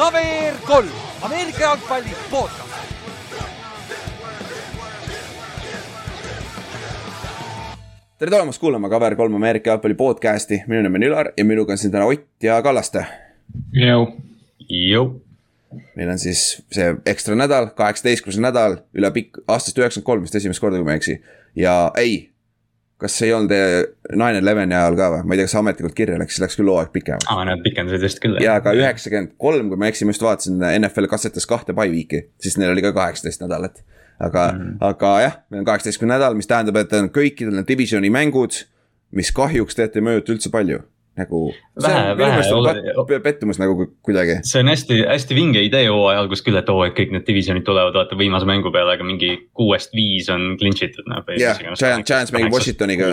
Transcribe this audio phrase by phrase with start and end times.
[0.00, 0.88] KVR kolm,
[1.22, 2.70] Ameerika jalgpalli podcast.
[8.18, 11.78] tere tulemast kuulama KVR kolm Ameerika jalgpalli podcast'i, minu nimi on Ülar ja minuga on
[11.78, 13.04] siin täna Ott ja Kallaste.
[15.96, 20.60] Meil on siis see ekstra nädal, kaheksateistkümnes nädal üle pikk, aastast üheksakümmend kolm vist esimest
[20.60, 21.20] korda, kui ma ei eksi.
[21.56, 22.29] ja ei,
[23.00, 23.52] kas see ei olnud
[24.12, 26.70] nine eleven'i ajal ka või, ma ei tea, kas ametlikult kirja läks, siis läks küll
[26.70, 27.28] hooaeg pikemaks.
[27.32, 28.40] aa, nad pikendasid vist küll.
[28.44, 31.88] ja ka üheksakümmend kolm, kui ma ei eksi, ma just vaatasin, NFL katsetas kahte by
[31.92, 33.82] week'i, siis neil oli ka kaheksateist nädalat.
[34.20, 34.76] aga mm, -hmm.
[34.84, 38.64] aga jah, meil on kaheksateistkümne nädal, mis tähendab, et on kõikidel need divisioni mängud,
[39.16, 40.82] mis kahjuks tegelikult ei mõjuta üldse palju
[41.20, 41.42] nagu.
[41.80, 43.20] Vähe, vähe.
[43.24, 44.40] pettumus nagu kuidagi.
[44.44, 47.64] see on hästi, hästi vinge idee hooaja alguses küll, et oo, et kõik need divisionid
[47.66, 51.22] tulevad vaata viimase mängu peale, aga mingi kuuest viis on clinch itud noh.
[51.38, 53.12] jah, Giants, Giants mängib Washingtoniga,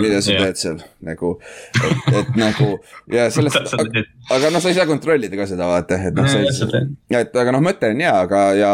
[0.00, 1.34] mida sa teed seal nagu,
[1.82, 2.70] et, et nagu
[3.12, 4.04] ja sellest, aga,
[4.38, 6.40] aga noh, sa ei saa kontrollida ka seda vaata, et noh, sa
[6.80, 6.86] ei.
[7.20, 8.72] et aga noh, mõte on hea, aga ja,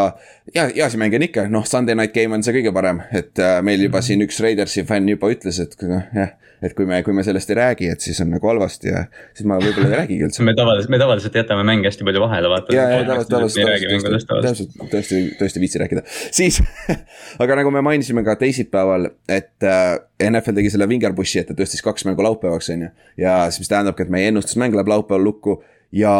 [0.55, 3.59] ja heasi mänge on ikka, noh, Sunday night game on see kõige parem, et äh,
[3.65, 4.07] meil juba mhm.
[4.07, 7.51] siin üks Raidersi fänn juba ütles, et noh, jah et kui me, kui me sellest
[7.51, 9.03] ei räägi, et siis on nagu halvasti ja
[9.35, 10.45] siis ma võib-olla ei räägigi üldse.
[10.47, 12.75] me tavaliselt, me tavaliselt jätame mänge hästi palju vahele, vaata.
[12.75, 16.05] ja, ja tavaliselt, tavaliselt, täpselt, tõesti, tõesti ei viitsi rääkida,
[16.39, 16.61] siis
[17.43, 19.95] aga nagu me mainisime ka teisipäeval, et äh,
[20.29, 22.91] NFL tegi selle vingerpushi, et ta tõstis kaks mängu laupäevaks, on ju.
[23.25, 25.59] ja siis, mis tähendabki, et meie ennustusmäng läheb laupäeval lukku
[25.93, 26.13] ja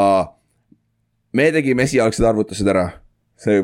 [1.33, 2.89] me tegime esialgsed arvutused ära
[3.41, 3.59] see,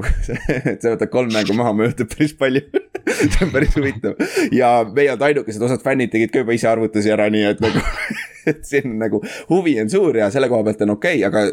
[0.72, 2.64] et sa võtad kolm mängu maha, mõjutab päris palju
[3.20, 4.20] see on päris huvitav
[4.56, 7.84] ja meie oleme ainukesed, osad fännid tegid ka juba ise arvutusi ära, nii et nagu
[8.50, 11.48] et siin nagu huvi on suur ja selle koha pealt on okei okay,, aga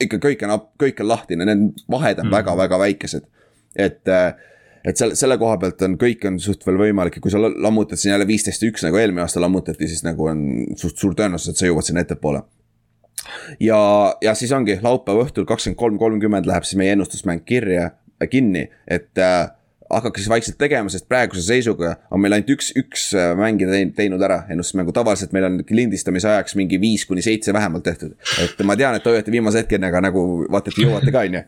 [0.00, 2.84] ikka kõik on, kõik on lahtine, need vahed on väga-väga mm.
[2.86, 3.26] väikesed.
[3.76, 4.00] et,
[4.84, 8.00] et selle, selle koha pealt on, kõik on suht veel võimalik ja kui sa lammutad
[8.00, 10.46] siin jälle viisteist ja üks nagu eelmine aasta lammutati, siis nagu on
[10.80, 12.42] suht suur tõenäosus, et sa jõuad sinna ettepoole
[13.60, 13.80] ja,
[14.22, 17.90] ja siis ongi laupäeva õhtul kakskümmend kolm, kolmkümmend läheb siis meie ennustusmäng kirja,
[18.20, 19.50] äh, kinni, et äh,
[19.90, 24.22] hakake siis vaikselt tegema, sest praeguse seisuga on meil ainult üks, üks äh, mängija teinud,
[24.22, 28.14] ära ennustusmängu, tavaliselt meil on lindistamise ajaks mingi viis kuni seitse vähemalt tehtud.
[28.44, 31.38] et ma tean, et te hoiate viimase hetkeni, aga nagu vaata, et jõuate ka, on
[31.38, 31.44] ju.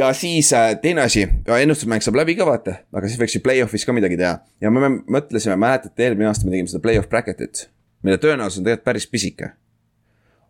[0.00, 1.26] ja siis äh, teine asi,
[1.58, 4.38] ennustusmäng saab läbi ka vaata, aga siis võiks ju play-off'is ka midagi teha.
[4.64, 7.66] ja me mõtlesime, mäletate, eelmine aasta me tegime seda play-off bracket'it,
[8.06, 9.52] mille tõenäosus on tegelikult päris pisike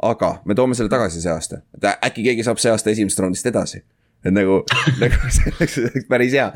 [0.02, 3.46] aga me toome selle tagasi see aasta, et äkki keegi saab see aasta esimesest raundist
[3.46, 3.82] edasi.
[4.24, 4.60] et nagu,
[5.02, 6.48] nagu see oleks päris hea,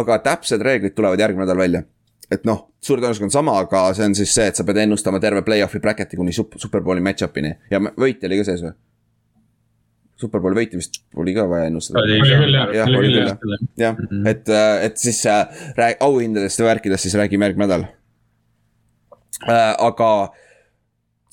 [0.00, 1.82] aga täpsed reeglid tulevad järgmine nädal välja.
[2.30, 5.20] et noh, suur tõenäosus on sama, aga see on siis see, et sa pead ennustama
[5.22, 8.74] terve play-off'i bracket'i kuni super, superbowli match-up'ini ja võitja oli ka sees või?
[10.24, 12.04] Superbowli võitja vist oli ka vaja ennustada.
[12.04, 12.86] oli küll jah.
[12.86, 14.00] oli küll jah, jah,
[14.30, 14.54] et,
[14.86, 17.86] et siis äh, auhindadest ja värkidest siis räägime järgmine nädal
[19.50, 19.74] äh,.
[19.74, 20.10] aga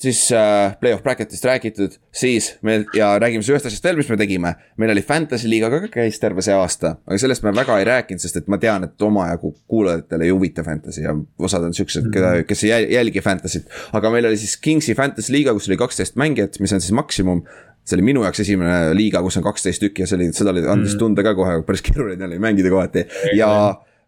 [0.02, 4.18] siis äh, play-off bracket'ist räägitud, siis me ja räägime siis ühest asjast veel, mis me
[4.18, 4.54] tegime.
[4.80, 8.22] meil oli Fantasy liiga ka käis terve see aasta, aga sellest me väga ei rääkinud,
[8.22, 12.34] sest et ma tean, et omajagu kuulajatele ei huvita Fantasy ja osad on siuksed, keda,
[12.36, 12.48] mhm.
[12.48, 13.70] kes ei jälgi Fantasy't.
[13.92, 17.44] aga meil oli siis Kingsi Fantasy liiga, kus oli kaksteist mängijat, mis on siis maksimum
[17.82, 20.62] see oli minu jaoks esimene liiga, kus on kaksteist tükki ja see oli, seda oli,
[20.66, 21.00] andis mhm.
[21.02, 23.06] tunda ka kohe, päris keeruline oli mängida kohati
[23.38, 23.50] ja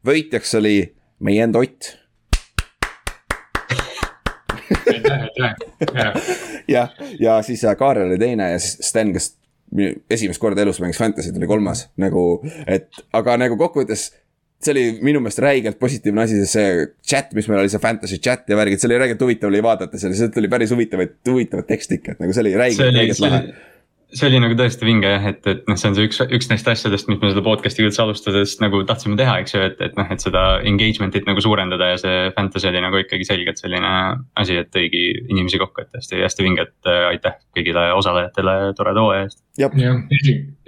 [0.06, 0.78] võitjaks oli
[1.24, 1.94] meie enda Ott
[6.74, 9.34] jah, ja siis äh, Kaarel oli teine ja siis Sten, kes
[10.10, 11.88] esimest korda elus mängis Fantasy't, oli kolmas.
[12.00, 12.24] Nagu,
[12.70, 14.10] et aga nagu kokkuvõttes
[14.64, 18.16] see oli minu meelest räigelt positiivne asi, sest see chat, mis meil oli, see fantasy
[18.22, 21.68] chat ja värgid, see oli räigelt huvitav oli vaadata, seal, sealt tuli päris huvitavaid, huvitavat
[21.68, 23.42] teksti ikka, et nagu see oli räigelt, räigelt lahe
[24.14, 26.68] see oli nagu tõesti vinge jah, et, et noh, see on see üks, üks neist
[26.70, 30.08] asjadest, mis me seda podcast'iga üldse alustades nagu tahtsime teha, eks ju, et, et noh,
[30.10, 33.92] et seda engagement'it nagu suurendada ja see fantasy oli nagu ikkagi selgelt selline
[34.40, 39.02] asi, et tõigi inimesi kokku, et hästi, hästi vinge, et äh, aitäh kõigile osalejatele toreda
[39.04, 39.40] hooaja eest.
[39.60, 39.74] jah,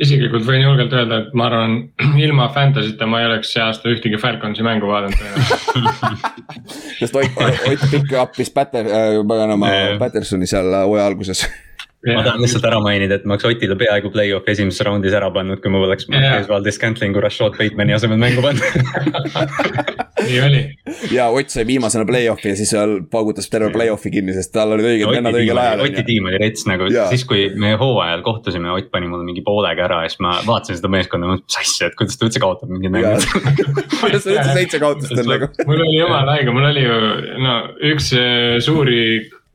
[0.02, 1.76] isiklikult võin julgelt öelda, et ma arvan,
[2.26, 6.34] ilma fantasy'ta ma ei oleks see aasta ühtegi Falconsi mängu vaadanud tõenäoliselt.
[6.98, 9.70] Sest Ott, Ott pikk appis Pater- äh,, paganama
[10.00, 11.44] Pattersoni seal hooaja alguses
[12.06, 15.62] ma tahan lihtsalt ära mainida, et ma oleks Otile peaaegu play-off'i esimeses raundis ära pannud,
[15.62, 18.62] kui ma oleks Marquez Scantlingu Rashad Batemani asemel mängu pannud
[20.26, 20.62] nii oli.
[21.10, 24.88] ja Ott sai viimasena play-off'i ja siis seal paugutas terve play-off'i kinni, sest tal olid
[24.90, 25.84] õiged vennad õigel ajal.
[25.86, 29.86] Oti tiim oli rets nagu, siis kui me hooajal kohtusime, Ott pani mulle mingi poolega
[29.86, 32.72] ära ja siis ma vaatasin seda meeskonda, mõtlesin, mis asja, et kuidas ta üldse kaotab
[32.72, 33.14] mingi mängu.
[34.02, 35.50] kuidas ta üldse seitse kaotust on nagu.
[35.68, 37.00] mul oli jumala haige, mul oli ju
[37.44, 37.56] no
[37.92, 39.00] üks äh, suuri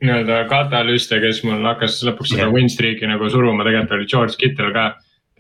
[0.02, 4.74] nii-öelda katalüste, kes mul hakkas lõpuks seda win streak'i nagu suruma, tegelikult oli George Kittel
[4.76, 4.92] ka.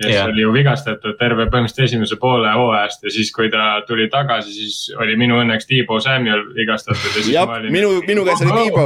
[0.01, 0.25] kes yeah.
[0.31, 4.95] oli ju vigastatud terve põhimõtteliselt esimese poole hooajast ja siis, kui ta tuli tagasi, siis
[4.97, 7.75] oli minu õnneks Tiibo Samuel vigastatud ja siis Jab, ma olin.
[7.75, 8.85] minu, minu käes oli Tiibo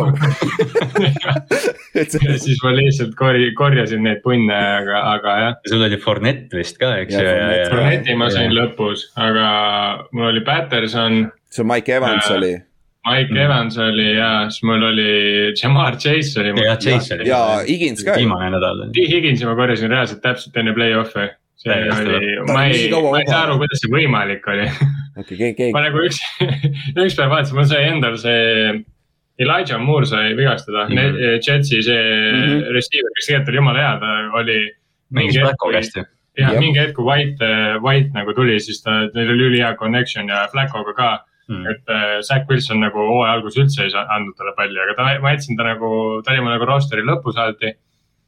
[1.95, 5.57] ja siis ma lihtsalt korj-, korjasin neid punne, aga, aga jah.
[5.71, 7.33] sul oli Fornet vist ka, eks ju.
[7.71, 8.59] Forneti ma sain ja.
[8.59, 9.49] lõpus, aga
[10.11, 11.27] mul oli Patterson.
[11.47, 12.55] sul Mike Evans äh, oli
[13.05, 13.37] Mike mm.
[13.37, 15.09] Evans oli ja siis mul oli
[15.53, 16.53] Jamar Chase oli.
[16.65, 17.29] ja Chase oli.
[17.29, 18.15] ja Higins ka.
[18.17, 18.87] viimane nädal.
[18.97, 21.29] Higinsi ma korjasin reaalselt täpselt enne play-off'i.
[21.55, 25.71] see oli, ma ei, ma ei saa aru, kuidas see võimalik oli okay, keegi, keegi.
[25.73, 26.17] ma nagu üks,
[27.05, 28.73] üks päev vaatasin, mul sai endal see
[29.39, 31.39] Elijah Moore sai vigastada mm, -hmm.
[31.39, 32.73] Jetsi see mm -hmm.
[32.75, 34.11] receiver, kes tegelikult oli jumala hea, ta
[34.41, 34.59] oli.
[35.15, 36.03] mängis Blacko hästi
[36.39, 37.49] jah, mingi hetk, kui White,
[37.83, 41.09] White nagu tuli, siis ta, neil oli ülihea connection ja Flaccoga ka
[41.49, 41.65] mm..
[41.71, 45.35] et äh, Zack Wilson nagu hooaja alguses üldse ei andnud talle palli, aga ta, ma
[45.35, 45.91] jätsin ta nagu,
[46.25, 47.75] ta oli mul nagu roster'i lõpus alati.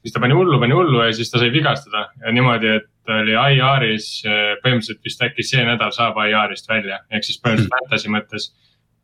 [0.05, 3.21] siis ta pani hullu, pani hullu ja siis ta sai vigastada ja niimoodi, et ta
[3.23, 7.89] oli IR-is äh, põhimõtteliselt vist äkki see nädal saab IR-ist välja, ehk siis põhimõtteliselt mm.
[7.89, 8.49] fantasy mõttes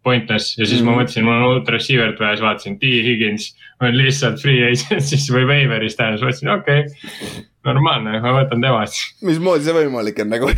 [0.03, 0.89] pointless ja siis mm.
[0.89, 3.49] ma mõtlesin, mul on uut receiver'it vaja, siis vaatasin, T Higgins
[3.81, 8.63] on lihtsalt free agent siis või waiver'is tähendab, siis mõtlesin, okei okay,, normaalne, ma võtan
[8.63, 8.99] temast.
[9.23, 10.51] mismoodi see võimalik on nagu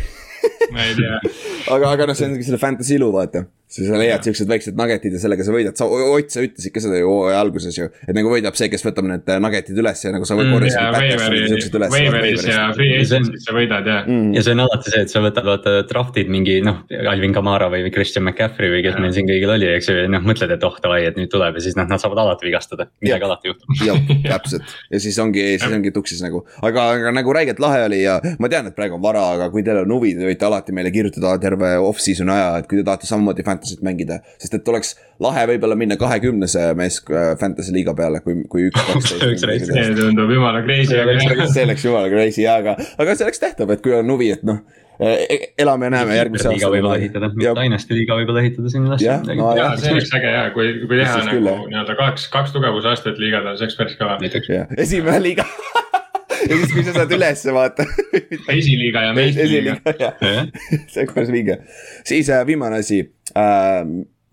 [1.73, 3.45] aga, aga noh, see ongi selle fantasy ilu, vaata
[3.75, 6.99] sa leiad siuksed väiksed nuggetid ja sellega sa võidad, sa, Ott, sa ütlesid ka seda
[6.99, 7.87] ju hooaja alguses ju.
[8.05, 10.79] et nagu võidab see, kes võtab need äh, nuggetid üles ja nagu sa mm, korjasid
[10.79, 11.87] mm,.
[11.91, 14.31] Waiveris ja free agency's sa võidad jah mm..
[14.37, 17.91] ja see on alati see, et sa võtad vaata draft'id mingi noh, Alvin Kamara või
[17.93, 19.03] Christian McCaffrey või kes ja.
[19.03, 21.65] meil siin kõigil oli, eks ju, noh mõtled, et oh davai, et nüüd tuleb ja
[21.65, 23.75] siis noh, nad saavad alati vigastada, midagi alati juhtub.
[23.83, 23.99] jah,
[24.35, 28.17] täpselt ja siis ongi, siis ongi tuksis nagu, aga, aga nagu räigelt lahe oli ja
[28.39, 30.93] ma tean, et praegu on vara, aga kui teil on huvi, te võite alati meile
[30.95, 35.45] kirjutada terve off-season aja, et kui te tahate samamoodi fantasy't mängida sest et oleks lahe
[35.49, 39.69] võib-olla minna kahekümnese mees äh, fantasy liiga peale, kui, kui üks, kaksteist.
[39.73, 41.47] see tundub jumala crazy, aga.
[41.51, 44.43] see oleks jumala crazy ja, aga, aga see oleks tehtav, et kui on huvi, et
[44.47, 44.61] noh
[44.99, 46.71] e, e, elame ja näeme järgmise aasta.
[46.71, 48.99] võib-olla ehitada, Dynasty liiga võib-olla ehitada sinna.
[49.01, 53.19] ja, no, ja see oleks äge ja kui, kui teha nagu nii-öelda kaks, kaks tugevusastet
[53.21, 54.19] liigada, see oleks päris kõva.
[54.85, 55.47] esimene liiga
[56.49, 57.85] ja siis, kui sa saad ülesse vaata.
[58.57, 59.95] esiliiga ja meistriliiga.
[60.91, 61.59] see oleks päris vinge.
[62.05, 63.01] siis äh, viimane asi
[63.37, 63.81] äh,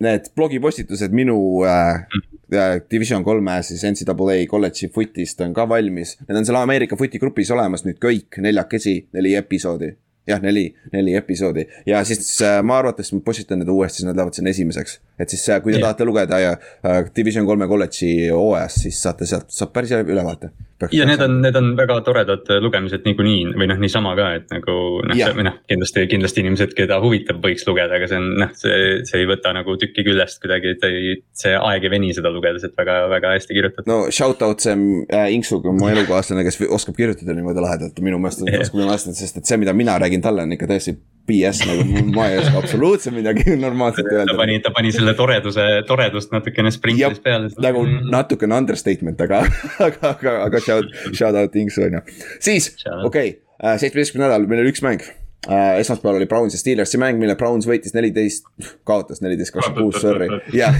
[0.02, 1.38] need blogipostitused minu
[1.68, 2.04] äh,
[2.52, 6.18] äh Division kolme siis NCAA kolledži footist on ka valmis.
[6.28, 9.94] Need on seal Ameerika footi grupis olemas nüüd kõik neljakesi, neli episoodi.
[10.28, 14.18] Jah, neli, neli episoodi ja siis äh, ma arvates ma postitan need uuesti, siis nad
[14.18, 15.00] lähevad sinna esimeseks.
[15.18, 15.88] et siis äh, kui te yeah.
[15.88, 20.52] tahate lugeda ja äh, Division kolme kolledži hooajast, siis saate sealt, saab päris hea ülevaate
[20.90, 24.74] ja need on, need on väga toredad lugemised niikuinii või noh, niisama ka, et nagu
[25.06, 28.78] noh, või noh, kindlasti, kindlasti inimesed, keda huvitab, võiks lugeda, aga see on noh, see,
[29.08, 32.66] see ei võta nagu tükki küljest kuidagi, et ei, see aeg ei veni seda lugedes,
[32.66, 33.90] et väga, väga hästi kirjutatud.
[33.90, 38.46] no shout out see äh, Inksu, mu elukaaslane, kes oskab kirjutada niimoodi lahedalt, minu meelest
[38.48, 38.64] yeah.
[38.64, 42.26] oskab meelest, sest et see, mida mina räägin talle, on ikka täiesti BS nagu ma
[42.30, 44.32] ei oska absoluutselt midagi normaalset öelda.
[44.32, 47.50] ta pani, ta pani selle toreduse, toredust natukene sprinklis peale.
[47.62, 49.44] nagu natukene understatement, aga,
[49.86, 52.04] aga, aga, aga shout, shout out Inksu on ju.
[52.40, 52.72] siis,
[53.04, 55.04] okei okay,, äh, seitsmeteistkümne nädal, meil oli üks mäng
[55.42, 58.44] Uh, esmaspäeval oli Browns ja Steelersi mäng, mille Browns võitis neliteist,
[58.86, 60.76] kaotas neliteist, kakskümmend kuus, sorry, jah.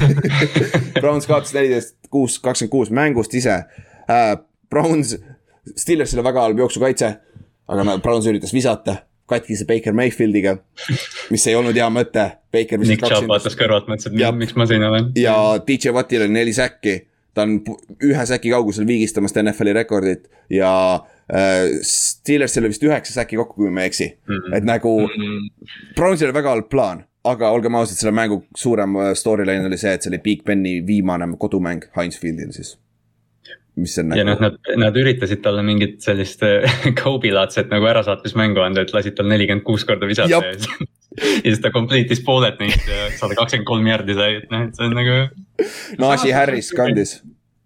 [1.03, 3.57] Browns kaotas neliteist, kuus, kakskümmend kuus mängust ise
[4.07, 4.37] uh,.
[4.71, 5.17] Browns,
[5.75, 7.09] Steelersil on väga halb jooksukaitse,
[7.75, 10.57] aga Browns üritas visata katkise Baker Mayfieldiga,
[11.31, 12.27] mis ei olnud hea mõte.
[12.53, 15.13] Nick Chubb vaatas kõrvalt, mõtles, et miks ma siin olen.
[15.17, 15.37] ja
[15.67, 16.99] DJ Wattil oli neli säkki,
[17.33, 17.61] ta on
[18.05, 20.73] ühe säki kaugusel viigistamast NFL-i rekordit ja
[21.33, 24.57] äh, Steelersil oli vist üheksa säki kokku, kui ma ei eksi mm, -hmm.
[24.59, 25.73] et nagu mm -hmm.
[25.97, 29.93] Brownsil oli väga halb plaan aga olgem ausad, selle mängu suurem äh, storyline oli see,
[29.95, 32.79] et see oli Big Beni viimane kodumäng Heinz Fieldil siis
[33.77, 34.21] mis on nagu.
[34.21, 36.45] ja noh, nad, nad üritasid talle mingit sellist
[37.03, 40.69] Kobe-laadset nagu ärasaatmismängu anda, et lasid tal nelikümmend kuus korda visata ja siis.
[41.45, 44.79] ja siis ta complete'is pooled neist ja sada kakskümmend kolm jardi sai, et noh, et
[44.79, 45.21] see on nagu.
[46.03, 47.21] Najee Harris kandis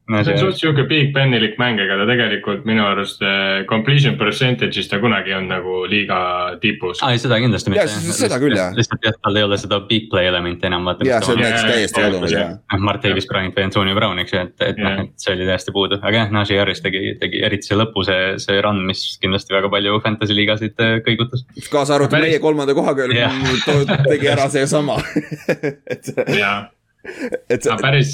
[0.09, 4.15] no see on suht sihuke Big Benilik mäng, ega ta tegelikult minu arust eh, completion
[4.21, 6.19] percentage'is ta kunagi olnud nagu liiga
[6.63, 7.01] tipus.
[7.03, 7.87] aa ei, seda kindlasti mitte.
[8.15, 8.71] seda küll jah.
[8.77, 10.87] lihtsalt jah, tal ei ole seda big play elementi enam.
[11.03, 12.55] jaa, see on näiteks täiesti kadunud jah.
[12.61, 15.51] noh, Mart Davis Bryant või Antonio Brown, eks ju, et, et noh, et see oli
[15.51, 19.03] täiesti puudu, aga jah, Najee Harris tegi, tegi eriti see lõpu, see, see run, mis
[19.23, 21.43] kindlasti väga palju fantasy liigasid eh, kõigutas.
[21.67, 23.11] kaasa arvatud meie kolmanda kohaga
[24.13, 25.01] tegi ära seesama
[26.43, 26.57] jaa
[27.51, 27.77] et see.
[27.81, 28.13] päris,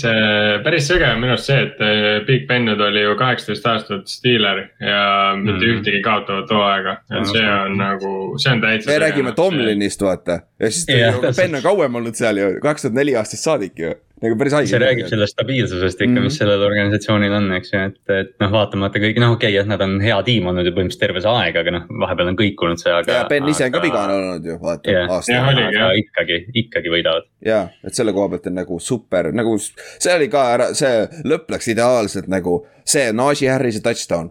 [0.65, 4.13] päris sõge on minu arust see, et eh, Big Ben nüüd oli ju kaheksateist aastat
[4.13, 5.03] Steeler ja
[5.37, 5.75] mitte mm -hmm.
[5.75, 8.91] ühtegi kaotavat hooaega, et see on nagu, see on täitsa.
[8.91, 12.95] me räägime Tomlinist vaata ja siis yeah, Ben on kauem olnud seal ju, kaks tuhat
[12.95, 14.71] neli aastast saadik ju nagu päris haige.
[14.71, 16.29] see räägib sellest stabiilsusest ikka mm, -hmm.
[16.29, 16.39] mis mhm.
[16.39, 19.85] sellel organisatsioonil on, eks ju, et, et noh, vaatamata kõik, noh, okei okay,, et nad
[19.85, 22.93] on hea tiim olnud ju põhimõtteliselt terve see aeg, aga noh, vahepeal on kõikunud see,
[22.97, 23.19] aga.
[23.21, 25.49] ja Ben ise on ka vigane olnud ju, vaata yeah..
[25.53, 27.27] aga ikkagi, ikkagi võidavad.
[27.47, 31.51] ja, et selle koha pealt on nagu super, nagu see oli ka ära, see lõpp
[31.57, 34.31] läks ideaalselt nagu see Najee Harrise touchdown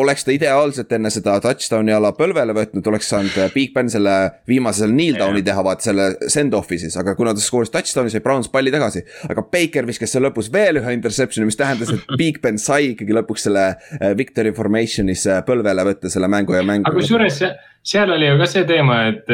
[0.00, 4.14] oleks ta ideaalselt enne seda touchdown'i ala põlvele võtnud, oleks saanud äh, Big Ben selle
[4.48, 8.24] viimase selle kneel down'i teha, vaata selle send-off'i siis, aga kuna ta skooris touchdown'i, sai
[8.24, 9.02] Browns palli tagasi.
[9.30, 13.16] aga Baker viskas seal lõpus veel ühe interception'i, mis tähendas, et Big Ben sai ikkagi
[13.16, 16.88] lõpuks selle äh, victory formation'is äh, põlvele võtta selle mängu ja mängu.
[16.88, 17.42] aga kusjuures
[17.90, 19.30] seal oli ju ka see teema, et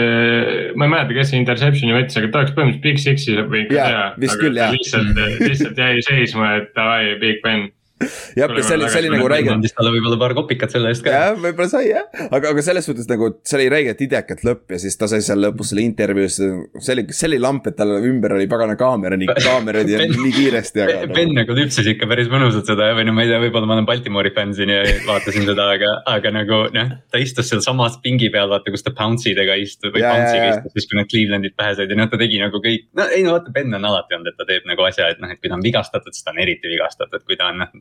[0.78, 3.88] ma ei mäleta, kes see interception'i võttis, aga ta oleks põhimõtteliselt Big Six'i võib ka
[3.90, 4.04] teha.
[4.22, 7.66] lihtsalt, lihtsalt jäi seisma, et davai, Big Ben
[8.36, 9.48] jah, ja see oli, see oli nagu räige.
[9.54, 11.12] andis talle võib-olla paar kopikat selle eest ka.
[11.14, 14.80] jah, võib-olla sai jah, aga, aga selles suhtes nagu see oli räigelt idekat lõpp ja
[14.82, 16.36] siis ta sai seal lõpus selle intervjuus.
[16.36, 20.34] see oli, see oli lamp, et tal ümber oli pagana kaamera, nii kaamerad ja nii
[20.34, 20.84] kiiresti.
[21.16, 23.88] Ben nagu, lüpsis ikka päris mõnusalt seda või no ma ei tea, võib-olla ma olen
[23.88, 26.92] Baltimoori fänn siin ja vaatasin seda, aga, aga nagu noh.
[27.08, 30.76] ta istus seal samas pingi peal, vaata kus ta Pounce'i idega istus või Pounce'iga istus,
[30.76, 32.90] siis kui need Clevelandid pähe said ja noh, ta tegi nagu kõik.
[33.00, 35.32] no ei no vaata, Ben on alati olnud, et ta teeb nagu asja, et noh,
[35.32, 37.76] et kui ta on vigastatud, siis ta on eriti vigastatud, kui ta on noh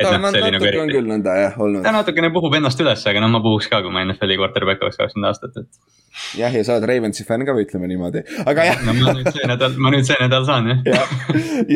[0.00, 1.82] et no, noh, see oli nagu on küll nõnda jah olnud.
[1.84, 5.00] ta natukene puhub ennast üles, aga noh, ma puhuks ka, kui ma NFL-i quarterback oleks
[5.00, 5.96] kakskümmend aastat, et.
[6.40, 8.84] jah, ja sa oled Ravensi fänn ka, ütleme niimoodi, aga jah.
[8.86, 11.16] no ma nüüd see nädal, ma nüüd see nädal saan jah jah,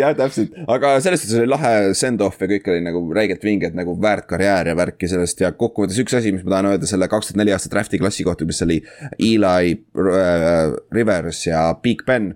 [0.01, 3.79] jah, täpselt, aga selles suhtes oli lahe send-off ja kõik oli nagu räigelt vinge, et
[3.79, 7.11] nagu väärt karjäär ja värki sellest ja kokkuvõttes üks asi, mis ma tahan öelda selle
[7.13, 8.81] kaks tuhat neli aasta draft'i klassi kohta, mis oli
[9.19, 12.33] Eli äh, Rivers ja Big Ben.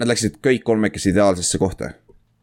[0.00, 1.90] Nad läksid kõik kolmekesi ideaalsesse kohta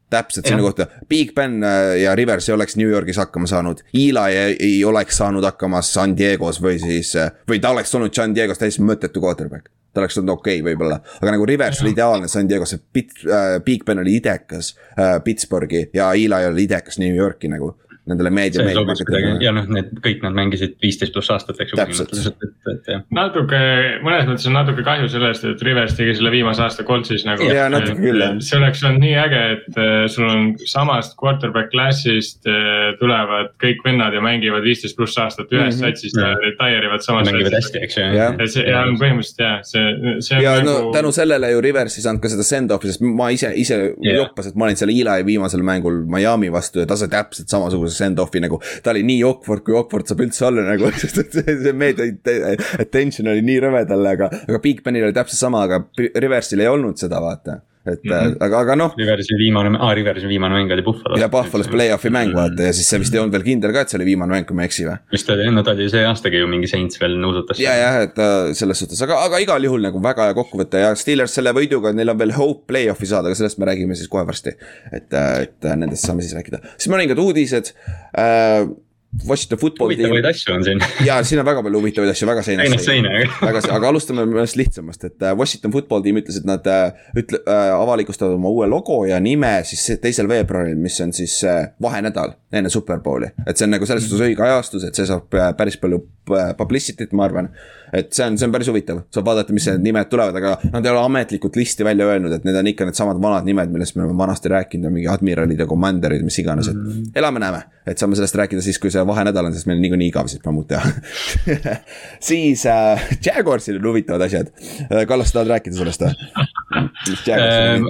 [0.10, 3.84] täpselt sinna kohta, Big Ben äh, ja Rivers ei oleks New Yorgis hakkama saanud.
[3.94, 8.16] Eli ei, ei oleks saanud hakkama San Diego's või siis, äh, või ta oleks olnud
[8.16, 9.70] San Diego's täiesti mõttetu quarterback.
[9.94, 13.86] ta oleks olnud okei okay, võib-olla, aga nagu Rivers oli ideaalne San Diego's, äh, Big
[13.86, 17.74] Ben oli idekas äh, Pittsburghi ja Eli oli idekas New Yorki nagu
[18.10, 18.66] nendele meedia.
[19.44, 23.00] ja noh, need kõik nad mängisid viisteist pluss aastat, eks ju.
[23.16, 23.62] natuke,
[24.06, 27.48] mõnes mõttes on natuke kahju sellest, et Rivers tegi selle viimase aasta Coltsis nagu.
[27.50, 28.38] ja natuke küll jah.
[28.44, 33.84] see oleks olnud nii äge, et äh, sul on samast quarterback klassist äh, tulevad kõik
[33.86, 35.96] vennad ja mängivad viisteist pluss aastat ühes mm -hmm.
[35.96, 37.32] satsis ja retire ivad samas.
[37.32, 38.08] mängivad hästi, eks ju.
[38.18, 40.42] ja see ja põhimõtteliselt jah, see, see.
[40.44, 40.70] ja nagu...
[40.70, 44.20] no tänu sellele ju Rivers ei saanud ka seda send-off'i, sest ma ise, ise yeah.
[44.24, 47.96] joppas, et ma olin seal Eli viimasel mängul Miami vastu ja ta sai täpselt samasuguse
[48.00, 48.62] send-off'i nagu.
[48.84, 52.56] ta oli nii awkward, kui awkward saab üldse olla nagu, sest et see, see meedia
[52.80, 56.72] attention oli nii rõve talle, aga, aga Big Benil oli täpselt sama, aga Reverse'il ei
[56.72, 57.62] olnud seda, vaata
[57.94, 58.38] et mm -hmm.
[58.46, 58.94] aga, aga noh.
[58.98, 61.20] Riversi viimane, aa Riversi viimane mäng oli Buffalo's.
[61.22, 63.94] ja Buffalo's play-off'i mäng vaata ja siis see vist ei olnud veel kindel ka, et
[63.94, 64.98] see oli viimane mäng, kui ma ei eksi või.
[65.12, 67.60] vist oli, no ta oli see aastagi ju mingi Saints veel nuusutas.
[67.60, 70.92] ja, jah, et äh, selles suhtes, aga, aga igal juhul nagu väga hea kokkuvõte ja
[71.00, 74.26] Steelers selle võiduga, neil on veel hope play-off'i saada, aga sellest me räägime siis kohe
[74.28, 74.56] varsti.
[74.92, 77.74] et, äh, et nendest saame siis rääkida, siis mõningad uudised
[78.18, 78.68] äh,
[79.28, 80.06] Washington football tiim.
[80.06, 80.84] huvitavaid asju on siin.
[81.08, 83.14] ja siin on väga palju huvitavaid asju, väga seinast seinast seina.
[83.42, 87.42] väga, aga alustame mõnest lihtsamast, et äh, Washington football tiim ütles, et nad äh, ütle-
[87.42, 92.36] äh,, avalikustavad oma uue logo ja nime siis teisel veebruaril, mis on siis äh, vahenädal
[92.54, 93.32] enne Superbowli.
[93.48, 96.04] et see on nagu selles suhtes õige ajastus, et see saab äh, päris palju
[96.58, 97.50] publicity't, ma arvan.
[97.94, 100.86] Et see on, see on päris huvitav, saab vaadata, mis need nimed tulevad, aga nad
[100.86, 104.06] ei ole ametlikult listi välja öelnud, et need on ikka needsamad vanad nimed, millest me
[104.06, 107.12] oleme vanasti rääkinud, mingi admiralid ja commander'id, mis iganes, et -hmm.
[107.16, 107.64] elame-näeme.
[107.90, 110.46] et saame sellest rääkida siis, kui see vahenädal on, sest meil on niikuinii igav siit
[110.46, 110.92] mammut teha
[112.30, 114.52] siis äh, Jaguarsil on huvitavad asjad.
[115.08, 116.14] Kallas, tahad rääkida sellest või?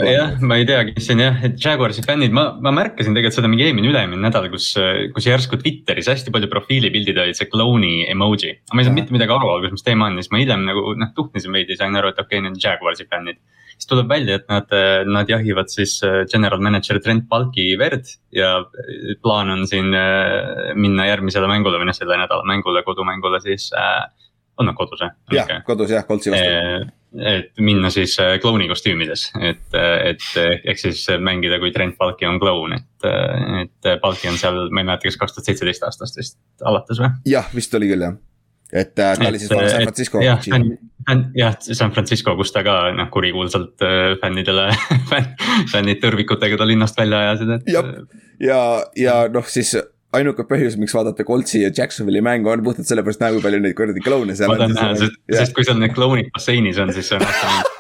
[0.10, 3.51] jah, ma ei teagi, mis siin jah, et Jaguarsi fännid, ma, ma märkasin tegelikult seda
[3.51, 4.72] mingi eelmine, üle-eelmine nädal, kus,
[5.15, 8.55] kus järsku Twitteris hästi palju profiilipildid olid see klouni emoji.
[8.74, 10.93] ma ei saanud mitte midagi aru alguses, mis teema on ja siis ma hiljem nagu
[11.00, 13.41] noh, tuhnisin veidi, sain aru, et okei okay,, need on Jaguarsi fännid
[13.79, 14.74] siis tuleb välja, et nad,
[15.08, 20.74] nad jahivad siis äh, general manager Trent Balki verd ja äh, plaan on siin äh,
[20.75, 24.10] minna järgmisele mängule või noh, selle nädala mängule, kodumängule siis äh,.
[24.60, 25.15] on nad kodus jah?
[25.31, 31.57] jah kodus jah, Coltsi vastu et minna siis klouni kostüümides, et, et ehk siis mängida,
[31.61, 33.09] kui Trent Balki on kloun, et,
[33.63, 37.13] et Balki on seal, ma ei mäleta, kas kaks tuhat seitseteist aastast vist alates või?
[37.29, 38.17] jah, vist oli küll jah
[38.73, 40.21] et ta oli siis San Francisco.
[40.21, 40.39] jah,
[41.35, 44.69] jah, San Francisco, kus ta ka noh, kurikuulsalt äh, fännidele
[45.73, 47.71] fännid tõrvikutega ta linnast välja ajasid, et.
[47.73, 47.83] ja,
[48.39, 48.59] ja,
[48.95, 49.73] ja noh, siis
[50.17, 53.75] ainuke põhjus, miks vaadata Coltsi ja Jacksonville'i mängu on puhtalt sellepärast näha, kui palju neid
[53.77, 54.57] kuradi kloune seal on.
[54.57, 57.25] ma tahan näha, sest, sest kui seal need klounid basseinis on, siis see on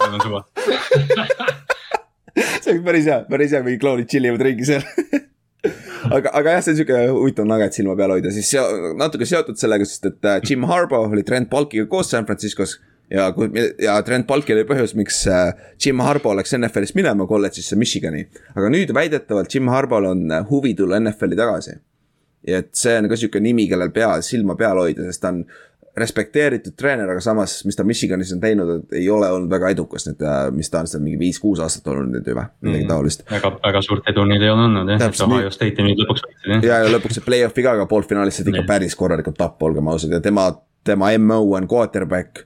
[0.03, 0.43] mul on suva
[2.61, 4.85] see oleks päris hea, päris hea, kui klounid chill ivad ringi seal
[6.15, 8.53] aga, aga jah, see on sihuke huvitav nugget silma peal hoida, siis
[8.99, 12.77] natuke seotud sellega, sest et äh, Jim Harbaugh oli Trent Balkiga koos San Franciscos
[13.09, 13.33] ja,
[13.81, 18.25] ja Trent Balki oli põhjus, miks äh, Jim Harbo läks NFL-ist minema kolledžisse Michigani.
[18.55, 21.79] aga nüüd väidetavalt Jim Harbol on äh, huvi tulla NFL-i tagasi.
[22.47, 25.43] Ja et see on ka sihuke nimi, kellel pea, silma peal hoida, sest ta on
[25.99, 30.07] respekteeritud treener, aga samas, mis ta Michiganis on teinud, et ei ole olnud väga edukas
[30.07, 32.91] nüüd, äh, mis ta on seal mingi viis-kuus aastat olnud nüüd juba, midagi mm.
[32.91, 33.25] taolist.
[33.31, 36.53] väga, väga suurt edu neil ei ole olnud jah, et Ohio State'i nüüd lõpuks võitsid
[36.53, 36.67] jah.
[36.69, 40.13] ja, ja lõpuks see play-off'i ka, aga poolfinaalis said ikka päris korralikult tappa, olgem ausad
[40.15, 40.47] ja tema,
[40.87, 42.45] tema MO on quarterback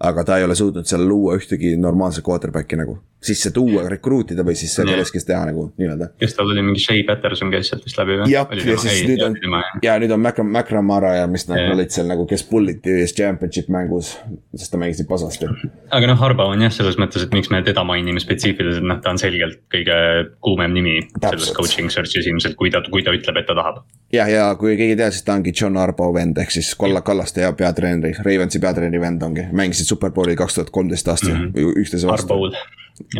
[0.00, 4.54] aga ta ei ole suutnud seal luua ühtegi normaalset quarterback'i nagu sisse tuua, rekruutida või
[4.58, 6.12] siis kellestki teha nagu nii-öelda.
[6.20, 8.28] kes tal oli mingi Shea Patterson käis sealt vist läbi või?
[8.30, 9.34] jah, ja siis ei, nüüd on
[9.82, 13.72] ja nüüd on Macra-, Macramara ja mis nad olid seal nagu, kes pulliti ühes championship
[13.74, 14.12] mängus,
[14.54, 15.50] sest ta mängis nii pasasti.
[15.98, 19.10] aga noh, Harbo on jah, selles mõttes, et miks me teda mainime spetsiifiliselt, noh, ta
[19.10, 19.98] on selgelt kõige
[20.44, 21.40] kuumem nimi Täpselt.
[21.40, 23.82] selles coaching search'is ilmselt, kui ta, kui ta ütleb, et ta tahab.
[24.14, 27.02] jah, ja kui keegi ei tea, siis ta ongi John Harbo vend ehk siis Kolla
[27.02, 31.80] Kallaste ja peatreeneri, Ravensi peatreeneri vend ongi, mängisid superbowli kaks tuhat kolmteist aastal mm -hmm.
[31.82, 32.34] üksteise vastu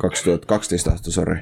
[0.02, 1.38] kaks tuhat kaksteist aasta, sorry.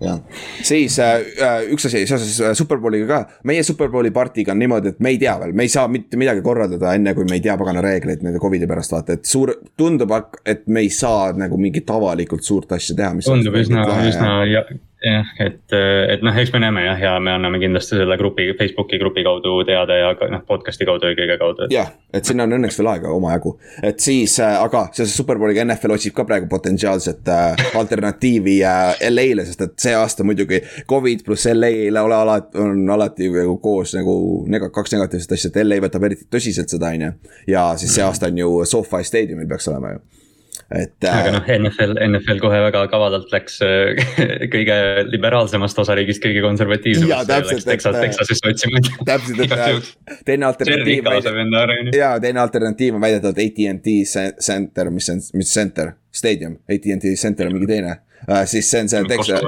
[0.00, 0.18] jah,
[0.66, 5.00] siis äh, äh, üks asi seoses äh, Superbowliga ka, meie Superbowli partiga on niimoodi, et
[5.00, 7.56] me ei tea veel, me ei saa mitte midagi korraldada, enne kui me ei tea
[7.60, 11.90] pagana reegleid nende Covidi pärast vaata, et suur, tundub, et me ei saa nagu mingit
[11.90, 13.16] avalikult suurt asja teha.
[13.26, 14.36] tundub üsna, üsna
[15.04, 15.74] jah, et,
[16.12, 19.54] et noh, eks me näeme jah, ja me anname kindlasti selle grupi, Facebooki grupi kaudu
[19.68, 21.68] teada ja noh, podcast'i kaudu ja kõige kaudu.
[21.72, 25.96] jah, et sinna on õnneks veel aega omajagu, et siis äh,, aga seoses Superbowliga NFL
[25.96, 28.58] otsib ka praegu potentsiaalset äh, alternatiivi
[29.08, 33.58] LA-le, sest et see aasta muidugi Covid pluss LA ei ole alati, on alati nagu
[33.62, 34.14] koos nagu
[34.50, 37.12] nega-, kaks negatiivset asja, et LA võtab eriti tõsiselt seda, on ju.
[37.54, 40.19] ja siis see aasta on ju SoFi staadiumil peaks olema ju
[40.70, 40.92] et.
[41.02, 43.98] aga äh, noh, NFL, NFL kohe väga kavadalt läks äh,
[44.54, 44.76] kõige
[45.10, 48.82] liberaalsemast osariigist kõige läks Texas, äh, Texasesse otsima.
[49.08, 51.08] täpselt, et teine alternatiiv.
[51.96, 53.96] ja teine alternatiiv on väidetavalt AT&T
[54.40, 57.96] center, mis on, mis center, staadium, AT&T center on mingi teine
[58.28, 58.44] uh,.
[58.46, 59.40] siis see on see Texas.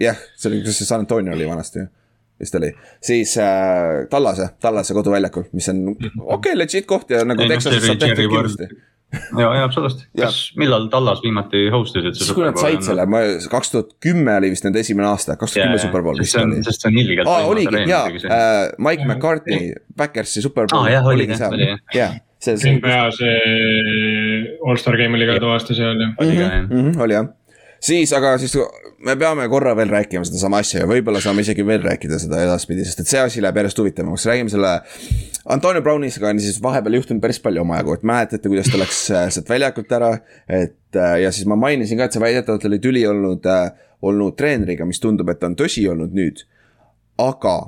[0.00, 1.92] jah, see oli, kus see San Antonio oli vanasti ju
[2.40, 7.46] vist oli, siis äh, Tallase, Tallase koduväljakul, mis on okei okay,, legit koht ja nagu
[7.46, 8.66] Texases saab tehtud kindlasti
[9.40, 12.16] ja, ja absoluutselt, kas, millal Tallas viimati host isid?
[12.18, 15.54] siis kui nad said selle, ma, kaks tuhat kümme oli vist nende esimene aasta, kaks
[15.54, 16.62] tuhat kümme Superbowl vist oli.
[16.66, 21.08] sest see on ilgelt aa, oligi, jaa äh,, Mike McCartney, Backersi Superbowl ah,.
[21.12, 21.56] oligi seal,
[21.94, 22.18] jah.
[22.42, 22.76] see, see.
[22.82, 23.38] pea see
[24.66, 26.12] allstar game oli ka too aasta seal ju.
[26.18, 27.32] oli ka jah.
[27.84, 28.54] Siis, aga siis
[29.04, 32.84] me peame korra veel rääkima sedasama asja ja võib-olla saame isegi veel rääkida seda edaspidi,
[32.86, 34.70] sest et see asi läheb järjest huvitavamaks, räägime selle.
[35.52, 39.26] Antonio Brownisega on siis vahepeal juhtunud päris palju omajagu, et mäletate, kuidas ta läks äh,
[39.34, 40.14] sealt väljakult ära.
[40.48, 44.38] et äh, ja siis ma mainisin ka, et see väidetavalt oli tüli olnud, äh, olnud
[44.40, 46.46] treeneriga, mis tundub, et on tõsi olnud nüüd.
[47.20, 47.58] aga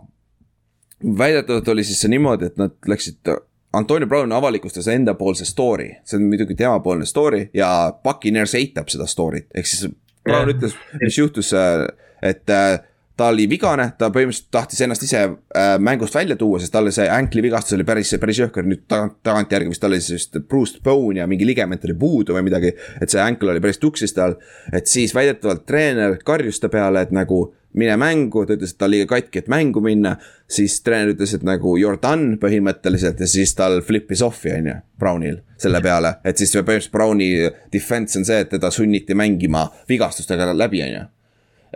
[1.19, 3.37] väidetavalt oli siis see niimoodi, et nad läksid
[3.77, 9.51] Antonio Brown avalikustas endapoolse story, see on muidugi temapoolne story ja Buccaneers eitab seda story't,
[9.53, 9.91] ehk siis
[10.27, 11.87] Brown ütles, mis juhtus, äh,
[12.21, 12.79] et äh,
[13.17, 17.09] ta oli vigane, ta põhimõtteliselt tahtis ennast ise äh, mängust välja tuua, sest talle see
[17.11, 21.23] ankli vigastus oli päris, päris jõhker, nüüd tagant, tagantjärgi vist tal oli siis bruised bone
[21.23, 22.75] ja mingi ligament oli puudu või midagi.
[23.01, 24.37] et see ankl oli päris tuksis tal,
[24.73, 28.87] et siis väidetavalt treener karjus ta peale, et nagu mine mängu, ta ütles, et ta
[28.87, 30.17] on liiga katki, et mängu minna.
[30.49, 34.71] siis treener ütles, et nagu you are done põhimõtteliselt ja siis tal flip'is off'i, on
[34.71, 36.19] ju, Brownil selle peale.
[36.25, 37.33] et siis põhimõtteliselt Browni
[37.73, 41.05] defense on see, et teda sunniti mängima vigastustega läbi, on ju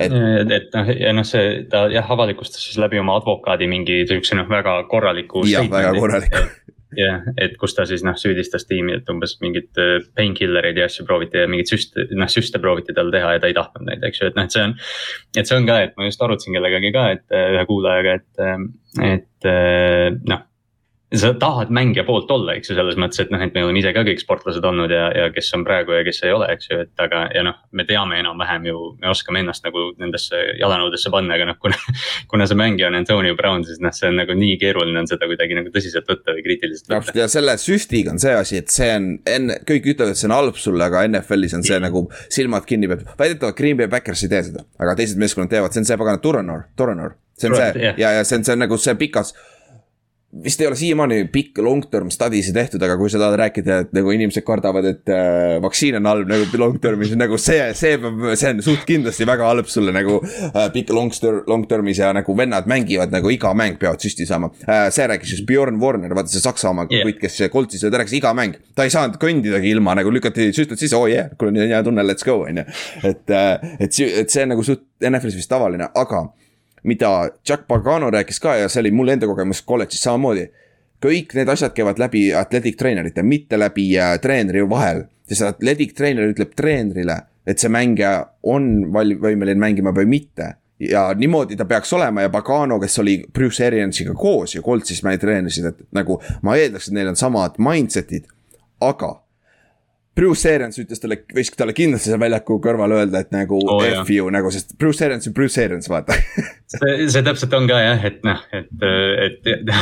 [0.01, 4.39] et, et noh, ja noh, see ta jah avalikustas siis läbi oma advokaadi mingi sihukese
[4.41, 5.45] noh, väga korraliku.
[5.51, 6.45] jah, väga korraliku
[6.97, 11.07] jah, et kus ta siis noh süüdistas tiimi, et umbes mingit äh, painkillereid ja asju
[11.09, 14.23] prooviti ja mingeid süste, noh süste prooviti tal teha ja ta ei tahtnud neid, eks
[14.23, 14.77] ju, et noh, et see on.
[15.37, 18.31] et see on ka, et ma just arutasin kellegagi ka, et äh, ühe kuulajaga, et,
[18.43, 19.51] äh, et
[20.27, 20.47] noh
[21.19, 23.91] sa tahad mängija poolt olla, eks ju, selles mõttes, et noh, et me oleme ise
[23.95, 26.79] ka kõik sportlased olnud ja, ja kes on praegu ja kes ei ole, eks ju,
[26.85, 31.35] et aga, ja noh, me teame enam-vähem ju, me oskame ennast nagu nendesse jalanõudesse panna,
[31.35, 31.79] aga noh, kuna.
[32.31, 35.27] kuna see mängija on Antonio Brown, siis noh, see on nagu nii keeruline on seda
[35.27, 37.01] kuidagi nagu tõsiselt võtta või kriitiliselt võtta.
[37.01, 40.29] täpselt ja selle süstiga on see asi, et see on enne, kõik ütlevad, et see
[40.31, 41.83] on halb sulle, aga NFL-is on see yeah.
[41.83, 43.03] nagu silmad kinni peab.
[43.19, 46.23] väidetavalt Green Bay Packers ei tee seda, aga teised meeskonnad teevad, see on see pagana
[46.23, 47.17] Turanor, Turanor.
[47.41, 47.99] see on see yeah.
[47.99, 49.35] ja, ja see on, see on nagu see pikas
[50.31, 53.95] vist ei ole siiamaani pikk long term study'si tehtud, aga kui sa tahad rääkida, et
[53.97, 58.23] nagu inimesed kardavad, et äh, vaktsiin on halb nagu long term'is, nagu see, see peab,
[58.39, 62.13] see on suht kindlasti väga halb sulle nagu äh, pikk long term, long term'is ja
[62.15, 64.87] nagu vennad mängivad nagu iga mäng peavad süsti saama äh,.
[64.95, 67.09] see rääkis just Bjorn Warner, vaata see Saksamaa yeah.
[67.09, 68.55] kutt, kes koltsis ta rääkis iga mäng.
[68.79, 71.75] ta ei saanud kõndidagi ilma nagu lükati süstid sisse, oo oh yeah, kuule nii on
[71.75, 72.69] hea tunne, let's go on ju.
[73.03, 76.29] et äh,, et, et see on nagu suht NFL-is vist tavaline, aga
[76.83, 80.49] mida Jack Pagano rääkis ka ja see oli mul enda kogemus kolledžis samamoodi.
[81.01, 85.05] kõik need asjad käivad läbi athletic treenerite, mitte läbi äh, treeneri vahel.
[85.29, 91.15] sest athletic treener ütleb treenerile, et see mängija on val-, võimeline mängima või mitte ja
[91.15, 95.81] niimoodi ta peaks olema ja Pagano, kes oli Bruce Ariansiga koos ju Coltsis treenisid, et
[95.93, 98.25] nagu ma eeldaks, et neil on samad mindset'id,
[98.81, 99.21] aga
[100.21, 104.13] Bruce Arians ütles talle, võis talle kindlasti seal väljaku kõrval öelda, et nagu oh, F
[104.13, 106.17] you nagu, sest Bruce Arians on Bruce Arians, vaata.
[106.71, 109.73] See, see täpselt on ka jah, et noh, et, et, et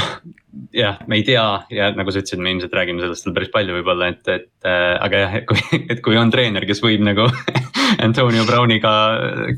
[0.72, 3.74] jah, me ei tea ja nagu sa ütlesid, me ilmselt räägime sellest veel päris palju
[3.76, 5.60] võib-olla, et, et äh, aga jah, et kui,
[5.92, 7.26] et kui on treener, kes võib nagu
[8.06, 8.92] Antonio Browniga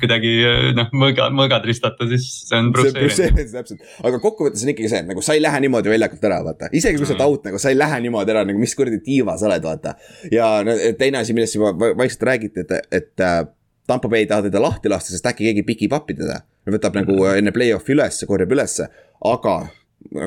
[0.02, 0.32] kuidagi
[0.76, 3.54] noh, mõõga, mõõgad ristata, siis see on Bruce Arians.
[3.54, 6.72] täpselt, aga kokkuvõttes on ikkagi see, et nagu sa ei lähe niimoodi väljakult ära, vaata,
[6.76, 7.30] isegi kui sa oled mm.
[7.30, 9.96] out nagu sa ei lähe niimoodi ära, nagu mis kuradi tiiva sa oled, vaata.
[10.34, 10.52] ja
[10.98, 13.42] teine asi, millest juba vaikselt räägiti, et, et äh,
[13.90, 16.42] Tampo Bay ei taha teda lahti lasta, sest äkki keegi pikib appi teda.
[16.70, 17.40] võtab nagu mm.
[17.40, 18.86] enne play-off'i ülesse, korjab ülesse,
[19.26, 19.54] aga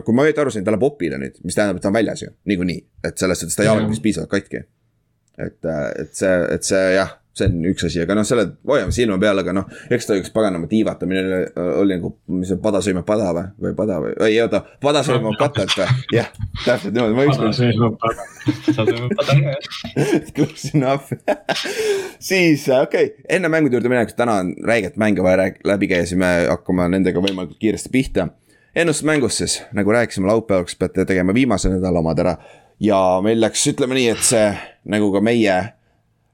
[0.06, 2.24] kui ma õieti aru sain, ta läheb opile nüüd, mis tähendab, et ta on väljas
[2.26, 4.64] ju, niikuinii, et selles suhtes ta jalg on vist piisavalt katki.
[5.38, 8.94] et, äh, et see, et see jah see on üks asi, aga noh, selle hoiame
[8.94, 11.40] silma peal, aga noh, eks ta üks paganama tiivatamine
[11.82, 15.40] oli nagu, mis see pada sõimab pada või, või pada või, ei oota, pada sõimab
[15.40, 16.30] katet või, jah,
[16.62, 17.50] täpselt niimoodi, ma ükskord.
[17.50, 18.28] pada sõimab pada,
[18.68, 19.74] pada sõimab pada jah.
[20.38, 21.10] Close enough
[22.30, 26.22] siis okei okay., enne mängude juurde minekuks, täna on räiget mänge vaja läbi käia, siis
[26.22, 28.30] me hakkame nendega võimalikult kiiresti pihta.
[28.76, 32.36] Ennustusmängust siis, nagu rääkisime, laupäevaks peate tegema viimase nädala omad ära.
[32.80, 34.48] Ja meil läks, ütleme nii, et see
[34.90, 35.58] nagu ka meie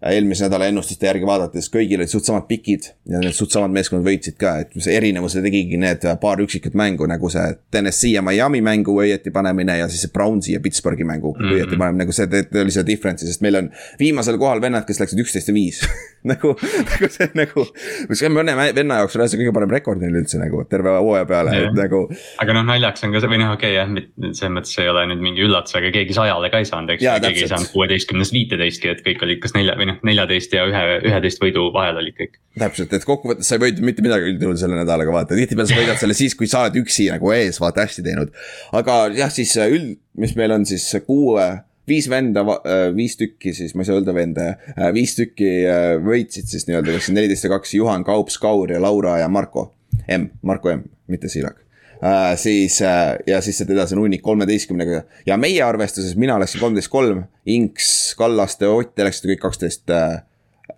[0.08, 4.06] eelmise nädala ennustuste järgi vaadates kõigil olid suht samad pikid ja need suht samad meeskonnad
[4.08, 8.62] võitsid ka, et see erinevuse tegigi need paar üksikut mängu nagu see Tennessee ja Miami
[8.64, 11.58] mängu õieti panemine ja siis see Brownsi ja Pittsburghi mängu mm -hmm.
[11.58, 15.20] õieti panemine, nagu see oli see difference'i, sest meil on viimasel kohal vennad, kes läksid
[15.20, 15.84] üksteist ja viis
[16.32, 16.56] nagu,
[16.92, 17.68] nagu see nagu,
[18.10, 21.28] mis on mõne venna jaoks on see kõige parem rekord neil üldse nagu terve hooaja
[21.28, 22.06] peale, et nagu.
[22.40, 25.06] aga noh, naljaks on ka see või noh, okei okay, jah, selles mõttes ei ole
[25.12, 28.36] nüüd mingi üllatus, aga keegi sajale ka ei saanud, eks ju, keegi ei saanud kuueteistkümnest
[28.36, 32.18] viiteistki, et kõik olid kas nelja või noh, neljateist ja ühe, üheteist võidu vahel olid
[32.18, 32.38] kõik.
[32.60, 36.02] täpselt, et kokkuvõttes sa ei võitnud mitte midagi üldjuhul selle nädalaga, vaata, tihtipeale sa võidad
[36.02, 38.36] selle siis, kui sa oled üksi nagu ees, vaata hästi teinud.
[38.80, 41.48] aga jah, siis äh, üld, mis meil on siis kuue,
[41.90, 45.54] viis venda, äh, viis tükki siis, ma ei saa öelda venda, äh, viis tükki
[46.06, 49.72] võitsid siis nii-öelda, kas neliteist ja kaks, Juhan, Kaups, Kaur ja Laura ja Marko.
[50.10, 51.69] M, Marko M, mitte Siilak
[52.00, 55.02] Uh, siis uh, ja siis sealt edasi on hunnik kolmeteistkümnega.
[55.28, 60.22] Ja meie arvestuses mina läksin kolmteist kolm, Inks, Kallaste, Ott, te läksite kõik kaksteist, äh,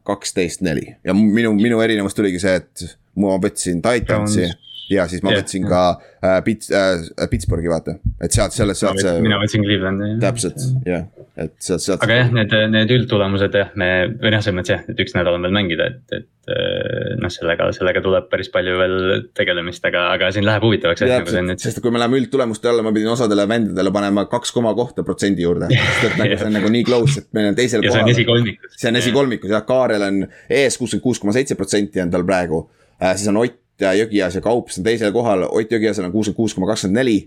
[0.07, 0.87] kaksteist neli.
[1.05, 2.87] Ja minu, minu erinevus tuligi see, et
[3.21, 4.49] ma võtsin Titansi
[4.91, 5.41] ja siis ma yeah.
[5.41, 9.15] võtsin ka äh, Pits- äh,, Pittsburghi vaata, et sealt, sellest, sealt see.
[9.23, 10.11] mina võtsin Clevelandi.
[10.21, 11.07] täpselt, jah,
[11.39, 12.03] et sealt, sealt.
[12.05, 13.89] aga jah, need, need üldtulemused jah, me,
[14.21, 17.31] või noh, selles mõttes jah, et üks nädal on veel mängida, et, et äh, noh,
[17.33, 18.97] sellega, sellega tuleb päris palju veel
[19.37, 21.05] tegelemist, aga, aga siin läheb huvitavaks.
[21.07, 25.05] Nagu sest kui me läheme üldtulemuste alla, ma pidin osadele vendadele panema kaks koma kohta
[25.07, 27.97] protsendi juurde sest et nagu see on nagu nii close, et meil on teisel kohal.
[27.97, 28.77] see on esikolmikus.
[28.77, 32.65] see on esikolmikus jah, Kaarel on ees kuuskümmend kuus koma seitse protsenti on tal praegu
[33.01, 36.37] äh,, siis on Ott ja Jõgias ja Kaups on teisel kohal, Ott Jõgiasel on kuuskümmend
[36.37, 37.17] kuus koma kakskümmend neli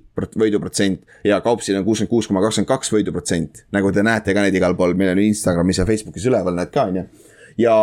[0.40, 3.64] võiduprotsent ja Kaupsil on kuuskümmend kuus koma kakskümmend kaks võiduprotsent.
[3.72, 6.86] nagu te näete ka neid igal pool, meil on Instagramis ja Facebookis üleval, näed ka,
[6.90, 7.04] on ju.
[7.58, 7.76] ja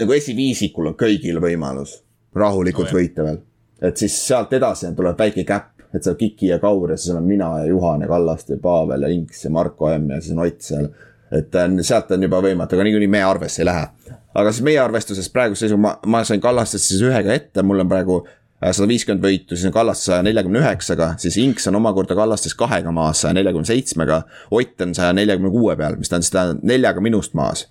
[0.00, 2.00] nagu esiviisikul on kõigil võimalus
[2.34, 3.40] rahulikult oh, võita veel.
[3.82, 7.28] et siis sealt edasi tuleb väike käpp, et seal Kiki ja Kaur ja siis olen
[7.28, 10.44] mina ja Juhan ja Kallaste ja Pavel ja Inks ja Marko M ja siis on
[10.46, 10.90] Ott seal.
[11.34, 13.86] et sealt on juba võimatu, aga niikuinii meie arvesse ei lähe
[14.34, 17.90] aga siis meie arvestuses praeguse seisu ma, ma sain Kallastest siis ühega ette, mul on
[17.90, 22.16] praegu äh, sada viiskümmend võitu, siis on Kallaste saja neljakümne üheksaga, siis Inks on omakorda
[22.18, 24.24] Kallastes kahega maas saja neljakümne seitsmega.
[24.54, 27.68] Ott on saja neljakümne kuue peal, mis tähendab, tähendab neljaga minust maas.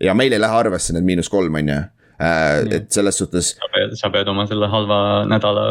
[0.00, 3.50] ja meil ei lähe arvesse need miinus kolm, on ju äh,, et selles suhtes.
[4.00, 5.64] sa pead oma selle halva nädala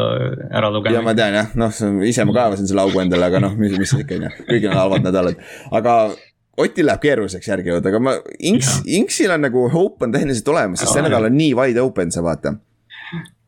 [0.51, 0.95] ära lugema.
[0.95, 3.95] ja ma tean jah, noh, ise ma kaevasin selle augu endale, aga noh, mis, mis
[3.97, 5.41] ikka on ju, kõigil on halvad nädalad,
[5.81, 5.95] aga
[6.59, 8.15] Otil läheb keeruliseks järgi jõuda, aga ma,
[8.49, 12.11] Inks, Inksil on nagu hope on tehniliselt olemas, sest see nädal on nii wide open,
[12.11, 12.57] sa vaata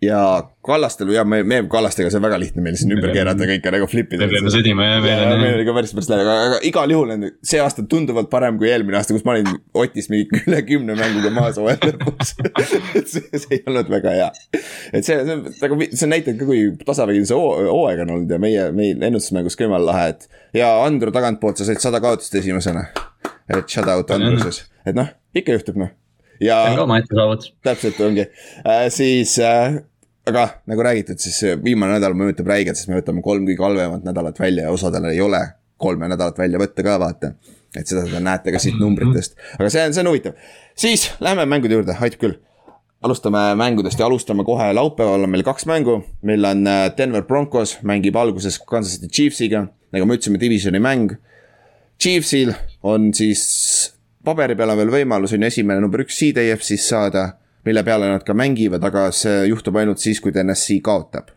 [0.02, 3.74] ja Kallastel ja me, me Kallastega, see on väga lihtne meil siin ümber keerata kõike
[3.76, 4.26] nagu flip ida.
[4.30, 5.42] me sõdima ja meil on.
[5.42, 8.58] meil oli ka päris, päris läbi, aga, aga igal juhul on see aasta tunduvalt parem
[8.62, 12.34] kui eelmine aasta, kus ma olin Otist mingi üle kümne mänguga maas hooaja lõpus
[12.98, 14.32] et see, see ei olnud väga hea.
[14.90, 18.68] et see, see nagu, see näitab ka, kui tasavägine see hooaeg on olnud ja meie,
[18.76, 20.30] meil ennustusmängus ka jumala lahe, et.
[20.58, 22.88] ja Andru tagantpoolt sa said sada kaotust esimesena.
[23.52, 25.94] et shout out Andruses, et noh, ikka juhtub noh
[26.42, 26.64] ja.
[26.66, 27.54] see on ka omaette saavutus.
[27.64, 29.80] täpselt ongi äh,, siis äh,
[30.30, 34.40] aga nagu räägitud, siis viimane nädal mõjutab räigelt, sest me võtame kolm kõige halvemat nädalat
[34.40, 35.42] välja ja osadel ei ole
[35.82, 37.34] kolme nädalat välja võtta ka, vaata.
[37.78, 40.40] et seda te näete ka siit numbritest, aga see on, see on huvitav.
[40.78, 42.40] siis lähme mängude juurde, aitab küll.
[43.02, 47.80] alustame mängudest ja alustame kohe laupäeval on meil kaks mängu, meil on äh, Denver Broncos
[47.82, 51.16] mängib alguses Kansas City Chiefsiga nagu me ütlesime, divisioni mäng.
[52.02, 52.54] Chiefsil
[52.88, 53.44] on siis
[54.26, 57.28] paberi peal on veel võimalus, on ju, esimene number üks seed EFC-s saada,
[57.68, 61.34] mille peale nad ka mängivad, aga see juhtub ainult siis, kui TNS-i kaotab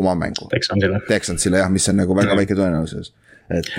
[0.00, 0.48] oma mängu.
[0.50, 1.02] Texansile.
[1.08, 3.12] Texansile jah, mis on nagu väga väike tõenäosus
[3.50, 3.70] et,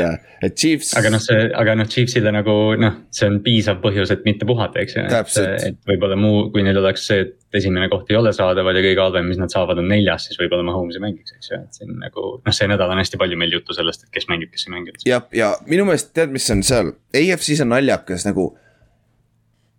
[0.43, 0.93] et Chiefs.
[0.97, 4.81] aga noh, see, aga noh, Chiefsile nagu noh, see on piisav põhjus, et mitte puhata,
[4.83, 5.05] eks ju.
[5.07, 8.83] et, et võib-olla muu, kui neil oleks see, et esimene koht ei ole saadaval ja
[8.85, 11.95] kõige halvem, mis nad saavad, on neljas, siis võib-olla Mahomes'i mängiks, eks ju, et siin
[12.01, 12.25] nagu.
[12.43, 14.95] noh, see nädal on hästi palju meil juttu sellest, et kes mängib, kes ei mängi.
[15.07, 18.49] jah, ja minu meelest tead, mis on seal, AFC-s on naljakas nagu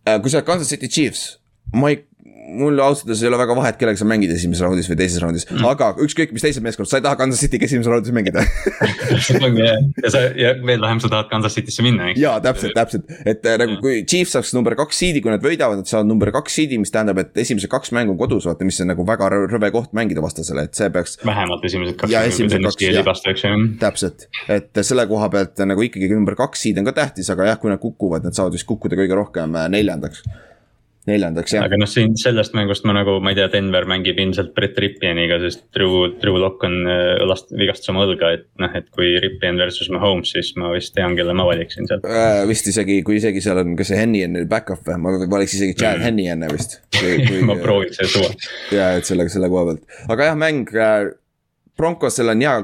[0.06, 0.20] äh,.
[0.20, 1.26] kui sa oled Kansas City Chiefs,
[1.74, 2.02] ma ei
[2.44, 5.46] mul ausalt öeldes ei ole väga vahet, kellega sa mängid esimeses raundis või teises raundis
[5.48, 9.87] mm., aga ükskõik mis teises meeskonnas, sa ei taha Kansas City'ga esimeses raundis mängida jah,
[10.04, 12.20] ja sa ja veel vähem sa tahad Kansas City'sse minna, eks.
[12.20, 15.80] jaa, täpselt, täpselt, et äh, nagu kui Chiefs saaks number kaks seed'i, kui nad võidavad,
[15.80, 18.80] nad saavad number kaks seed'i, mis tähendab, et esimesed kaks mängu on kodus, vaata, mis
[18.85, 21.18] on nagu väga rõve koht mängida vastasele, et see peaks.
[21.24, 22.12] vähemalt esimesed kaks.
[22.12, 26.90] ja esimesed kaks, jah, täpselt, et selle koha pealt nagu ikkagi number kaks seed on
[26.90, 30.26] ka tähtis, aga jah, kui nad kukuvad, nad saavad vist kukkuda kõige rohkem äh, neljandaks
[31.09, 31.64] neljandaks jah.
[31.67, 35.37] aga noh, siin sellest mängust ma nagu, ma ei tea, Denver mängib ilmselt Brett Ripieniga,
[35.43, 39.90] sest Drew, Drew Lock on äh, vigastas oma õlga, et noh, et kui Ripien versus
[39.93, 42.45] Mahomes, siis ma vist tean, kelle ma valiksin sealt äh,.
[42.49, 45.77] vist isegi, kui isegi seal on, kas see Henny on back-up või, ma valiks isegi
[45.77, 46.07] Chad mm.
[46.09, 46.81] Henny enne vist.
[47.49, 48.33] ma prooviks selle suva.
[48.73, 51.12] ja, et selle, selle koha pealt, aga jah, mäng äh,,
[51.75, 52.59] Broncosel on hea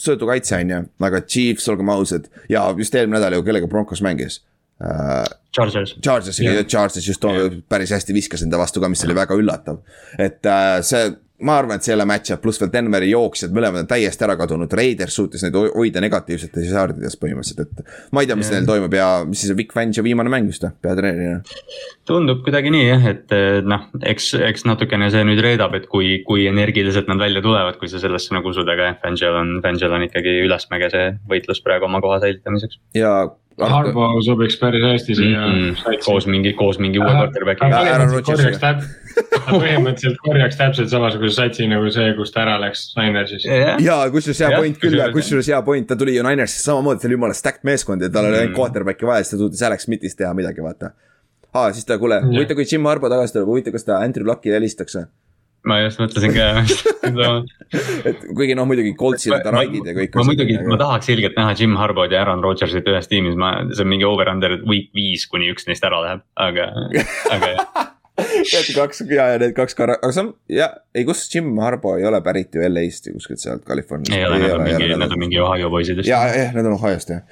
[0.00, 4.42] söödukaitse on ju, aga Chiefs, olgem ausad ja just eelmine nädal ju kellega Broncos mängis
[4.82, 5.24] uh,.
[5.54, 5.96] Chargers.
[6.04, 7.24] Chargersiga yeah., Chargers just
[7.68, 9.82] päris hästi viskas enda vastu ka, mis oli väga üllatav.
[10.18, 11.10] et uh, see
[11.46, 14.36] ma arvan, et see ei ole match-up, pluss veel Denveri jooksjad, mõlemad on täiesti ära
[14.36, 17.94] kadunud, Raiders suutis neid hoida negatiivsetes jaardides põhimõtteliselt, et.
[18.12, 20.66] ma ei tea, mis neil toimub ja mis siis on Vic Fangio viimane mäng just
[20.66, 21.40] või, peatreenerina?
[22.08, 26.44] tundub kuidagi nii jah, et noh, eks, eks natukene see nüüd reedab, et kui, kui
[26.50, 30.08] energiliselt nad välja tulevad, kui sa sellesse nagu usud, aga jah, Fangiol on, Fangiol on
[30.10, 32.82] ikkagi ülesmäge see võitlus praegu oma koha säilitamiseks.
[33.00, 33.14] ja
[33.68, 35.68] Harbo sobiks päris hästi siia mm.
[35.70, 36.00] -hmm.
[36.04, 37.82] koos mingi, koos mingi uue quarterback'iga.
[39.50, 43.46] põhimõtteliselt korjaks täpselt samasuguse satsi nagu see, kus ta ära läks Ninersis
[43.84, 47.18] ja kusjuures hea point küll, kusjuures hea point, ta tuli ju Ninersisse samamoodi, see oli
[47.18, 48.58] jumala stacked meeskond ja tal oli ainult mm.
[48.58, 50.92] quarterback'i vaja, siis ta suutis Alex Smithist teha midagi, vaata.
[51.52, 54.60] aa, siis ta, kuule, huvitav, kui Jim Harbo tagasi tuleb, huvitav, kas ta Andrew Luckile
[54.60, 55.08] helistaks või?
[55.68, 56.46] Ma just mõtlesin ka
[58.08, 60.16] et kuigi noh, muidugi Coltsil on raidid ja kõik.
[60.16, 63.84] ma muidugi, ma tahaks ilgelt näha Jim Harbod ja Aaron Rodgersit ühes tiimis, ma, see
[63.84, 66.72] on mingi over-under week viis, kuni üks neist ära läheb, aga,
[67.30, 67.88] aga jah
[68.20, 71.94] Need kaks ja, ja need kaks kar-, aga see on, ja, ei kus Jim Harbo
[71.98, 74.12] ei ole pärit ju LA-st ju kuskilt sealt Californiast.
[74.16, 76.10] ei ole, nad on mingi, nad on mingi Ohio poisid vist.
[76.10, 77.22] ja, jah, nad on Ohio'st jah.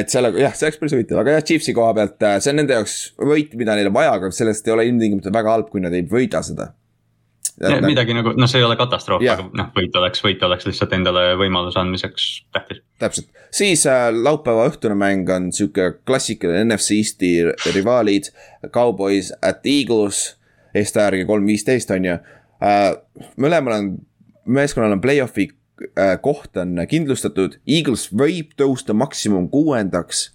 [0.00, 2.62] et sellega, jah, see oleks päris huvitav, aga jah, Chiefsi koha pealt, äh, see on
[2.62, 5.84] nende jaoks võit, mida neil on vaja, aga sellest ei ole ilmtingimata väga halb, kui
[5.84, 6.72] nad ei võida seda
[7.60, 11.24] midagi nagu, noh, see ei ole katastroof, aga noh, võit oleks, võit oleks lihtsalt endale
[11.40, 12.82] võimaluse andmiseks tähtis.
[13.02, 17.32] täpselt, siis äh, laupäeva õhtune mäng on sihuke klassikaline NFC Eesti
[17.76, 18.32] rivaalid,
[18.72, 20.24] Cowboys at Eagles.
[20.72, 22.86] Eesti järgi kolm viisteist on ju äh,,
[23.36, 23.90] mõlemal on,
[24.48, 25.50] meeskonnal on play-off'i
[25.92, 30.30] äh, koht on kindlustatud, Eagles võib tõusta maksimum kuuendaks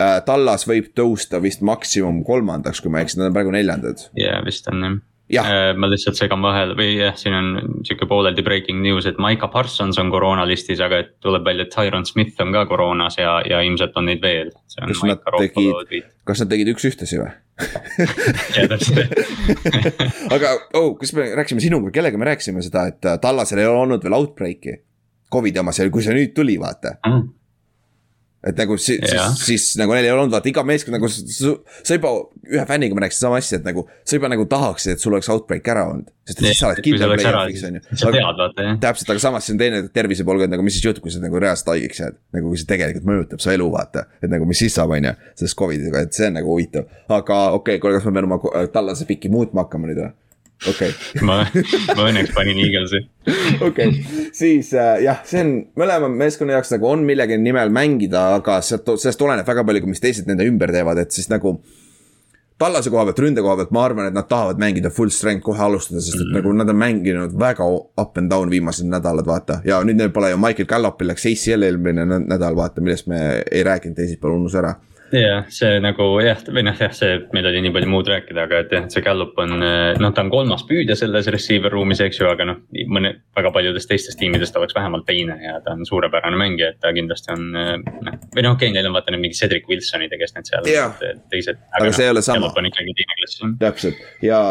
[0.00, 0.22] äh,.
[0.24, 4.08] Tallas võib tõusta vist maksimum kolmandaks, kui ma ei eksi, nad on praegu neljandad.
[4.16, 5.00] jaa, vist on jah
[5.78, 9.98] ma lihtsalt segan vahele või jah, siin on sihuke pooleldi breaking news, et Maiko Parsons
[10.02, 13.96] on koroonalistis, aga et tuleb välja, et Tyron Smith on ka koroonas ja, ja ilmselt
[13.96, 14.52] on neid veel.
[14.76, 17.32] kas nad tegid, kas nad tegid üks-ühtesi või?
[18.56, 19.12] jah, täpselt
[20.36, 24.04] aga oh, kas me rääkisime sinuga, kellega me rääkisime seda, et Tallasel ei ole olnud
[24.04, 24.80] veel outbreak'i.
[25.32, 27.30] Covid'i omas ja kui see nüüd tuli, vaata mm
[28.42, 32.10] et nagu si siis, siis nagu neil ei olnud, vaata iga meeskond nagu sa juba
[32.48, 33.84] ühe fänniga ma rääkisin sama asja, et nagu.
[34.04, 36.82] sa juba nagu tahaksid, et sul oleks outbreak ära olnud, sest et siis sa oled
[36.82, 37.84] kindel play-off'iks on ju.
[37.92, 38.80] sa tead vaata jah.
[38.82, 41.14] täpselt, aga samas see on teine tervise pool ka, et nagu mis siis juhtub, kui
[41.14, 42.18] sa nagu reaalselt haigeks jääd.
[42.38, 45.14] nagu kui see tegelikult mõjutab su elu, vaata, et nagu mis siis saab, on ju,
[45.38, 46.90] sellest Covidiga, et see on nagu huvitav.
[47.06, 50.10] aga okei okay,, kuule, kas ma pean oma tallase piki muutma hakkama nüüd või?
[50.68, 51.22] Okei okay.
[51.28, 51.42] ma,
[51.96, 53.02] ma õnneks panin Eaglesi.
[53.64, 53.92] okei
[54.36, 58.94] siis äh, jah, see on mõlema meeskonna jaoks nagu on millegi nimel mängida, aga sealt,
[59.02, 61.58] sellest oleneb väga palju, mis teised nende ümber teevad, et siis nagu.
[62.62, 65.58] tallase koha pealt, ründe koha pealt, ma arvan, et nad tahavad mängida full strength kohe
[65.58, 66.36] alustada, sest et mm -hmm.
[66.38, 67.66] nagu nad on mänginud väga
[67.98, 69.60] up and down viimased nädalad, vaata.
[69.64, 73.64] ja nüüd neil pole ju Michael Gallopil läks ACL eelmine nädal, vaata, millest me ei
[73.64, 74.74] rääkinud teisipäeval, unus ära
[75.12, 78.62] jah, see nagu jah, või noh, jah, see, meil oli nii palju muud rääkida, aga
[78.64, 82.20] et jah, et see Gallup on, noh, ta on kolmas püüdja selles receiver ruumis, eks
[82.22, 86.38] ju, aga noh, mõne, väga paljudest teistest tiimidest oleks vähemalt teine ja ta on suurepärane
[86.40, 87.46] mängija, et ta kindlasti on.
[87.52, 90.50] noh, või noh, okei okay,, neil on vaata need mingi Cedric Wilsonid ja kes need
[90.50, 90.68] seal
[91.32, 91.56] teised.
[91.56, 92.52] aga, aga no, see ei ole sama.
[92.56, 93.42] on ikkagi teine klass.
[93.60, 94.42] täpselt ja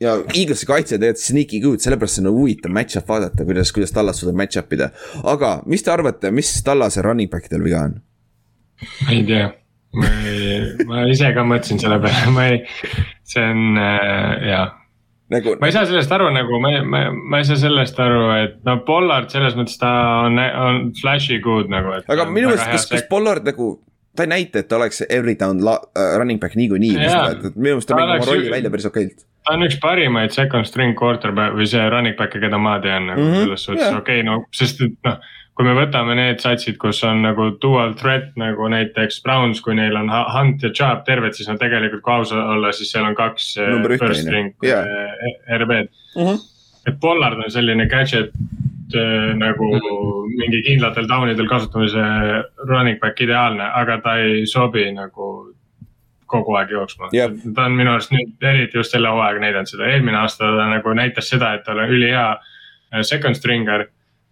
[0.00, 4.20] ja Eaglesi kaitse tegelikult sneaky good, sellepärast see on huvitav match-up vaadata, kuidas, kuidas Tallas
[4.20, 4.90] suudab match-up ida.
[5.24, 7.96] aga mis te arvate, mis Tallase running back idel viga on?
[9.10, 9.46] ei tea,
[9.96, 12.62] ma ei, ma ise ka mõtlesin selle peale, ma ei,
[13.26, 14.66] see on äh, jaa
[15.32, 15.56] nagu.
[15.60, 18.78] ma ei saa sellest aru nagu, ma, ma, ma ei saa sellest aru, et no
[18.86, 19.92] Pollard selles mõttes ta
[20.26, 21.96] on, on flash'i good nagu.
[22.06, 23.76] aga minu meelest, kas, kas Pollard nagu
[24.16, 27.74] ta ei näita, et ta oleks every down la, uh, running back niikuinii, et minu
[27.74, 31.54] meelest ta mängib oma rolli välja päris okeilt ta on üks parimaid second string quarterback
[31.56, 33.44] või see running back'e, keda ma tean nagu mm -hmm.
[33.46, 33.98] selles suhtes yeah.
[33.98, 35.20] okei okay,, no sest et noh.
[35.56, 39.96] Kui me võtame need satsid, kus on nagu dual threat nagu näiteks Browns, kui neil
[39.96, 43.54] on Hunt ja Chubb terved, siis no tegelikult kui aus olla, siis seal on kaks
[43.56, 44.84] eh, Number first string yeah.
[44.84, 46.22] Eh, RB-d mm.
[46.22, 46.42] -hmm.
[46.86, 48.36] et Pollard on selline gadget
[49.34, 50.36] nagu mm -hmm.
[50.38, 52.02] mingi kindlatel down idel kasutamise
[52.68, 55.54] running back ideaalne, aga ta ei sobi nagu
[56.26, 57.32] kogu aeg jooksma yep..
[57.54, 60.94] ta on minu arust nüüd eriti just selle hooaega näidanud seda, eelmine aasta ta nagu
[60.94, 62.36] näitas seda, et tal on ülihea
[63.02, 63.86] second stringer.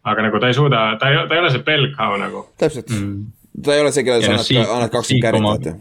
[0.05, 2.45] Aga nagu ta ei suuda, ta ei, ta ei ole see bell cow nagu.
[2.61, 3.25] täpselt mm.,
[3.65, 5.77] ta ei ole see, kellele sa annad, annad kakskümmend carry't vaata.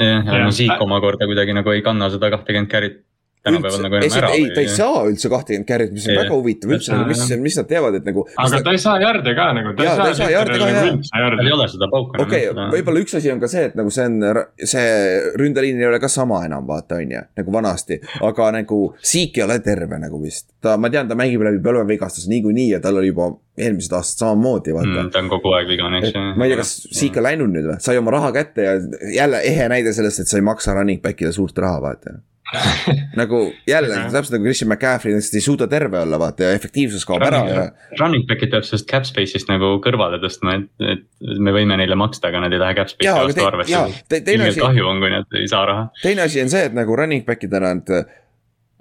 [0.00, 3.00] jah, ja no Siik omakorda kuidagi nagu ei kanna seda kahtekümmet carry't
[3.44, 4.30] tänapäeval nagu enam ära.
[4.36, 7.22] ei, ta ei saa üldse kahtekümmet carry't, mis on ja, väga huvitav üldse, nagu mis,
[7.40, 8.24] mis nad teevad, et nagu.
[8.44, 9.72] aga ta ei saa jarde ka nagu.
[9.78, 10.90] ta ei saa jarde ka jah.
[11.08, 12.20] tal ei ole seda pauka.
[12.26, 14.18] okei okay,, võib-olla üks asi on ka see, et nagu see on,
[14.74, 14.86] see
[15.40, 18.00] ründeliin ei ole ka sama enam, vaata on ju, nagu vanasti.
[18.28, 20.50] aga nagu Siik ei ole terve nagu vist.
[20.60, 24.72] ta, ma tean, ta mängib läbi põlvevigastuse niikuinii ja tal oli juba eelmised aastad samamoodi,
[24.76, 25.12] vaata mm,.
[25.14, 26.24] ta on kogu aeg vigane, eks ju.
[26.36, 28.76] ma ei tea, kas Siik on läinud nüüd või, sai oma raha kätte ja
[29.16, 32.20] jälle ehe näide sellest, et sa ei maksa running back'ile suurt raha, vaata
[33.20, 37.24] nagu jälle täpselt nagu Christian McCaffrey lihtsalt ei suuda terve olla, vaata ja efektiivsus kaob
[37.26, 37.66] ära ja.
[38.00, 41.04] Running back'id peab sellest cap space'ist nagu kõrvale tõstma, et, et
[41.38, 43.84] me võime neile maksta, aga nad ei lähe cap space'i vastu arvesse.
[44.20, 45.86] ilmselt kahju on, kui nad ei saa raha.
[46.02, 47.94] teine asi on see, et nagu running back idena, et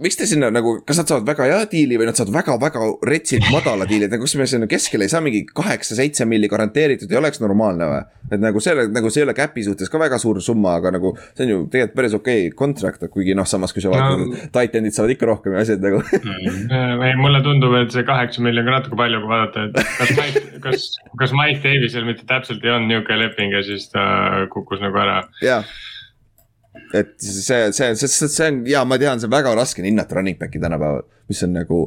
[0.03, 3.49] miks te sinna nagu, kas nad saavad väga hea diili või nad saavad väga-väga retsilt
[3.51, 7.19] madala diili, et nagu kas me sinna keskele ei saa mingi kaheksa-seitse milli garanteeritud, ei
[7.19, 8.05] oleks normaalne või?
[8.29, 11.11] et nagu selle, nagu see ei ole cap'i suhtes ka väga suur summa, aga nagu
[11.33, 14.41] see on ju tegelikult päris okei okay contract, kuigi noh, samas kui sa vaatad no.,
[14.55, 17.03] titan'id saavad ikka rohkem ja asjad nagu mm..
[17.07, 20.15] ei, mulle tundub, et see kaheksa milli on ka natuke palju, kui vaadata, et kas
[20.15, 20.89] Mike, kas,
[21.23, 24.03] kas Mike Davisel mitte täpselt ei olnud nihuke leping ja siis ta
[24.53, 25.23] kukkus nagu ära.
[25.43, 25.67] jah
[26.93, 30.39] et see, see, see, see on ja ma tean, see on väga raske hinnata running
[30.39, 31.81] back'i tänapäeval, mis on nagu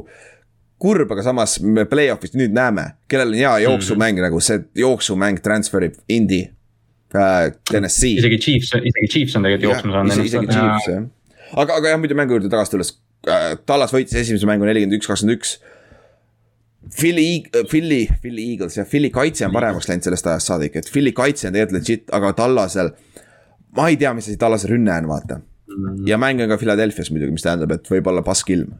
[0.83, 4.29] kurb, aga samas me play-off'is nüüd näeme, kellel on hea jooksumäng mm -hmm.
[4.29, 6.41] nagu see jooksumäng transfer ib Indi
[7.15, 8.17] äh,, Tennessee.
[8.19, 10.11] isegi Chiefs, isegi Chiefs on tegelikult jooksma saanud.
[10.11, 11.05] isegi, isegi Chiefs jah,
[11.53, 15.07] aga, aga jah, muidu mängu juurde tagasi tulles äh,, Tallas võitis esimese mängu nelikümmend üks,
[15.07, 15.55] kakskümmend üks.
[16.99, 21.13] Philly, Philly, Philly Eagles jah, Philly kaitse on paremaks läinud sellest ajast saadik, et Philly
[21.15, 22.91] kaitse on tegelikult legit, aga Tallasel
[23.77, 25.85] ma ei tea, mis asi Tallase rünne on, vaata mm.
[25.85, 26.03] -hmm.
[26.09, 28.73] ja mäng on ka Philadelphia's muidugi, mis tähendab, et võib olla paskilm.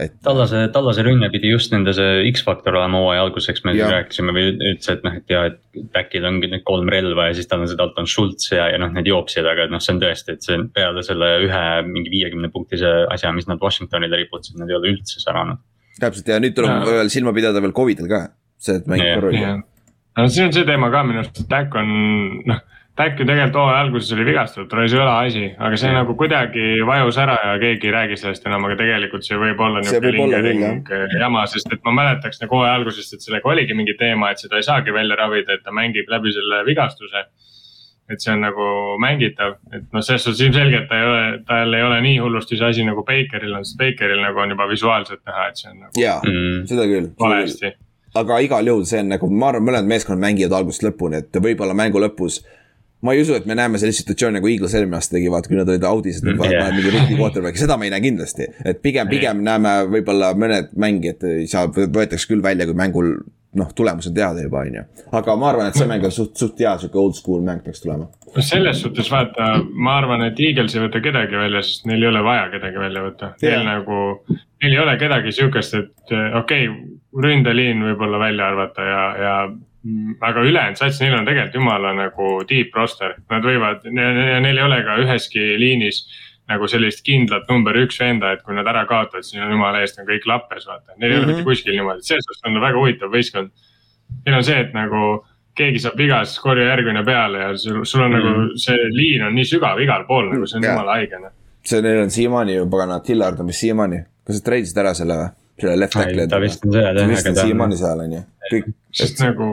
[0.00, 0.12] et.
[0.22, 3.88] Tallase, Tallase rünne pidi just nende see X-faktor olema hooaja alguseks, me ja.
[3.90, 7.48] rääkisime või üldse, et noh, et ja, et back'il ongi need kolm relva ja siis
[7.48, 10.36] tal on see Dalton Schultz ja, ja noh, need jooksjad, aga noh, see on tõesti,
[10.36, 14.76] et see peale selle ühe mingi viiekümne punktise asja, mis nad Washingtonile riputasid, nad ei
[14.76, 15.64] ole üldse säranud.
[16.00, 18.26] täpselt ja nüüd tuleb veel silma pidada veel Covidil ka,
[18.60, 19.44] see, et mängib ka rolli.
[20.20, 21.94] no siin on see teema ka minu arust, et Dak on
[22.52, 22.64] noh
[22.96, 26.62] Back ju tegelikult hooaja alguses oli vigastatud, tal oli see õlaasi, aga see nagu kuidagi
[26.88, 30.88] vajus ära ja keegi ei räägi sellest enam, aga tegelikult see võib olla nihuke lingering
[31.20, 34.56] jama, sest et ma mäletaks nagu hooaja algusest, et sellega oligi mingi teema, et seda
[34.56, 37.26] ei saagi välja ravida, et ta mängib läbi selle vigastuse.
[38.06, 38.64] et see on nagu
[39.02, 42.68] mängitav, et noh, selles suhtes ilmselgelt ta ei ole, tal ei ole nii hullusti see
[42.68, 45.90] asi nagu Bakeril on, sest Bakeril nagu on juba visuaalselt näha, et see on nagu.
[46.00, 47.10] jaa mm., seda küll.
[47.18, 47.72] valesti
[48.20, 51.74] aga igal juhul see on nagu, ma arvan, mõlemad meeskonnad mängivad algusest lõpuni, et võib-olla
[51.76, 52.44] mängu lõpus
[53.04, 55.58] ma ei usu, et me näeme sellist situatsiooni nagu Eagles eelmine aasta tegi, vaata kui
[55.58, 56.74] nad olid audis, et nad mm, yeah.
[56.74, 58.48] mingi rookie quarterback'i, seda me ei näe kindlasti.
[58.64, 63.12] et pigem, pigem näeme võib-olla mõned mängijad ei saa, võetakse küll välja, kui mängul
[63.56, 64.84] noh, tulemus on teada juba, on ju.
[65.20, 67.84] aga ma arvan, et see mäng on suht, suht hea, sihuke old school mäng peaks
[67.84, 68.08] tulema.
[68.34, 72.10] no selles suhtes vaata, ma arvan, et Eagles ei võta kedagi välja, sest neil ei
[72.10, 73.32] ole vaja kedagi välja võtta.
[73.44, 74.02] Neil nagu,
[74.62, 79.36] neil ei ole kedagi sihukest, et okei okay,, ründeliin võib-olla välja arvata ja, ja
[80.20, 84.64] aga ülejäänud sats, neil on tegelikult jumala nagu deep roster, nad võivad ja neil ei
[84.64, 86.04] ole ka üheski liinis
[86.50, 89.98] nagu sellist kindlat number üks venda, et kui nad ära kaotavad, siis on jumala eest
[89.98, 90.94] on kõik lappes, vaata.
[90.96, 91.24] Neil ei mm -hmm.
[91.24, 91.48] ole mitte mhm.
[91.48, 93.50] kuskil niimoodi, selles suhtes on väga huvitav võistkond.
[94.26, 95.00] Neil on see, et nagu
[95.56, 98.28] keegi saab viga, siis korja järgmine peale ja sul, sul on mm -hmm.
[98.28, 98.60] nagu mhm.
[98.66, 101.18] see liin on nii sügav igal pool nagu see on jumala haige.
[101.64, 105.18] See neil on siiamaani ju pagana, Tillard on vist siiamaani, kas sa treidisid ära selle
[105.22, 105.28] või?
[105.60, 106.28] selle left tackle'i.
[106.28, 107.02] ta vist on seal jah.
[107.02, 108.72] ta vist on siiamaani seal on ju, kõik.
[108.92, 109.46] sest nagu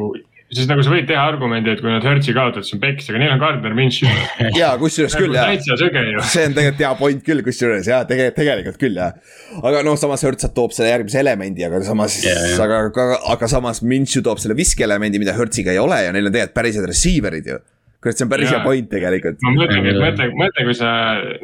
[0.57, 3.21] siis nagu sa võid teha argumendi, et kui nad Hertzi kaotavad, siis on peks, aga
[3.21, 4.09] neil on Gardner Minshew
[4.61, 5.51] ja kusjuures küll jah.
[5.51, 6.23] täitsa sõge ju.
[6.33, 9.17] see on tegelikult hea point küll, kusjuures ja tegelikult, tegelikult küll jah.
[9.61, 13.83] aga noh, samas Hertz toob selle järgmise elemendi, aga samas yeah,, aga, aga, aga samas
[13.85, 17.53] Minshew toob selle viskeelemendi, mida Hertziga ei ole ja neil on tegelikult päris head receiver'id
[17.53, 17.61] ju
[18.03, 19.37] kurat, see on päris hea point tegelikult.
[19.45, 20.89] ma mõtlengi, et mõtle, mõtle, kui sa,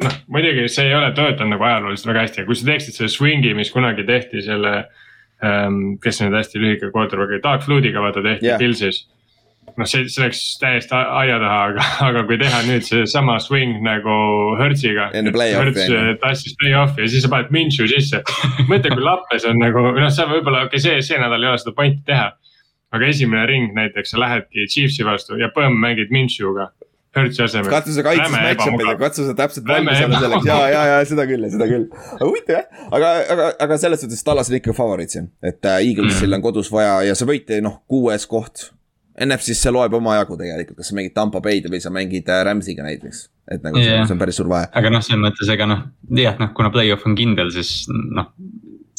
[0.04, 3.12] noh, muidugi see ei ole töötanud nagu ajalooliselt väga hästi, aga kui sa teeksid selle
[3.14, 4.98] swing'i, mis kunagi tehti selle ähm,.
[6.04, 8.60] Kes nüüd hästi lühike quarterback'i, Doug Flute'iga vaata tehti yeah.
[8.60, 9.06] Pilsis
[9.78, 14.16] noh, see, see läks täiesti aia taha, aga, aga kui teha nüüd seesama swing nagu
[14.58, 15.10] Hertziga.
[15.14, 15.86] Hertz
[16.20, 18.20] tassis play-off'i ja siis sa paned Minshew sisse.
[18.70, 21.62] mõtle, kui lappes on nagu, noh, sa võib-olla, okei okay,, see, see nädal ei ole
[21.62, 22.28] seda pointi teha
[22.94, 26.70] aga esimene ring näiteks, sa lähedki Chiefsi vastu ja põmm mängid Minshew'ga.
[27.16, 27.70] Hertzi asemel.
[27.72, 31.24] katsu sa kaitses match-up'id ja katsu sa täpselt valmis olla selleks ja, ja, ja seda
[31.26, 31.88] küll, seda küll.
[31.90, 35.80] aga huvitav jah, aga, aga, aga selles suhtes Tallas on ikka favoriit siin, et äh,
[35.88, 36.38] Eaglesil mm.
[36.38, 38.70] on kodus vaja ja sa võite noh, kuues koht.
[39.20, 42.86] NFC-s see loeb omajagu tegelikult, kas sa mängid Tampa Bay'd või sa mängid äh, Rams'iga
[42.86, 43.26] näiteks.
[43.50, 44.06] et nagu yeah.
[44.06, 44.70] see on päris suur vahe.
[44.70, 45.82] aga noh, selles mõttes, ega noh,
[46.14, 48.30] jah, noh, kuna play-off on kindel, siis noh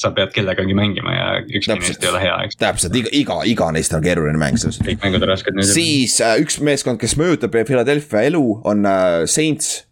[0.02, 2.58] sa pead kellegagi mängima ja ükski neist ei ole hea, eks.
[2.62, 5.32] täpselt, iga, iga, iga neist on keeruline mäng selles kõik mängud on.
[5.32, 9.84] Rasked siis äh, üks meeskond, kes mõjutab Philadelphia elu, on äh, Saints,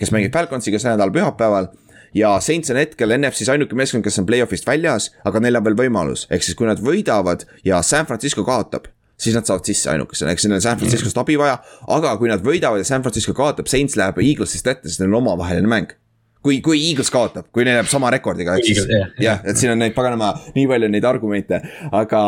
[0.00, 1.70] kes mängib Falconsiga see nädal pühapäeval.
[2.16, 5.78] Ja Saints on hetkel NFC-s ainuke meeskond, kes on play-off'ist väljas, aga neil on veel
[5.86, 8.90] võimalus, ehk siis kui nad võidavad ja San Francisco kaotab
[9.22, 11.60] siis nad saavad sisse ainukesena, eks neil on San Franciscost abi vaja,
[11.94, 15.20] aga kui nad võidavad ja San Francisco kaotab, Saints läheb Eaglesist ette, sest neil on
[15.22, 15.94] omavaheline mäng
[16.42, 18.84] kui, kui Eagles kaotab, kui neil jääb sama rekordiga, ehk siis
[19.22, 21.62] jah, et siin on neid paganama nii palju neid argumente,
[21.94, 22.22] aga,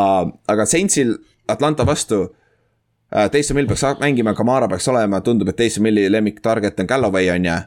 [0.51, 1.15] aga Saintsil
[1.51, 3.29] Atlanta vastu äh,.
[3.31, 7.29] Taysom Hill peaks mängima, Kamara peaks olema, tundub, et Taysom Hilli lemmik target on Galloway
[7.35, 7.61] on ju,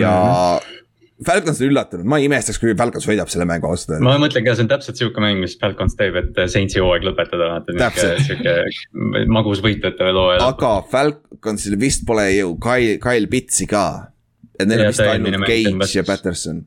[0.00, 0.64] ja mm.
[0.64, 0.80] -hmm.
[1.26, 4.04] Falcons on üllatunud, ma ei imestaks, kui Falcons võidab selle mängu ausalt öeldes.
[4.04, 7.52] ma mõtlen ka, see on täpselt sihuke mäng, mis Falcons teeb, et Saintsi hooaeg lõpetada,
[7.54, 8.16] vaata.
[8.26, 8.56] sihuke
[9.30, 10.34] magus võitjate loo.
[10.34, 14.13] aga Falconsil vist pole ju Kyle, Kyle Pitsi ka
[14.58, 16.62] et neil on vist ainult Cage ja Patterson.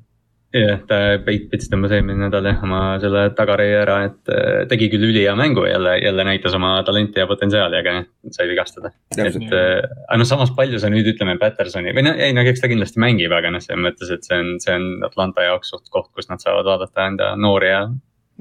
[0.58, 5.10] jah, ta Pits tõmbas eelmine nädal jah oma selle tagareie ära, et äh, tegi küll
[5.10, 7.98] ülihea mängu jälle, jälle näitas oma talenti ja potentsiaali, aga
[8.36, 8.94] sai vigastada.
[9.18, 12.64] et äh, aga noh, samas palju sa nüüd ütleme Pattersoni või noh, ei no eks
[12.64, 15.92] ta kindlasti mängib, aga noh, selles mõttes, et see on, see on Atlanta jaoks suht
[15.94, 17.86] koht, kus nad saavad vaadata enda noori ja.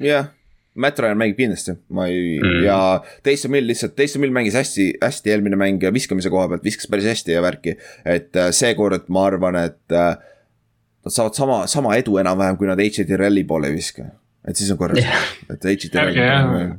[0.03, 0.34] jah
[0.77, 2.62] Matt Ryan mängib kindlasti, ma ei mm.
[2.66, 2.79] ja
[3.27, 7.09] Taysom Hill lihtsalt, Taysom Hill mängis hästi, hästi eelmine mäng viskamise koha pealt, viskas päris
[7.09, 7.77] hästi ja värki.
[8.05, 10.14] et äh, seekord ma arvan, et äh,
[11.07, 13.07] nad saavad sama, sama edu enam-vähem, kui nad H.J.
[13.09, 14.11] Terrelli poole ei viska.
[14.47, 15.91] et siis on korras yeah., et H.J.
[15.91, 16.77] Terrell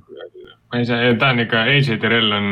[0.67, 2.47] ma ei saa, ta on ikka, AJ Terrell on.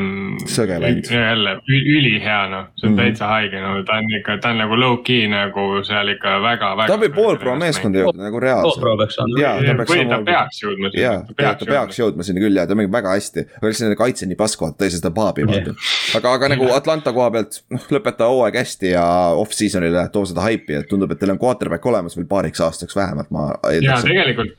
[0.47, 1.09] sõge vend.
[1.11, 4.77] jälle ülihea noh, see on mm täitsa haige, no ta on ikka, ta on nagu
[4.79, 6.87] low-key nagu seal ikka väga, väga.
[6.93, 8.79] ta võib poolpro meeskonda jõuda nagu reaalselt.
[8.79, 9.41] poolpro peaks olema.
[9.41, 9.91] jaa, ta peaks.
[9.91, 11.03] või ta peaks jõudma sinna.
[11.03, 14.29] jaa, ta peaks jõudma sinna küll ja ta mängib väga hästi, aga lihtsalt nende kaitse
[14.31, 15.94] nii pask, vaata, ta ei saa seda paabi vaata yeah..
[16.17, 19.05] Aga, aga nagu Atlanta koha pealt, noh, lõpeta hooaeg hästi ja
[19.41, 23.31] off-season'ile too seda haipi, et tundub, et teil on quarterback olemas veel paariks aastaks vähemalt,
[23.35, 23.51] ma.
[23.75, 24.57] jaa, tegelikult,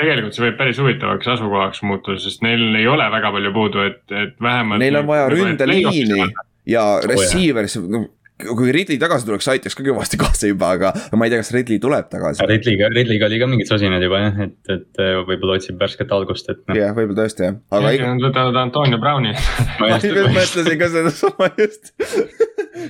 [0.00, 4.02] tegelikult see võib päris huvitavaks asukohaks muutuda, sest neil ei ole väga palju puudu et,
[4.10, 4.82] et vähemalt.
[4.82, 6.28] Neil on vaja ründeliini
[6.70, 11.32] ja receiver'isse oh,, kui Ridley tagasi tuleks, aitaks ka kõvasti kaasa juba, aga ma ei
[11.32, 12.42] tea, kas Ridley tuleb tagasi.
[12.50, 16.64] Ridley'ga, Ridley'ga oli ka mingid sosinad juba jah, et, et võib-olla otsib värsket algust, et
[16.66, 16.76] no..
[16.78, 17.94] jah, võib-olla tõesti jah, aga.
[18.08, 19.36] Nad võtavad Antonio Browni
[19.80, 21.94] ma just mõtlesin ka sedasama just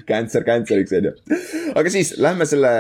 [0.09, 1.14] Cancer, cancer'iks on ju.
[1.76, 2.72] aga siis lähme selle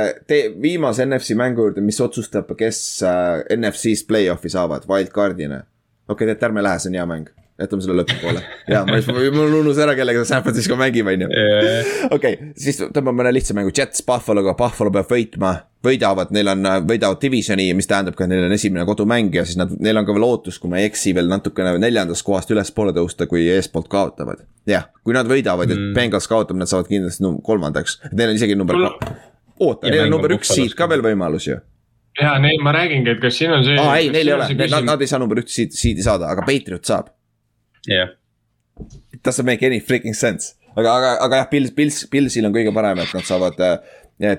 [0.60, 5.66] viimase NFC mängu juurde, mis otsustab, kes äh, NFC-s play-off'i saavad, wildcard'ina.
[6.08, 8.40] okei okay,, tead, ärme lähe, see on hea mäng jätame selle lõpupoole.
[8.70, 8.98] ja ma,
[9.34, 11.28] mul unus ära, kellega San Francisco mängib, on ju.
[12.14, 15.52] okei, siis tõmbame mõne lihtsa mängu, Jets Buffalo'ga, Buffalo peab võitma.
[15.84, 19.58] võidavad, neil on, võidavad divisioni, mis tähendab ka, et neil on esimene kodumäng ja siis
[19.60, 22.94] nad, neil on ka veel ootus, kui ma ei eksi, veel natukene neljandast kohast ülespoole
[22.96, 24.42] tõusta, kui eespoolt kaotavad.
[24.66, 25.92] jah, kui nad võidavad mm.
[25.92, 28.96] ja Bengals kaotab, nad saavad kindlasti no, kolmandaks, neil on isegi number no.
[29.60, 31.60] oota, neil on number üks siit ka veel võimalus ju
[32.18, 33.78] ja neil, ma räägingi, et kas siin on see.
[33.78, 36.46] aa ei, neil ei ole, nad, nad ei saa number üks siidi, siidi saada, aga
[36.46, 37.12] Patriot saab
[37.88, 38.14] jah yeah..
[39.24, 42.98] Doesn't make any freaking sense, aga, aga, aga jah, Pils, Pils, Pilsil on kõige parem,
[43.04, 43.76] et nad saavad äh,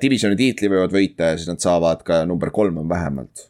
[0.01, 3.47] divisioni tiitli võivad võita ja siis nad saavad ka number kolm on vähemalt.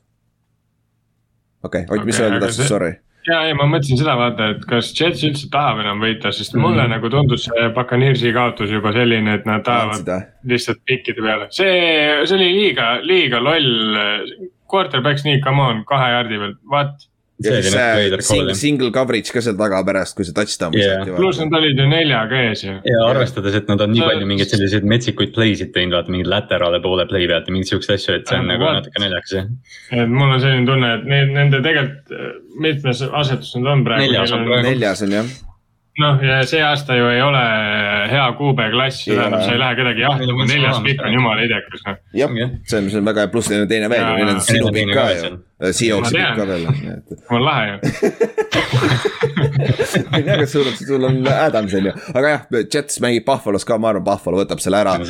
[1.66, 2.94] okei okay,, Ott, mis sa öelda tahtsid, sorry
[3.26, 6.66] ja, ei, ma mõtlesin seda vaata, et kas Jets üldse tahab enam võita, sest mm.
[6.66, 10.10] mulle nagu tundus see Buccaneersi kaotus juba selline, et nad tahavad
[10.50, 11.50] lihtsalt pikkide peale.
[11.56, 11.74] see,
[12.26, 13.74] see oli liiga, liiga loll.
[14.66, 17.04] Quarterback sneak, come on, kahe jardi peal, what
[17.44, 21.04] ja siis see single, single coverage ka seal taga pärast, kui see touchdown yeah..
[21.18, 22.76] pluss nad olid ju neljaga ees ju.
[22.88, 26.32] ja arvestades, et nad on nii palju mingeid selliseid metsikuid play sid teinud, vaata mingeid
[26.32, 29.50] laterale poole play pealt ja mingeid siukseid asju, et see on nagu natuke naljakas jah.
[29.92, 32.16] et mul on selline tunne, et need, nende tegelikult,
[32.64, 34.08] mitmes asetus nad on praegu.
[34.08, 34.70] neljas on praegu.
[34.70, 35.36] neljas on jah
[36.02, 37.42] noh, ja see aasta ju ei ole
[38.12, 41.86] hea kuube klass, see tähendab, sa ei lähe kedagi jahtima, neljas pikk on jumala idekas
[41.88, 42.00] noh.
[42.20, 42.34] jah,
[42.68, 44.92] see on, see on väga hea, pluss neil on teine veel, neil on sinu pikk
[44.96, 46.66] ka ju, Seahawksi pikk ka veel.
[47.32, 47.76] mul lahe ju
[50.12, 52.42] ma ei tea, kas sul on, sul on Adams on ju, aga jah,
[52.74, 54.98] Jets mängib Buffalo's ka, ma arvan, Buffalo võtab selle ära.
[55.00, 55.06] ma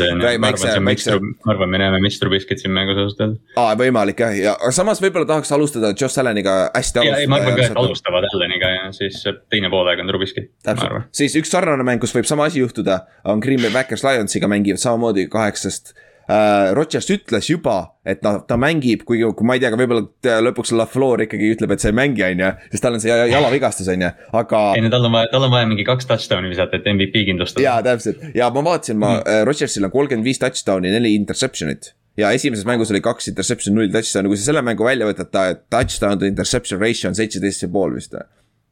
[1.49, 3.41] arvan, me näeme Mr Biscuit siin mängus ausalt öeldes.
[3.57, 7.25] aa, võimalik jah, ja aga samas võib-olla tahaks alustada Josh Alleniga hästi alustada.
[7.25, 9.17] ei, ma arvan ka, et alustavad Alleniga ja siis
[9.49, 13.41] teine poolaeg on Trubisky täpselt, siis üks sarnane mäng, kus võib sama asi juhtuda, on
[13.41, 16.04] Green Bay Packers Lionsiga mängivad samamoodi kaheksast äh,.
[16.27, 17.75] Rodgers ütles juba,
[18.07, 21.75] et noh, ta mängib, kuigi kui ma ei tea, aga võib-olla lõpuks LaFleur ikkagi ütleb,
[21.75, 22.51] et sa ei mängi, on ju.
[22.71, 24.09] sest tal on see jalavigastus, on ju,
[24.41, 24.61] aga.
[24.77, 27.67] ei no tal on vaja, tal on vaja mingi kaks touchdown'i visata, et MVP kindlustada.
[27.67, 32.33] jaa, täpselt ja ma vaatasin, ma mm., Rodgersil on kolmkümmend viis touchdown'i, neli interception'it ja
[32.33, 35.45] esimeses mängus oli kaks interception, null touchdown'i, kui sa selle mängu välja võtad, ta
[35.77, 38.17] touchdown to interception ratio on seitseteist ja pool vist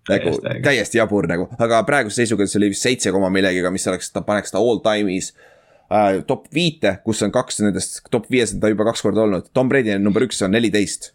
[0.10, 3.86] või nagu täiesti jabur nagu, aga praeguse seisuga see oli vist seitse koma millegiga, mis
[3.88, 5.53] oleks, ta paneks ta all time'is äh,.
[6.28, 9.70] Top viite, kus on kaks nendest, top viies on ta juba kaks korda olnud, Tom
[9.70, 11.12] Brady on number üks, on neliteist.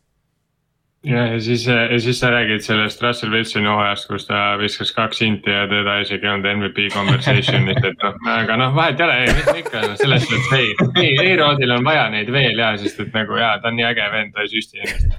[1.07, 5.23] jah, ja siis, ja siis sa räägid sellest Russell Wilsoni hooajast, kus ta viskas kaks
[5.27, 9.19] inti ja teda isegi ei olnud MVP conversation'is, et noh, aga noh, vahet ei ole,
[9.25, 10.75] ei, mis me ikka selles mõttes ei,
[11.05, 14.11] ei, A-Rodil on vaja neid veel ja, sest et nagu jaa, ta on nii äge
[14.15, 15.19] vend, ta ei süsti ennast.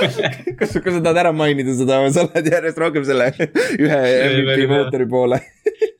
[0.00, 0.14] Kas,
[0.56, 3.98] kas sa tahad ära mainida seda või sa lähed järjest rohkem selle ühe
[4.30, 5.42] MVP mootori poole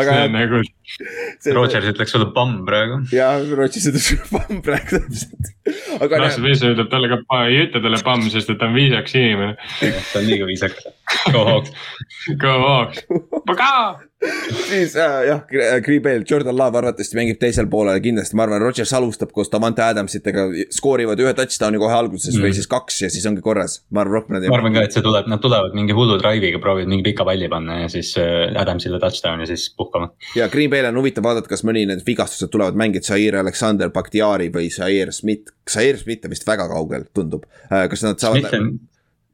[0.00, 0.28] aga jah.
[0.32, 0.62] nagu.
[1.54, 3.00] Rodgers ütleks sulle pamm praegu.
[3.14, 5.52] jah, Rodgers ütleks sulle pamm praegu täpselt.
[6.00, 6.22] aga.
[6.24, 9.54] Russell Wilson ütleb talle ka, ei ütle talle pamm, sest et ta on viisakas inimene.
[9.80, 10.90] ta on liiga viisakas.
[11.32, 11.72] Go Hawks.
[12.38, 13.04] Go Hawks.
[13.46, 13.72] Paga
[14.68, 15.42] siis äh, jah,
[15.82, 19.82] Green Bay, Jordan Love arvatavasti mängib teisel poolel kindlasti, ma arvan, Rodgers alustab koos Davante
[19.84, 20.44] Adamsitega,
[20.76, 22.44] skoorivad ühe touchdown'i kohe alguses mm.
[22.44, 23.78] või siis kaks ja siis ongi korras.
[23.90, 24.52] ma arvan, rohkem nad ei.
[24.52, 27.48] ma arvan ka, et see tuleb, nad tulevad mingi hullu drive'iga, proovivad mingi pika palli
[27.52, 30.12] panna ja siis äh, Adamsile touchdown ja siis puhkama.
[30.36, 34.50] ja Green Bay'l on huvitav vaadata, kas mõni need vigastused tulevad mängida, Zaire Alexander Bakhtiari
[34.52, 35.54] või Zaire Smith.
[35.70, 38.44] Zaire Smith on vist väga kaugel, tundub, äh, kas nad saavad.
[38.44, 38.72] Smith on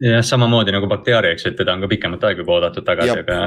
[0.03, 3.16] jah, samamoodi nagu Bakhtiari, eks ju, et teda on ka pikemat aega juba oodatud tagasi,
[3.22, 3.38] aga,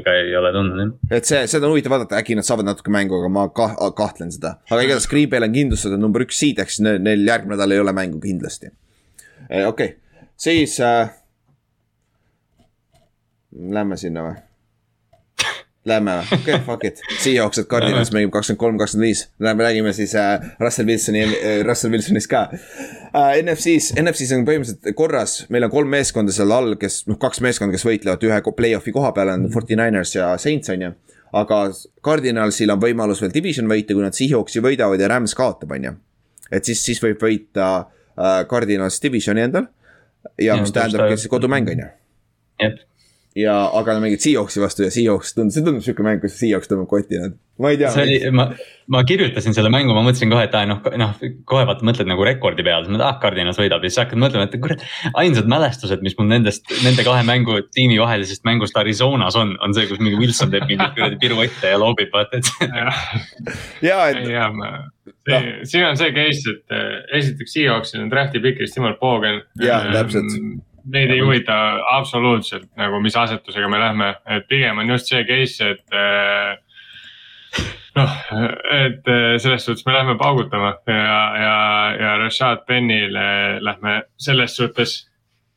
[0.00, 0.92] aga ei ole tundnud jah.
[1.20, 4.34] et see, seda on huvitav vaadata, äkki nad saavad natuke mängu, aga ma kah, kahtlen
[4.34, 4.56] seda.
[4.70, 7.82] aga igatahes Green Bay'l on kindlustatud number üks seed, ehk siis neil järgmine nädal ei
[7.82, 8.72] ole mängu kindlasti.
[9.48, 11.16] Eh, okei okay., siis äh,.
[13.50, 14.36] Lähme sinna või?
[15.88, 16.12] Lähme.
[16.18, 19.92] Või, okei okay,, fuck it, Seahawks, et Cardinals mängib kakskümmend kolm, kakskümmend viis, lähme räägime
[19.96, 22.42] siis äh, Russell Wilsoni äh,, Russell Wilsonist ka.
[22.52, 23.38] Äh,.
[23.40, 27.72] NFC-s, NFC-s on põhimõtteliselt korras, meil on kolm meeskonda seal all, kes noh, kaks meeskonda,
[27.72, 30.92] kes võitlevad ühe play-off'i koha peal on Forty Niners ja Saints on ju.
[31.40, 31.62] aga
[32.04, 35.94] Cardinalsil on võimalus veel division võita, kui nad Seahawksi võidavad ja Rams kaotab, on ju.
[36.52, 39.72] et siis, siis võib võita äh, Cardinals divisioni endal.
[40.36, 41.90] Ja, ja mis tähendabki siis kodumäng on ju.
[42.60, 42.80] jah
[43.40, 46.70] ja, aga nad mängivad Seahawksi vastu ja Seahawks tundus, see tundub sihuke mäng, kus Seahawks
[46.70, 47.36] tõmbab kotti nad.
[47.60, 47.90] ma ei tea.
[47.94, 48.46] see oli, ma,
[48.92, 51.16] ma kirjutasin selle mängu, ma mõtlesin kohe, et aa noh, noh
[51.48, 54.46] kohe vaata mõtled nagu rekordi peale, siis mõtled, ah Cardinals võidab ja siis hakkad mõtlema,
[54.48, 54.86] et kurat.
[55.24, 59.88] ainsad mälestused, mis mul nendest, nende kahe mängu tiimi vahelisest mängust Arizonas on, on see,
[59.90, 62.54] kus mingi Wilson teeb mingi kuradi piruette ja loobib, vaata, et.
[63.90, 64.24] ja, et.
[64.30, 64.72] ja, ma
[65.26, 66.88] see, siin on see case, et äh,
[67.20, 69.42] esiteks Seahawksil on draft'i pikist jumal poogen.
[69.60, 70.34] jah, täpselt
[70.84, 71.56] Neid ei huvita
[71.96, 76.56] absoluutselt nagu, mis asetusega me lähme, et pigem on just see case, et äh,
[77.98, 78.16] noh,
[78.84, 81.54] et äh, selles suhtes me lähme paugutama ja, ja,
[82.00, 85.10] ja Rashad Penile lähme selles suhtes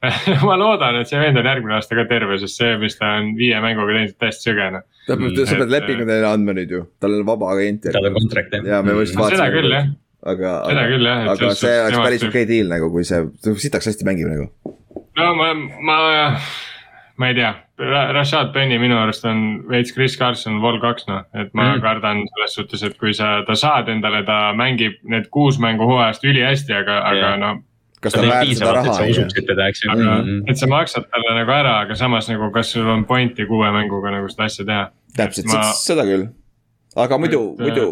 [0.48, 3.34] ma loodan, et see vend on järgmine aasta ka terve, sest see, mis ta on
[3.40, 4.84] viie mänguga teinud, täiesti sõgene.
[5.08, 7.88] sa pead, sa pead lepingu teile andma nüüd ju, tal on vaba agent.
[7.94, 8.68] tal on kontrakt jah.
[8.74, 9.40] ja me just vaatasime.
[9.40, 9.90] seda küll jah.
[10.34, 13.24] aga, aga, aga see oleks päris okei okay deal nagu, kui see,
[13.64, 14.50] sitaks hästi mängib nagu
[15.20, 15.98] no ma, ma,
[17.18, 17.52] ma ei tea,
[18.14, 21.84] Rashad Penny minu arust on veits Chris Carson vol kaks noh, et ma mm.
[21.84, 26.26] kardan selles suhtes, et kui sa, ta saad endale, ta mängib need kuus mängu hooajast
[26.30, 27.62] ülihästi, aga yeah., aga noh
[28.04, 29.26] kas ta väärib seda raha, on ju.
[29.94, 30.40] aga, mm.
[30.52, 34.12] et sa maksad talle nagu ära, aga samas nagu, kas sul on pointi kuue mänguga
[34.14, 34.88] nagu seda asja teha?
[35.18, 36.28] täpselt ma..., seda küll.
[37.06, 37.88] aga muidu, muidu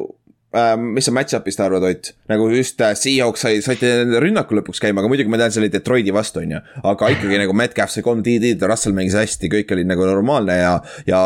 [0.56, 2.12] äh,, mis sa match-up'ist arvad, Ott?
[2.32, 3.92] nagu just äh, Seahawks sai, saite
[4.24, 6.64] rünnaku lõpuks käima, aga muidugi ma tean, see oli Detroiti vastu, on ju.
[6.94, 10.76] aga ikkagi nagu Metcalf sai kolm TD-d, Russell mängis hästi, kõik oli nagu normaalne ja,
[11.08, 11.22] ja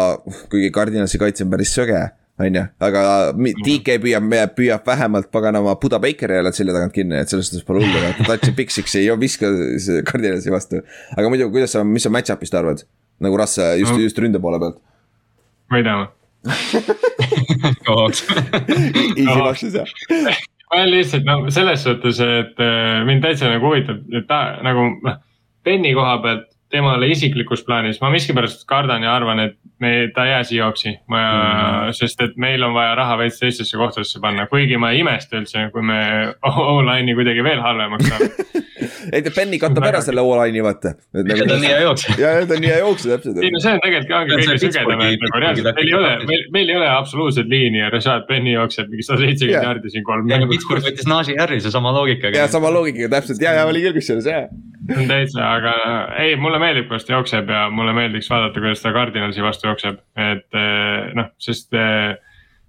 [0.51, 2.03] kuigi Cardinalsi kaitse on päris söge
[2.39, 3.01] on ju, aga
[3.37, 7.83] DK püüab, püüab vähemalt paganama Buda Bakeri jälle selja tagant kinni, et selles suhtes pole
[7.85, 9.47] hullu, et ta touch'i six'i ei viska
[10.09, 10.83] Cardinalsi vastu.
[11.15, 12.83] aga muidu, kuidas sa, mis sa match-up'ist arvad?
[13.23, 14.81] nagu Russ just no., just ründe poole pealt.
[15.71, 16.09] võidame
[19.15, 19.87] Easy vastus jah.
[20.69, 24.81] ma olen lihtsalt no selles suhtes, et äh, mind täitsa nagu huvitab, et ta nagu
[25.05, 25.17] noh,
[25.65, 30.31] Benny koha pealt temale isiklikus plaanis, ma miskipärast kardan ja arvan, et me, ta ei
[30.31, 30.95] jää siia joksi.
[31.07, 35.03] ma mm., sest et meil on vaja raha veits teistesse kohtadesse panna, kuigi ma ei
[35.03, 35.99] imesta üldse, kui me
[36.75, 38.63] O-line'i kuidagi veel halvemaks saame
[39.13, 40.93] ei ta Benny katab ära selle O-line'i vaata.
[41.15, 42.15] Nagu ta on nii hea jooksja.
[42.23, 43.41] ja, ta on nii hea jooksja täpselt.
[43.43, 46.45] ei no see on tegelikult ongi kõige sügedam, et nagu reaalselt meil ei ole, meil,
[46.55, 50.29] meil ei ole absoluutset liini ja Rashad Benny jookseb mingi sada seitsekümmend jaardi siin kolm.
[50.31, 52.43] ja Pittsburgh võttis Najee Harrise sama loogikaga.
[52.43, 54.47] ja sama loogikaga täpselt ja, ja oli küll kusjuures jah.
[54.95, 55.75] täitsa, aga
[56.21, 59.99] ei, mulle meeldib, kuidas ta jookseb ja mulle meeldiks vaadata, kuidas ta Cardinalsi vastu jookseb,
[60.19, 62.15] et eh, noh, sest eh,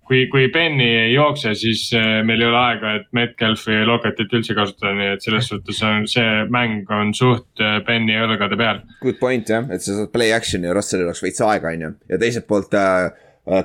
[0.06, 4.34] kui, kui Benny ei jookse, siis eh, meil ei ole aega, et Metcalfi ja Locketit
[4.38, 8.82] üldse kasutada, nii et selles suhtes on see mäng on suht Benny õlgade peal.
[9.02, 11.94] Good point jah, et sa saad play action'i ja Russellil oleks veits aega, on ju,
[12.12, 13.08] ja teiselt poolt äh,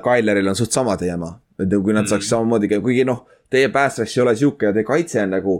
[0.02, 1.38] Kyleril on suht sama teema.
[1.58, 2.10] et kui nad mm.
[2.10, 5.56] saaks samamoodi, kuigi noh, teie rush ei ole sihuke ja teie kaitse on nagu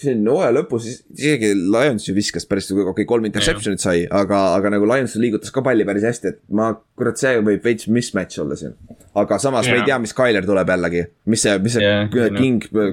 [0.00, 4.74] siin hooaja lõpus isegi Lions ju viskas päris, okei okay,, kolm interception'it sai, aga, aga
[4.76, 8.58] nagu Lions liigutas ka palli päris hästi, et ma, kurat, see võib veits mismatch olla
[8.58, 8.74] siin.
[9.14, 9.76] aga samas yeah.
[9.76, 12.90] me ei tea, mis Tyler tuleb jällegi, mis see, mis see yeah, King no.,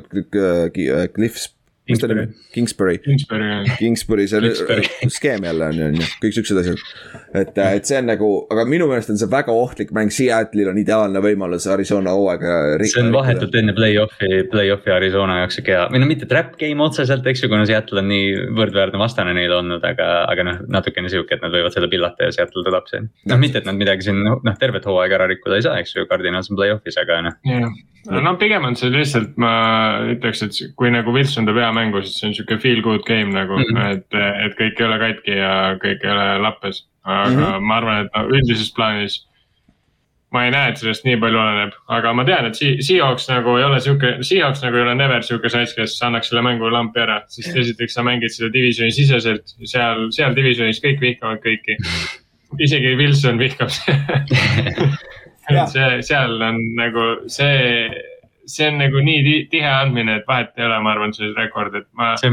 [1.16, 1.50] Cliffs
[1.90, 3.00] mis ta nimi, Kingsbury.
[3.02, 3.48] Kingsbury,
[3.80, 4.52] Kingsbury, see
[5.18, 6.84] skeem jälle on ju, on ju, kõik siuksed asjad.
[7.42, 10.80] et, et see on nagu, aga minu meelest on see väga ohtlik mäng, Seattle'il on
[10.82, 12.60] ideaalne võimalus Arizona hooaega.
[12.86, 16.86] see on vahetult enne play-off'i, play-off'i Arizona jaoks sihuke hea, või no mitte trap game
[16.86, 21.10] otseselt, eks ju, kuna Seattle on nii võrdväärne vastane neil olnud, aga, aga noh, natukene
[21.12, 23.10] sihuke, et nad võivad seda pillata ja Seattle tuleb siin.
[23.32, 26.06] noh, mitte, et nad midagi siin noh, tervet hooaega ära rikkuda ei saa, eks ju,
[26.12, 27.72] Cardinals on play-off'is, aga noh yeah
[28.10, 29.54] no pigem on see lihtsalt, ma
[30.14, 33.34] ütleks, et kui nagu Wilson teeb hea mängu, siis see on sihuke feel good game
[33.36, 33.98] nagu mm, -hmm.
[33.98, 36.88] et, et kõik ei ole katki ja kõik ei ole lappes.
[37.04, 37.68] aga mm -hmm.
[37.68, 39.26] ma arvan, et no üldises plaanis
[40.32, 43.66] ma ei näe, et sellest nii palju oleneb, aga ma tean, et Seahawks nagu ei
[43.68, 47.22] ole sihuke, Seahawks nagu ei ole never sihuke sats, kes annaks selle mängu lampi ära.
[47.28, 51.78] sest esiteks sa mängid seda divisioni siseselt, seal, seal divisionis kõik vihkavad kõiki.
[52.66, 53.72] isegi Wilson vihkab
[55.72, 57.90] see, seal on nagu see,
[58.46, 61.88] see on nagu nii tihe andmine, et vahet ei ole, ma arvan, selles rekord, et
[61.98, 62.14] ma.
[62.22, 62.32] see.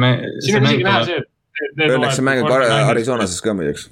[1.88, 3.90] Õnneks see mäng on Arizonases ka muidugi,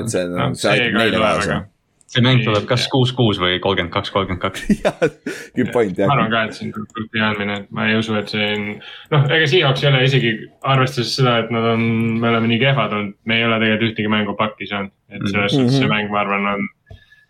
[0.00, 1.64] et see no,, see aitab neile kaasa
[2.10, 4.66] see mäng tuleb kas kuus, kuus või kolmkümmend kaks, kolmkümmend kaks.
[5.56, 6.08] good point jah.
[6.10, 8.68] ma arvan ka, et see on grupi andmine, et ma ei usu, et see on,
[9.14, 10.32] noh, ega Seahawks ei ole isegi
[10.74, 11.84] arvestades seda, et nad on,
[12.22, 14.94] me oleme nii kehvad olnud, me ei ole tegelikult ühtegi mängu pakki saanud.
[15.10, 15.82] et selles suhtes mm -hmm.
[15.82, 16.68] see mäng, ma arvan, on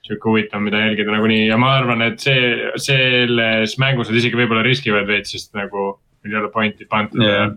[0.06, 4.64] sihuke huvitav, mida jälgida nagunii ja ma arvan, et see, selles mängus nad isegi võib-olla
[4.66, 5.94] riskivad veits, sest nagu
[6.26, 7.52] ei ole pointi pandud yeah,.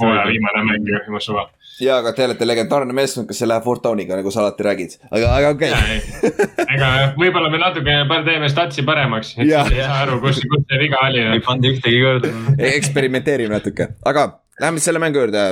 [0.00, 1.46] hooaja viimane mäng ju, jumal suva.
[1.80, 5.50] ja, aga te olete legendaarne meeskond, kes läheb Fortowniga, nagu sa alati räägid, aga, aga
[5.56, 6.30] okei okay.
[6.76, 7.96] ega võib-olla me natuke
[8.28, 11.26] teeme statsi paremaks, et siis ei saa aru, kus, kus see viga oli.
[11.34, 12.32] ei pannud ühtegi korda
[12.72, 14.28] eksperimenteerime natuke, aga
[14.62, 15.46] läheme selle mängu juurde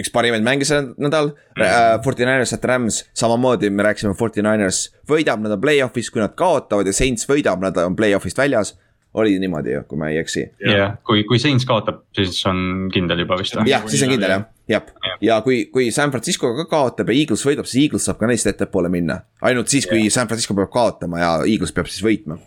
[0.00, 1.60] üks parimaid mänge see nädal mm.
[1.60, 2.00] uh,.
[2.04, 6.34] Forty Niners at Rams, samamoodi me rääkisime, Forty Niners võidab, nad on play-off'is, kui nad
[6.38, 8.76] kaotavad ja Saints võidab, nad on play-off'ist väljas.
[9.16, 10.42] oli niimoodi ju, kui ma ei eksi.
[10.60, 14.44] jah kui, kui Saints kaotab, siis on kindel juba vist jah, siis on kindel jah,
[14.68, 14.90] jah.
[15.20, 18.46] ja kui, kui San Francisco ka kaotab ja Eagles võidab, siis Eagles saab ka neist
[18.46, 19.22] ettepoole minna.
[19.42, 20.12] ainult siis, kui yeah.
[20.12, 22.38] San Francisco peab kaotama ja Eagles peab siis võitma.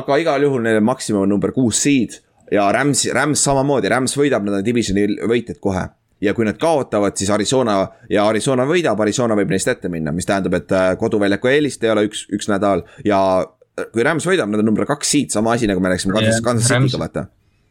[0.00, 2.20] aga igal juhul neil on maksimum number kuus seed
[2.52, 5.84] ja Rams, Rams samamoodi, Rams võidab, nad on divisioni võitjad kohe
[6.20, 7.78] ja kui nad kaotavad, siis Arizona
[8.10, 11.94] ja Arizona võidab, Arizona võib neist ette minna, mis tähendab, et äh, koduväljaku eelist ei
[11.94, 15.54] ole üks, üks nädal ja äh, kui Rams võidab, nad on number kaks seed, sama
[15.56, 17.28] asi nagu me rääkisime Kansas, Kansas City'ga vaata.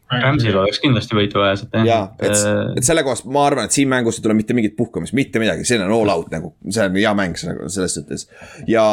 [0.08, 1.88] Ramsil oleks kindlasti võitu vaja sealt jah.
[1.88, 4.78] ja, et, äh, et selle kohast ma arvan, et siin mängus ei tule mitte mingit
[4.78, 8.30] puhkamist, mitte midagi, see on all out nagu, see on hea mäng selles suhtes.
[8.72, 8.86] ja,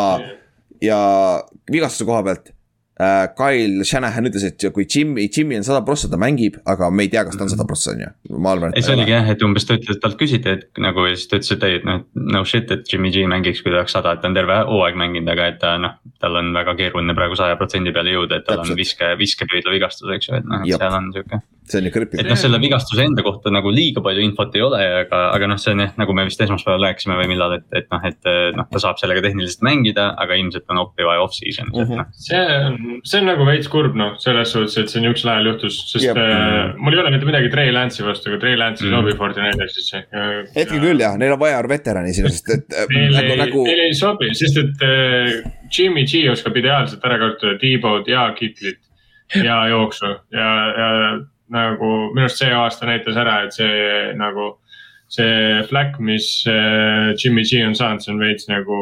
[0.83, 0.99] ja
[1.71, 2.51] vigastuse koha pealt.
[2.95, 7.11] Kyle Shanahan ütles, et kui Jimmy, Jimmy on sada prossa, ta mängib, aga me ei
[7.11, 8.75] tea, kas ta on sada prossa, on ju, ma arvan.
[8.77, 11.41] ei, see oligi jah, et umbes ta ütles, talt küsiti, et nagu ja siis ta
[11.41, 12.05] ütles, et ei, et noh,
[12.37, 15.01] no shit, et Jimmy G mängiks, kui ta oleks sada, et ta on terve hooaeg
[15.01, 15.99] mänginud, aga et ta noh.
[16.23, 18.77] tal on väga keeruline praegu saja protsendi peale jõuda, et tal Täpselt.
[18.77, 22.03] on viske, viskepüüdla vigastus, eks ju, et noh, et seal on sihuke see on ikka
[22.21, 25.61] et noh, selle vigastuse enda kohta nagu liiga palju infot ei ole, aga, aga noh,
[25.61, 28.69] see on jah, nagu me vist esmaspäeval rääkisime või millal, et, et noh, et noh,
[28.71, 31.95] ta saab sellega tehniliselt mängida, aga ilmselt on oppi vaja off-season'is mm, -hmm.
[31.95, 32.13] et noh.
[32.27, 35.81] see on, see on nagu veits kurb noh, selles suhtes, et see niisugusel ajal juhtus,
[35.93, 36.21] sest yep.
[36.21, 38.97] äh, mul ei ole mitte midagi Trey Lance'i vastu, aga Trey Lance ei mm.
[38.99, 40.05] sobi Fortinate'isse.
[40.55, 42.89] hetkel küll jah, neil on vaja veterani sinna, sest et äh,.
[42.93, 45.37] Neil nagu, ei nagu..., neil ei sobi, sest et äh,
[45.73, 48.83] Jimmy G oskab ideaalselt ära kasutada T-Bow'd ja Kitlit
[49.35, 50.89] ja jooksu ja, ja
[51.53, 54.55] nagu minu arust see aasta näitas ära, et see nagu
[55.15, 58.79] see flack, mis äh, Jimmy G on saanud, see on veits nagu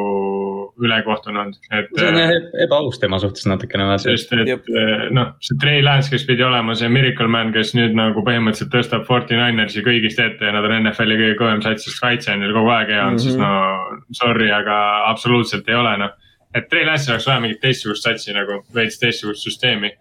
[0.82, 1.90] ülekohtunud, et.
[1.98, 2.32] see on jah
[2.64, 3.88] ebaaus tema suhtes natukene.
[4.00, 7.96] sest et äh, noh, see Trey Lance, kes pidi olema see miracle man, kes nüüd
[7.98, 12.00] nagu põhimõtteliselt tõstab Forty Ninersi kõigist ette ja nad on NFL-i kõige kõvem sats, sest
[12.02, 13.24] kaitse on neil kogu aeg hea on mm, -hmm.
[13.26, 13.42] siis mhm.
[13.42, 14.78] no sorry, aga
[15.10, 16.14] absoluutselt ei ole noh.
[16.54, 19.92] et Trey Lance'il oleks vaja mingit teistsugust satsi nagu, veits teistsugust süsteemi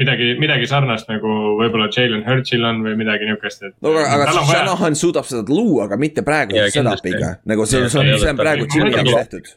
[0.00, 3.74] midagi, midagi sarnast nagu võib-olla Jalen Hurtsil on või midagi niukest, et.
[3.84, 8.10] no aga, aga Shanahan suudab seda luua, aga mitte praeguse setup'iga, nagu see, see on,
[8.20, 9.52] see on praegu Jimmy jaoks tehtud.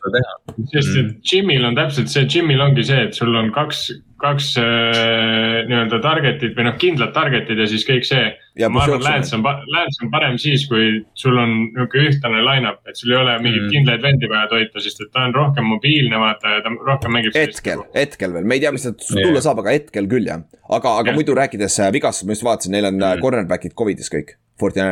[0.73, 3.89] sest et Jimmy'l on täpselt see, Jimmy'l ongi see, et sul on kaks
[4.19, 8.25] kaks äh, nii-öelda target'it või noh, kindlad target'id ja siis kõik see.
[8.67, 12.99] ma arvan, Lance on, Lance on parem siis, kui sul on nihuke ühtlane line-up, et
[12.99, 13.71] sul ei ole mingeid mm.
[13.75, 17.35] kindlaid vendi vaja toita, sest et ta on rohkem mobiilne, vaata ja ta rohkem mängib.
[17.39, 20.45] hetkel, hetkel veel, me ei tea, mis sealt tulla saab, aga hetkel küll jah.
[20.67, 21.17] aga, aga ja.
[21.17, 23.25] muidu rääkides äh, vigastust, ma just vaatasin, neil on mm.
[23.25, 24.83] cornerback'id Covidis kõik, Forty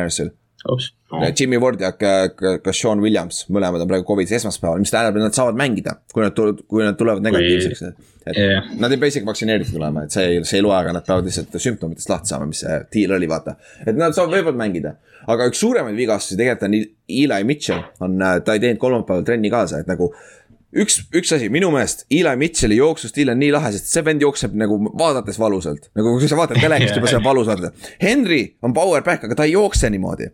[0.68, 1.40] Ninersil Oops.
[1.40, 5.36] Jimmy Ward ja ka Sean Williams, mõlemad on praegu Covidis esmaspäeval, mis tähendab, et nad
[5.36, 7.82] saavad mängida, kui nad tulevad, kui nad tulevad negatiivseks.
[8.28, 8.66] et yeah.
[8.76, 11.56] nad ei pea isegi vaktsineeritud olema, et see, see ei loe, aga nad peavad lihtsalt
[11.64, 13.56] sümptomitest lahti saama, mis see deal oli, vaata.
[13.86, 14.98] et nad saavad, võivad mängida,
[15.32, 19.80] aga üks suuremaid vigastusi tegelikult on Eli Mitchell on, ta ei teinud kolmapäeval trenni kaasa,
[19.80, 20.10] et nagu
[20.76, 24.56] üks, üks asi minu meelest Eli Mitchell'i jooksustiil on nii lahe, sest see vend jookseb
[24.58, 25.90] nagu vaadates valusalt.
[25.98, 27.72] nagu kui sa vaatad telekast juba seda valus vaata.
[28.02, 30.30] Henry on power back, aga ta ei jookse niimoodi.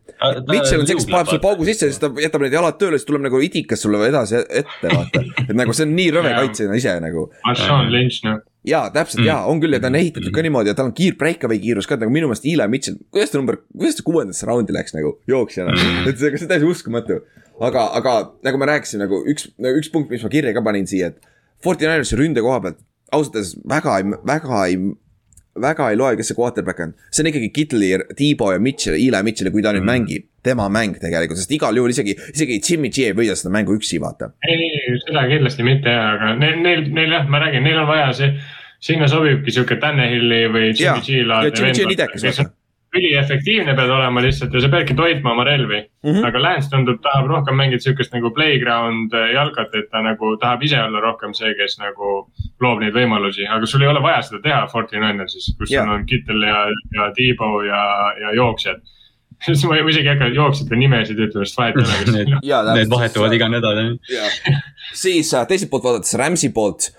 [0.50, 3.10] Mitchell on see, kes paneb sulle paugu sisse, siis ta jätab need jalad tööle, siis
[3.10, 5.22] tuleb nagu idikas sulle edasi ette vaata.
[5.46, 7.28] et nagu see on nii rõve kaitsjana ise nagu.
[7.54, 9.28] Sean Lynch noh jaa, täpselt mm.
[9.28, 11.88] jaa, on küll ja ta on ehitatud ka niimoodi ja tal on kiir breakaway kiirus
[11.90, 15.16] ka nagu minu meelest Eli Mitchell, kuidas ta number, kuidas ta kuuendasse raundi läks nagu
[15.30, 17.20] jooksjana mm., et see, see on täiesti uskumatu
[17.60, 20.88] aga, aga nagu ma rääkisin, nagu üks, nagu üks punkt, mis ma kirja ka panin
[20.90, 21.32] siia, et
[21.64, 22.80] Fortinanersi ründe koha pealt
[23.14, 24.78] ausalt öeldes väga ei, väga ei,
[25.60, 26.94] väga ei loe, kes see quarterback on.
[27.10, 30.66] see on ikkagi Kitli, Tiibo ja Mitchell, Eli Mitchell, kui ta nüüd mm mängib, tema
[30.72, 34.32] mäng tegelikult, sest igal juhul isegi, isegi Jimmy G ei võida seda mängu üksi, vaata.
[34.48, 38.10] ei, seda kindlasti mitte ja, aga neil, neil, neil jah, ma räägin, neil on vaja
[38.16, 38.32] see,
[38.82, 41.78] sinna sobibki sihuke Tannehilli või Jimmy G laadne vend.
[41.78, 42.52] Jimmy G on
[42.94, 46.10] üliefektiivne pead olema lihtsalt ja sa peadki toitma oma relvi mm.
[46.10, 46.26] -hmm.
[46.28, 50.62] aga Lance tundub, tahab rohkem mängida sihukest nagu playground äh, jalgat, et ta nagu tahab
[50.62, 52.14] ise olla rohkem see, kes nagu
[52.60, 55.86] loob neid võimalusi, aga sul ei ole vaja seda teha Forty Ninersis, kus yeah.
[55.86, 56.66] sul on Kittel ja,
[56.96, 57.84] ja Tiibo ja,
[58.20, 58.82] ja jooksjad
[59.44, 62.74] siis ma isegi ei hakka jooksjate nimesid ütlema, sest vahet ei ole.
[62.78, 63.80] Need vahetuvad iga nädal
[64.10, 64.40] jah.
[64.94, 66.90] siis äh, teiselt poolt vaadates Rams'i poolt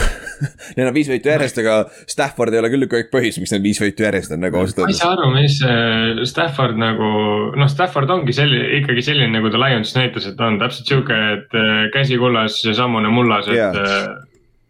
[0.76, 1.76] Neil on viis võitu järjest, aga
[2.10, 4.96] Stafford ei ole küll kõik põhjus, miks neil viis võitu järjest on nagu ausalt öeldes.
[4.96, 7.10] ma ei saa aru, mis äh, Stafford nagu,
[7.58, 11.20] noh, Stafford ongi selline, ikkagi selline, nagu ta Lions näitas, et ta on täpselt sihuke,
[11.36, 14.16] et äh, käsi kullas ja sammune mullas, et yeah.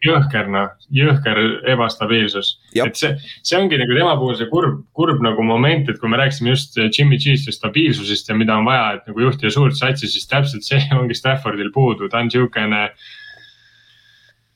[0.05, 1.41] jõhker noh, jõhker
[1.71, 2.53] ebastabiilsus.
[2.75, 3.15] et see,
[3.47, 6.79] see ongi nagu tema puhul see kurb, kurb nagu moment, et kui me rääkisime just
[6.81, 10.67] Jimmy G'st ja stabiilsusest ja mida on vaja, et nagu juhtida suurt satsi, siis täpselt
[10.67, 12.89] see ongi Staffordil puudu, ta on sihukene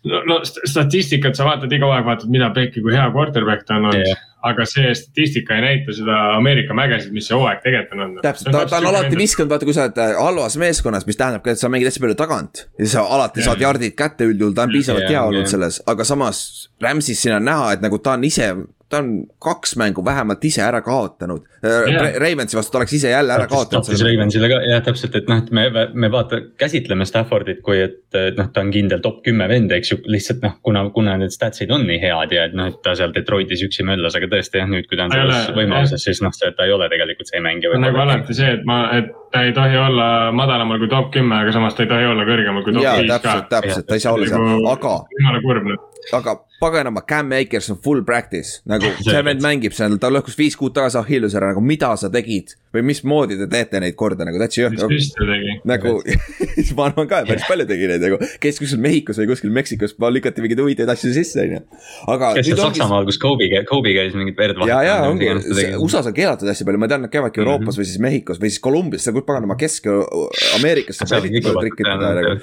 [0.05, 3.89] no, no statistikat sa vaatad iga aeg, vaatad, mida pekki, kui hea quarterback ta on
[3.91, 4.23] olnud yeah..
[4.45, 8.23] aga see statistika ei näita seda Ameerika mägesid, mis see hooaeg tegelikult on olnud.
[8.27, 11.45] täpselt, ta, ta on alati viskanud, vaata, kui sa oled äh, halvas meeskonnas, mis tähendab
[11.45, 12.67] ka, et sa mängid hästi palju tagant.
[12.81, 13.51] ja sa alati yeah.
[13.51, 15.53] saad jardid kätte üldjuhul, ta on piisavalt yeah, hea olnud yeah.
[15.57, 16.45] selles, aga samas
[16.85, 18.53] Rams'is siin on näha, et nagu ta on ise
[18.95, 22.19] ta on kaks mängu vähemalt ise ära kaotanud yeah..
[22.21, 23.87] Ravensi vastu ta oleks ise jälle ära kaotanud.
[23.87, 28.19] tappis Ravensile ka jah, täpselt, et noh, et me, me vaata, käsitleme Staffordit kui, et,
[28.39, 31.73] noh, ta on kindel top kümme vend, eks ju, lihtsalt noh, kuna, kuna need stats'id
[31.75, 34.71] on nii head ja et noh, et ta seal Detroitis üksi möllas, aga tõesti jah,
[34.71, 37.75] nüüd, kui ta on selles võimaluses, siis noh, see, ta ei ole tegelikult see mängija.
[37.81, 41.57] nagu alati see, et ma, et ta ei tohi olla madalamal kui top kümme, aga
[41.57, 43.19] samas ta ei tohi olla kõrgemal kui top viis ka.
[43.19, 44.97] täpselt, täpselt, ta ei saa olla seal, nagu aga.
[45.19, 49.97] jumala kurb nüüd aga paganama, Cam Akers on full practice, nagu see vend mängib seal,
[50.01, 53.81] ta lõhkus viis kuud tagasi Achilles ära, nagu mida sa tegid või mismoodi te teete
[53.83, 54.89] neid korda nagu täitsa jõhker.
[54.91, 55.55] mis ta tegi?
[55.71, 55.93] nagu
[56.79, 59.95] ma arvan ka, et päris palju tegi neid nagu, käis kuskil Mehhikos või kuskil Meksikos,
[60.17, 61.61] lükati mingeid huvitavaid asju sisse, on ju.
[62.15, 62.33] aga.
[62.39, 64.83] käis seal Saksamaal, kus Kobe, Kobe käis mingit verd vahetama.
[64.83, 65.31] ja, ja ongi,
[65.79, 67.85] USA-s on keelatud hästi palju, ma tean, nad käivadki Euroopas mm -hmm.
[67.85, 71.03] või siis Mehhikos või siis Kolumbias, seal paganama Kesk-Ameerikas
[72.19, 72.35] nagu.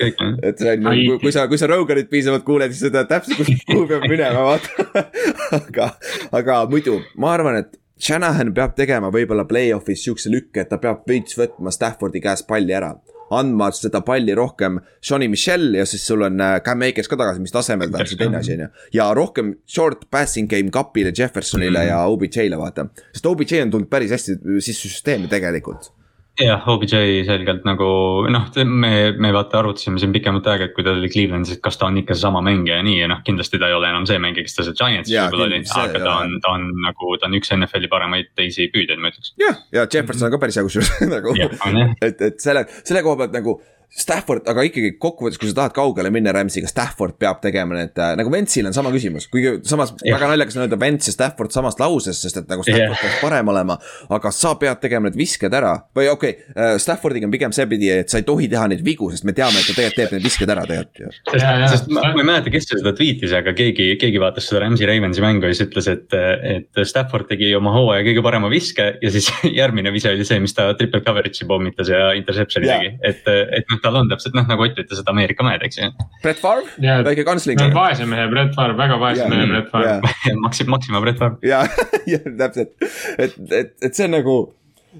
[0.47, 3.87] et see on, kui sa, kui sa Roganit piisavalt kuuled, siis sa tead täpselt, kuhu
[3.89, 5.05] peab minema, vaata
[5.59, 5.91] aga,
[6.31, 11.03] aga muidu ma arvan, et Shanahan peab tegema võib-olla play-off'is siukse lükke, et ta peab
[11.09, 12.95] veits võtma Staffordi käest palli ära.
[13.31, 17.39] andma seda palli rohkem Johnny Michel ja siis sul on äh, Cam Akers ka tagasi,
[17.39, 18.67] mis tasemel ta on, see teine asi on ju.
[18.97, 21.89] ja rohkem short passing game kapile, Jeffersonile mm -hmm.
[21.89, 22.87] ja OBJ-le vaata.
[23.13, 25.93] sest OBJ on tulnud päris hästi sisse süsteemi tegelikult
[26.39, 26.93] jah, OBJ
[27.27, 27.87] selgelt nagu
[28.31, 31.77] noh, me, me vaata arutasime siin pikemat aega, et kui ta oli Clevelandis, et kas
[31.79, 34.21] ta on ikka seesama mängija ja nii ja noh, kindlasti ta ei ole enam see
[34.21, 37.37] mängija, kes ta seal Giantsis võib-olla oli, aga ta on, ta on nagu, ta on
[37.41, 39.35] üks NFL-i paremaid teisi püüdjaid, ma ütleks.
[39.41, 43.37] jah, ja Jefferson on ka päris hea kusjuures nagu, et, et selle, selle koha pealt
[43.37, 43.59] nagu
[43.91, 48.13] Stafford, aga ikkagi kokkuvõttes, kui sa tahad kaugele minna Rams'iga, Stafford peab tegema need äh,,
[48.15, 50.15] nagu Ventsil on sama küsimus, kuigi samas yeah.
[50.15, 53.01] väga naljakas on öelda Vents ja Stafford samast lauses, sest et nagu Stafford yeah.
[53.01, 53.75] peaks parem olema.
[54.15, 57.89] aga sa pead tegema need visked ära või okei okay, äh,, Staffordiga on pigem seepidi,
[58.05, 60.25] et sa ei tohi teha neid vigu, sest me teame, et ta tegelikult teeb need
[60.29, 61.19] visked ära tegelikult.
[61.33, 64.87] sest, sest ma, ma ei mäleta, kes seda tweet'is, aga keegi, keegi vaatas seda Rams'i
[64.87, 66.17] Ravensi mängu ja siis ütles, et,
[66.55, 69.27] et Stafford tegi oma hooaja kõige parema viske ja siis
[69.59, 73.80] järgmine vise oli see, mis ta triple coverage'i pommitas ja interception'i tegi, et, et noh,
[73.83, 75.89] tal on täpselt noh, nagu Ott ütles, et Ameerika mehed, eks ju.
[76.23, 76.67] Brett Favre,
[77.07, 77.61] väike kantsling.
[77.75, 79.99] vaese mehe Brett Favre, väga vaese mehe Brett Favre.
[80.45, 81.37] Maxima, Maxima Brett Favre.
[81.47, 81.63] ja,
[82.13, 82.75] ja täpselt,
[83.17, 84.37] et, et, et see on nagu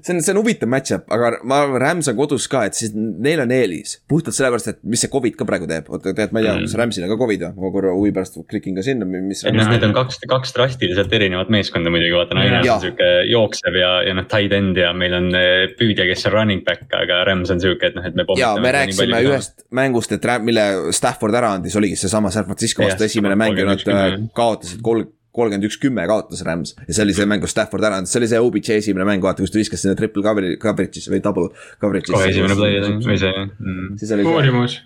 [0.00, 2.92] see on, see on huvitav match-up, aga ma arvan, Rams on kodus ka, et siis
[2.96, 3.98] neil on eelis.
[4.08, 6.66] puhtalt sellepärast, et mis see Covid ka praegu teeb, oota tegelikult ma ei tea mm.,
[6.68, 9.44] kas Ramsil on ka Covid või, ma korra huvi pärast klikin ka sinna, mis.
[9.44, 13.78] et noh, need on kaks, kaks drastiliselt erinevat meeskonda muidugi, vaata Niners on sihuke jooksev
[13.80, 17.22] ja, ja noh, tight end ja meil on eh, püüdja, kes on running back, aga
[17.28, 18.26] Rams on sihuke, et noh, et me.
[18.40, 23.08] ja me rääkisime ühest mängust, et mille Stafford ära andis, oligi seesama San Francisco vastu
[23.08, 27.16] esimene mäng ja nad äh, kaotasid kolm kolmkümmend üks, kümme kaotas Rams ja see oli
[27.16, 29.60] see mäng, kus Stafford ära andis, see oli see OBJ esimene mäng, vaata, kus ta
[29.60, 31.48] viskas sinna triple cover'i, coverage'isse või double
[31.82, 32.16] coverage'isse.
[32.16, 34.26] kohe esimene play või see mm..
[34.28, 34.76] uurimus,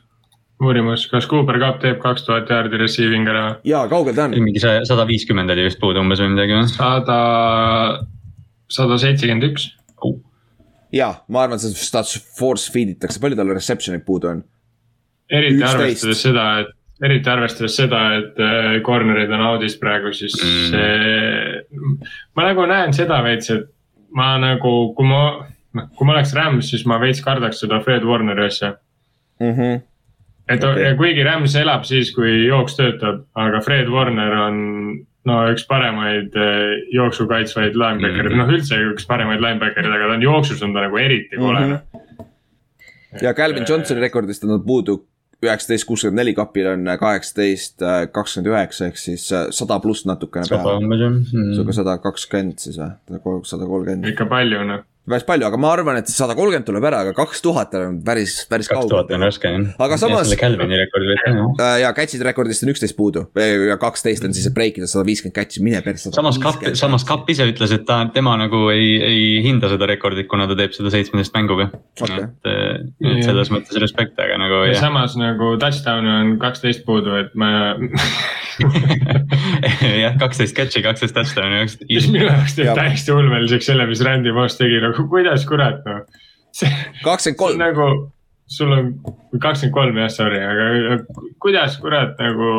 [0.63, 3.47] uurimus, kas Cooper Cup teeb kaks tuhat jaardi receiving ära?
[3.67, 4.39] jaa, kaugel ta on?
[4.47, 6.71] mingi sada viiskümmend oli vist puudu umbes või midagi või?
[6.71, 7.19] sada,
[8.79, 9.73] sada seitsekümmend üks.
[10.95, 12.07] jaa, ma arvan, et seda
[12.39, 14.47] force feed itakse, palju tal reception'id puudu on?
[15.27, 16.75] eriti arvestades seda, et
[17.05, 20.71] eriti arvestades seda, et äh, corner'id on out'is praegu, siis mm.
[20.73, 21.81] see.
[22.37, 23.67] ma nagu näen seda veits, et
[24.17, 25.23] ma nagu, kui ma,
[25.77, 28.73] noh, kui ma oleks Rams, siis ma veits kardaks seda Fred Warneri asja
[29.41, 29.53] mm.
[29.53, 29.83] -hmm.
[30.49, 30.95] et okay.
[30.97, 34.57] kuigi Rams elab siis, kui jooks töötab, aga Fred Warner on
[35.27, 38.47] no üks paremaid äh, jooksu kaitsvaid linebacker'id mm, -hmm.
[38.47, 41.73] noh üldse üks paremaid linebacker'id, aga ta on jooksus on ta nagu eriti kole mm.
[41.75, 42.25] -hmm.
[43.23, 45.03] ja Calvin Johnsoni rekordist on puudu
[45.45, 47.82] üheksateist, kuuskümmend neli, kapil on kaheksateist,
[48.12, 50.62] kakskümmend üheksa ehk siis äh, sada pluss natukene peale.
[50.62, 51.16] sada umbes jah.
[51.55, 54.09] sihuke sada kakskümmend siis või, sada kolmkümmend.
[54.12, 57.43] ikka palju noh päris palju, aga ma arvan, et sada kolmkümmend tuleb ära, aga kaks
[57.45, 58.89] tuhat on päris, päris kaugel.
[58.89, 59.67] kaks tuhat on raske jah.
[59.87, 60.33] aga samas.
[60.41, 61.69] Calvini rekordi veel teha.
[61.83, 65.37] ja catch'ide rekordist on üksteist puudu ja kaksteist on siis, et break ida sada viiskümmend
[65.37, 66.13] catch'i, mine persse.
[66.17, 70.29] samas Kapp, samas Kapp ise ütles, et ta, tema nagu ei, ei hinda seda rekordit,
[70.31, 72.27] kuna ta teeb seda seitsmeteist mänguga okay..
[72.27, 72.51] et,
[73.07, 74.65] et selles mõttes respekt, aga nagu.
[74.81, 77.53] samas nagu touchdown'e on kaksteist puudu, et ma
[80.05, 81.65] jah, kaksteist catch'i, kaksteist touchdown'i.
[81.93, 86.05] mis minu jaoks teeb täiesti ulmeliseks selle, mis Randy Moss tegi nagu kuidas kurat noh.
[87.05, 87.59] kakskümmend kolm.
[87.63, 87.89] nagu
[88.51, 88.93] sul on
[89.43, 91.01] kakskümmend kolm jah, sorry, aga
[91.43, 92.53] kuidas kurat nagu,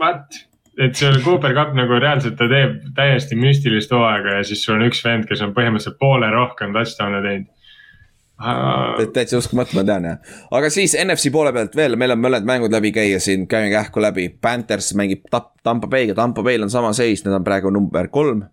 [0.00, 0.42] what?
[0.76, 4.84] et see Cooper Cup nagu reaalselt ta teeb täiesti müstilist hooaega ja siis sul on
[4.90, 7.52] üks vend, kes on põhimõtteliselt poole rohkem touchdown'e teinud
[9.14, 12.74] täitsa uskumatu, ma tean jah, aga siis NFC poole pealt veel, meil on mõned mängud
[12.74, 17.24] läbi käia siin, käime kähku läbi, Panthers mängib Tampa Bay'ga, Tampa Bay'l on sama seis,
[17.24, 18.44] nad on praegu number kolm.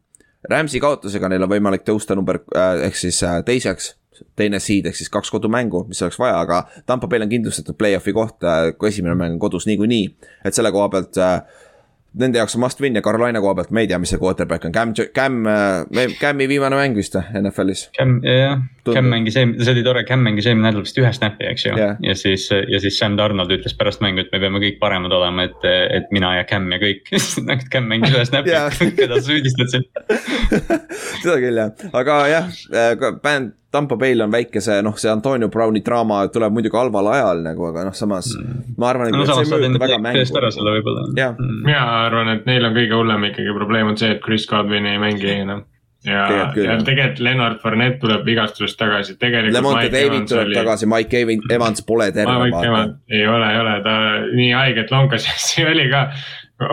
[0.49, 3.93] Rams'i kaotusega neil on võimalik tõusta number äh, ehk siis äh, teiseks,
[4.39, 8.15] teine seed ehk siis kaks kodumängu, mis oleks vaja, aga Tampa Bay'l on kindlustatud play-off'i
[8.15, 10.05] koht äh,, kui esimene mäng on kodus niikuinii.
[10.45, 11.41] et selle koha pealt äh,
[12.19, 14.67] nende jaoks on must win ja Carolina koha pealt me ei tea, mis see quarterback
[14.67, 17.87] on, Cam, Cam, äh, Cam'i viimane mäng vist NFL-is.
[17.97, 21.47] Cam, jah, Cam mängis eelmine, see oli tore, Cam mängis eelmine nädal vist ühe snap'i,
[21.49, 21.73] eks ju.
[21.79, 21.97] Yeah..
[22.05, 25.47] ja siis, ja siis Sam Donald ütles pärast mängu, et me peame kõik paremad olema,
[25.49, 27.09] et, et mina ja Cam ja kõik.
[27.73, 28.53] Cam mängis ühe snap'i
[28.99, 29.89] keda sa süüdistad siin
[31.23, 35.49] seda küll jah, aga jah, äh, bänd Tampa Bay'l on väike see noh, see Antonio
[35.53, 38.63] Browni draama tuleb muidugi halval ajal nagu, aga noh, samas mm.
[38.77, 40.23] ma arvan, et no, see mõjutab väga mängu.
[41.33, 41.61] Mm.
[41.65, 45.01] mina arvan, et neil on kõige hullem ikkagi probleem on see, et Chris Godwin ei
[45.01, 45.65] mängi enam
[46.05, 46.23] ja,
[46.57, 49.57] ja tegelikult Leonard Fournette tuleb vigastusest tagasi, tegelikult.
[49.57, 50.57] Lemonte David tuleb oli...
[50.57, 51.23] tagasi, Mike
[51.55, 52.49] Evans pole terve.
[53.09, 53.97] ei ole, ei ole, ta
[54.29, 55.27] nii haiget lonkas
[55.71, 56.07] oli ka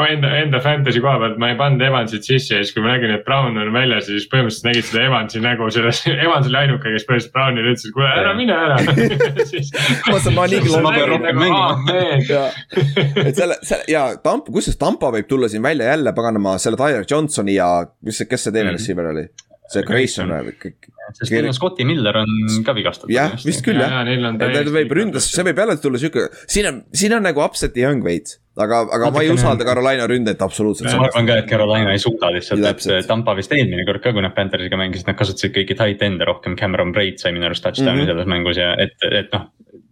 [0.06, 3.12] enda, enda fantasy koha pealt ma ei pannud Evansit sisse ja siis, kui ma nägin,
[3.16, 7.06] et Brown on väljas, siis põhimõtteliselt nägid seda Evansi nägu selles, Evans oli ainuke, kes
[7.08, 8.78] põhimõtteliselt Brownile ütles, et kuule ära mine ära
[10.20, 12.46] saan, ma nii ma pean rohkem mängima.
[13.28, 17.06] et selle, selle ja Tampa, kusjuures Tampa võib tulla siin välja jälle paganama selle Tyler
[17.08, 17.70] Johnsoni ja
[18.06, 18.78] mis see, kes see teine mm.
[18.78, 19.28] receiver oli?
[19.70, 20.90] See Grayson või kõik.
[21.16, 22.30] sest neil on Scotti Miller on
[22.66, 23.12] ka vigastatud.
[23.14, 26.84] jah, vist küll jah, et need võib ründas, see võib jälle tulla sihuke, siin on,
[27.02, 30.90] siin on nagu upset'i young veits aga, aga ma ei usalda Carolina ründet absoluutselt.
[30.96, 32.66] ma arvan ka, et Carolina ei suuda lihtsalt,
[32.96, 36.28] et Tampa vist eelmine kord ka, kui nad Panthersiga mängisid, nad kasutasid kõiki tight end'e
[36.28, 38.12] rohkem, Cameron Braid sai minu arust touchdown'i mm -hmm.
[38.12, 39.48] selles mängus ja et, et noh,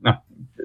[0.07, 0.21] noh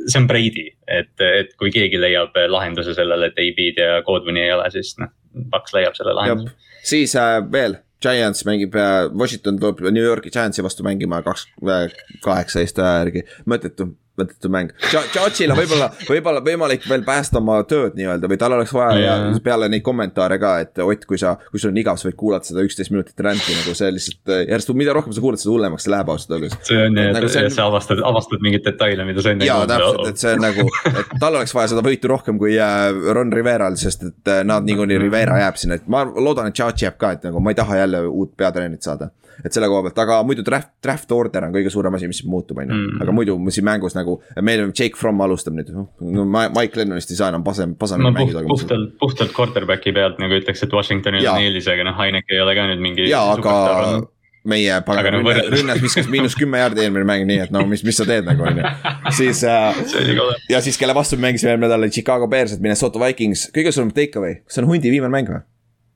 [0.08, 4.54] see on Brady, et, et kui keegi leiab lahenduse sellele, et AB-d ja Godwin'i ei
[4.58, 5.14] ole, siis noh,
[5.52, 6.56] Paks leiab selle lahenduse.
[6.84, 11.88] siis äh, veel Giants mängib, äh, Washington tuleb New Yorgi Giantsi vastu mängima kaks, äh,
[12.24, 14.74] kaheksateist aja järgi, mõttetu mõttetu mäng.
[14.92, 19.24] Judge'il on võib-olla, võib-olla võimalik veel päästa oma tööd nii-öelda või tal oleks vaja yeah.
[19.34, 22.18] ja peale neid kommentaare ka, et Ott, kui sa, kui sul on igav, sa võid
[22.20, 25.88] kuulata seda üksteist minutit ränti nagu see lihtsalt järjest, mida rohkem sa kuulad, seda hullemaks
[25.88, 26.58] see läheb ausalt öeldes.
[26.68, 29.74] see on jah, nagu et sa avastad, avastad mingeid detaile, mida sa enne ei kuulnud.
[29.74, 32.86] jaa, täpselt, et see on nagu, et tal oleks vaja seda võitu rohkem kui äh,
[33.18, 36.86] Ron Riveral, sest et äh, nad niikuinii Rivera jääb sinna, et ma loodan, et Judge
[36.86, 39.10] jääb ka, et nagu ma ei taha jälle uut peatreenerit saada
[39.42, 42.62] et selle koha pealt, aga muidu draft, draft order on kõige suurem asi, mis muutub,
[42.64, 42.80] on ju.
[42.80, 43.04] Mm.
[43.04, 47.32] aga muidu siin mängus nagu, meil Jake Fromm alustab nüüd, no Mike Lennonist ei saa
[47.34, 48.46] enam pasem, pasemini no, mängida.
[48.50, 52.58] puhtalt, puhtalt quarterback'i pealt nagu ütleks, et Washingtonil on eelis, aga noh, Heinek ei ole
[52.58, 53.08] ka nüüd mingi.
[53.12, 54.04] jaa, aga
[54.50, 57.96] meie pagan no, rünnas, viskas miinus kümme jaardi eelmine mäng, nii et no mis, mis
[58.00, 58.72] sa teed nagu on ju.
[59.16, 59.80] siis äh,
[60.54, 63.94] ja siis kelle vastu me mängisime eelmine nädal, Chicago Bears, et Minnesota Vikings, kõige suurem
[63.96, 65.44] take away, kas see on hundi viimane mäng või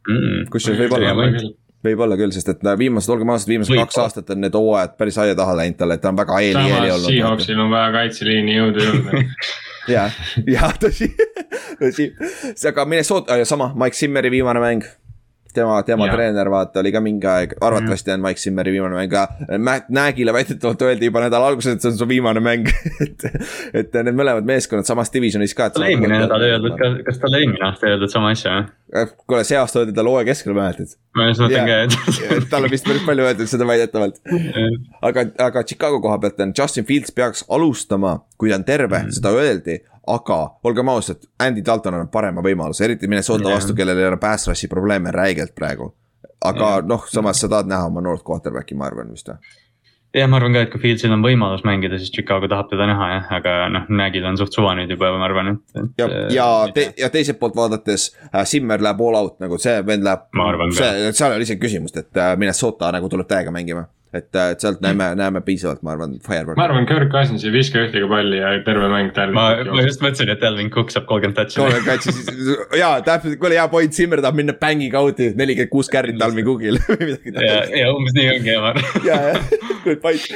[0.08, 0.52] mm,?
[0.54, 1.16] kusjuures võib olla
[1.86, 3.86] võib-olla küll, sest et viimased, olgem ausad, viimased Võib.
[3.86, 6.64] kaks aastat on need hooajad päris aia taha läinud talle, et ta on väga eeli,
[6.74, 7.10] eeli olnud.
[7.12, 9.24] Seahawksil on vaja kaitseliini jõudu juurde
[9.96, 10.08] ja,
[10.50, 11.12] ja tõsi,
[11.82, 12.12] tõsi,
[12.72, 14.90] aga Minnesota, sama, Mike Simmeri viimane mäng
[15.58, 19.26] tema, tema treener vaata oli ka mingi aeg, arvatavasti on Mike Simmeri viimane mäng ka.
[19.58, 22.70] Matt Nagy'le väidetavalt öeldi juba nädala alguses, et see on su viimane mäng
[23.06, 23.28] et,
[23.74, 25.70] et need mõlemad meeskonnad samas divisionis ka.
[25.74, 28.70] talle eelmine nädal öeldud, kas, kas talle eelmine aasta öeldud sama asja või?
[28.96, 30.96] Äh, kuule, see aasta öeldi talle hooaja keskel mäletad?
[31.18, 31.82] ma just mõtlen ka,
[32.38, 34.22] et talle vist päris palju öeldud seda väidetavalt.
[35.10, 39.16] aga, aga Chicago koha pealt on Justin Fields peaks alustama, kui ta on terve mm.,
[39.18, 44.10] seda öeldi aga olgem ausad, Andy Dalton annab parema võimaluse, eriti Minnesota vastu, kellel ei
[44.10, 45.94] ole pass rush'i probleeme räigelt praegu.
[46.46, 49.40] aga noh, samas sa tahad näha oma noort quarterback'i, ma arvan vist või?
[50.16, 53.10] jah, ma arvan ka, et kui Fieldsil on võimalus mängida, siis Chicago tahab teda näha
[53.12, 55.92] jah, aga noh, Nagyl on suht suva nüüd juba, ma arvan, et, et.
[56.00, 60.08] ja, ja te, ja teiselt poolt vaadates äh, Simmer läheb all out nagu see vend
[60.08, 60.30] läheb.
[60.78, 64.52] see, seal ei ole isegi küsimust, et äh, Minnesota nagu tuleb täiega mängima et, äh,
[64.52, 66.58] et sealt näeme, näeme piisavalt, ma arvan, Fireworki.
[66.60, 69.36] ma arvan, Kirk Cousins ei viska ühtegi palli ja terve mäng Dalvin.
[69.36, 71.60] ma, ma just mõtlesin, et Dalvin Cook saab kolmkümmend touch'i.
[71.60, 72.52] kolmkümmend touch'i, siis
[72.82, 76.80] jaa, täpselt, kuule hea point, Zimmer tahab minna bängi kaudu, nelikümmend kuus carry't Dalvin Cookil
[76.88, 77.50] või midagi.
[77.50, 79.02] ja, ja umbes nii ongi, ma arvan.
[79.08, 79.50] ja, jah,
[79.84, 80.30] good point.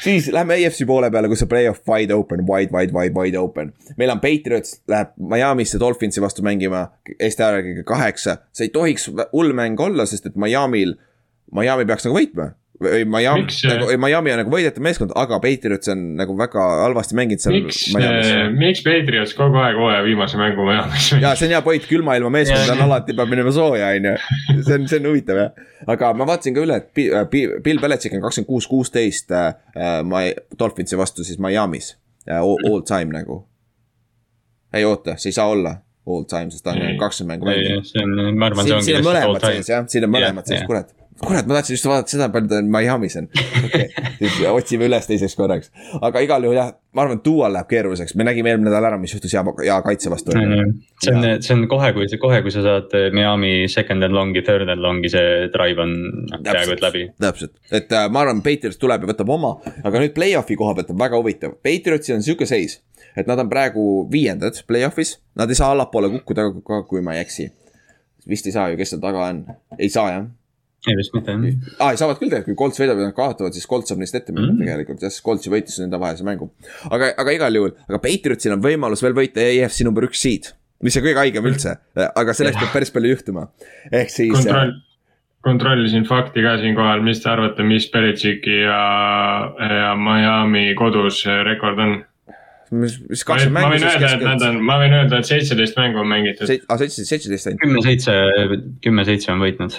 [0.00, 3.74] siis lähme EFC poole peale, kus on play-off wide open, wide, wide, wide, wide open.
[4.00, 6.86] meil on Patriots läheb Miami'sse Dolphinsi vastu mängima,
[7.18, 10.96] Eesti ajaga kaheksa, see ei tohiks hull mäng olla, sest et Miami'l,
[11.52, 16.04] Miami peaks nagu võitma või Miami, nagu Miami on nagu võidetav meeskond, aga Patriots on
[16.16, 17.56] nagu väga halvasti mänginud seal.
[17.58, 17.82] miks,
[18.56, 21.26] miks Patriots kogu aeg hooaja viimase mängu Miami's mängib?
[21.26, 24.14] ja see on hea point, külma ilma meeskond on alati peab minema sooja, on ju.
[24.62, 28.16] see on, see on huvitav jah, aga ma vaatasin ka üle, et äh, Bill Belichik
[28.16, 31.92] on kakskümmend kuus, kuusteist äh, äh, Dolphinsi vastu siis Miami's
[32.30, 33.42] all, time nagu.
[34.72, 35.74] ei oota, see ei saa olla
[36.08, 37.92] all time, sest ta on kakskümmend mängu mänginud.
[37.92, 38.88] see on, ma arvan, see ongi.
[38.88, 42.14] siin on mõlemad sees jah, siin on mõlemad sees, kurat kurat, ma tahtsin just vaadata
[42.14, 43.28] seda, palju ta Miami's on.
[44.54, 45.70] otsime üles teiseks korraks.
[46.00, 48.98] aga igal juhul jah, ma arvan, et Dual läheb keeruliseks, me nägime eelmine nädal ära,
[49.00, 52.64] mis juhtus hea, hea kaitse vastu see on, see on kohe, kui, kohe, kui sa
[52.64, 55.94] saad Miami second and long'i, third and long'i, see drive on
[56.30, 57.06] noh, peaaegu et läbi.
[57.20, 59.54] täpselt, et äh, ma arvan, Patriots tuleb ja võtab oma,
[59.84, 62.80] aga nüüd play-off'i koha pealt on väga huvitav, Patriotsil on sihuke seis.
[63.18, 66.50] et nad on praegu viiendad play-off'is, nad ei saa allapoole kukkuda,
[66.88, 67.50] kui ma ei eksi.
[68.28, 69.44] vist ei saa ju, kes seal taga on,
[69.78, 70.28] ei saa jah
[70.88, 71.72] ei vist mitte jah.
[71.82, 74.32] aa, saavad küll tegelikult, kui Colts võidab ja nad kaotavad, siis Colts saab neist ette
[74.32, 74.62] minna mm.
[74.64, 76.50] tegelikult, jah, sest Colts ju võitis nende vahelise mängu.
[76.88, 80.52] aga, aga igal juhul, aga Patriotsil on võimalus veel võita EFC number üks seed,
[80.86, 81.76] mis on kõige haigem üldse,
[82.08, 83.50] aga selleks peab päris palju juhtuma,
[83.90, 84.32] ehk siis.
[84.38, 84.76] kontroll,
[85.44, 88.84] kontrollisin fakti ka siinkohal, mis te arvate, mis Belichicki ja,
[89.60, 91.98] ja Miami kodus rekord on?
[92.70, 93.68] mis, mis kakskümmend mängu.
[93.68, 96.48] ma võin öelda, et nad on, ma võin öelda, et seitseteist mängu on mängitud.
[96.48, 97.62] aa, seitseteist, seitseteist ainult.
[97.66, 98.16] kümme, seitse,
[98.86, 99.76] kümme, seitse on võitnud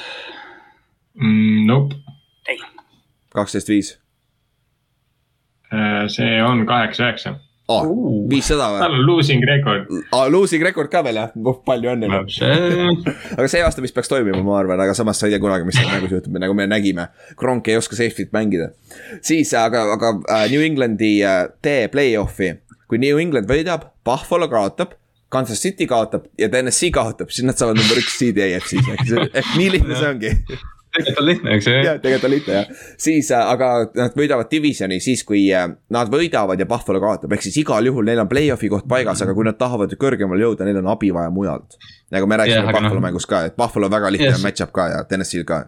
[1.16, 1.66] mm,?
[1.68, 1.96] Nope.
[3.36, 3.96] kaksteist, viis.
[5.72, 7.38] Äh, see on kaheksa, üheksa
[7.72, 8.30] oh,.
[8.30, 8.82] viissada või?
[8.84, 10.26] tal on losing record ah,.
[10.32, 12.22] Losing record ka veel jah, oh, palju õnne no,.
[13.38, 15.78] aga see aasta vist peaks toimima, ma arvan, aga samas sa ei tea kunagi, mis
[15.80, 17.08] seal mängus juhtub, nagu me nägime.
[17.40, 18.72] Kronk ei oska safety't mängida.
[19.26, 22.56] siis, aga, aga uh, New Englandi uh, tee play-off'i,
[22.92, 24.98] kui New England võidab, Buffalo kaotab.
[25.32, 29.70] Kansas City kaotab ja TNS kaotab, siis nad saavad number üks seed'i AFC-s, ehk nii
[29.78, 30.32] lihtne see ongi
[30.92, 31.74] tegelikult on lihtne, eks ju.
[31.86, 36.12] jah, tegelikult on lihtne jah, siis äh, aga nad võidavad divisioni siis, kui äh, nad
[36.12, 39.48] võidavad ja Buffalo kaotab, ehk siis igal juhul neil on play-off'i koht paigas, aga kui
[39.48, 41.78] nad tahavad kõrgemale jõuda, neil on abi vaja mujalt.
[42.12, 43.06] nagu me rääkisime yeah, Buffalo no.
[43.08, 44.44] mängus ka, et Buffalo väga lihtne yes.
[44.44, 45.66] match-up ka ja Tennessee'l ka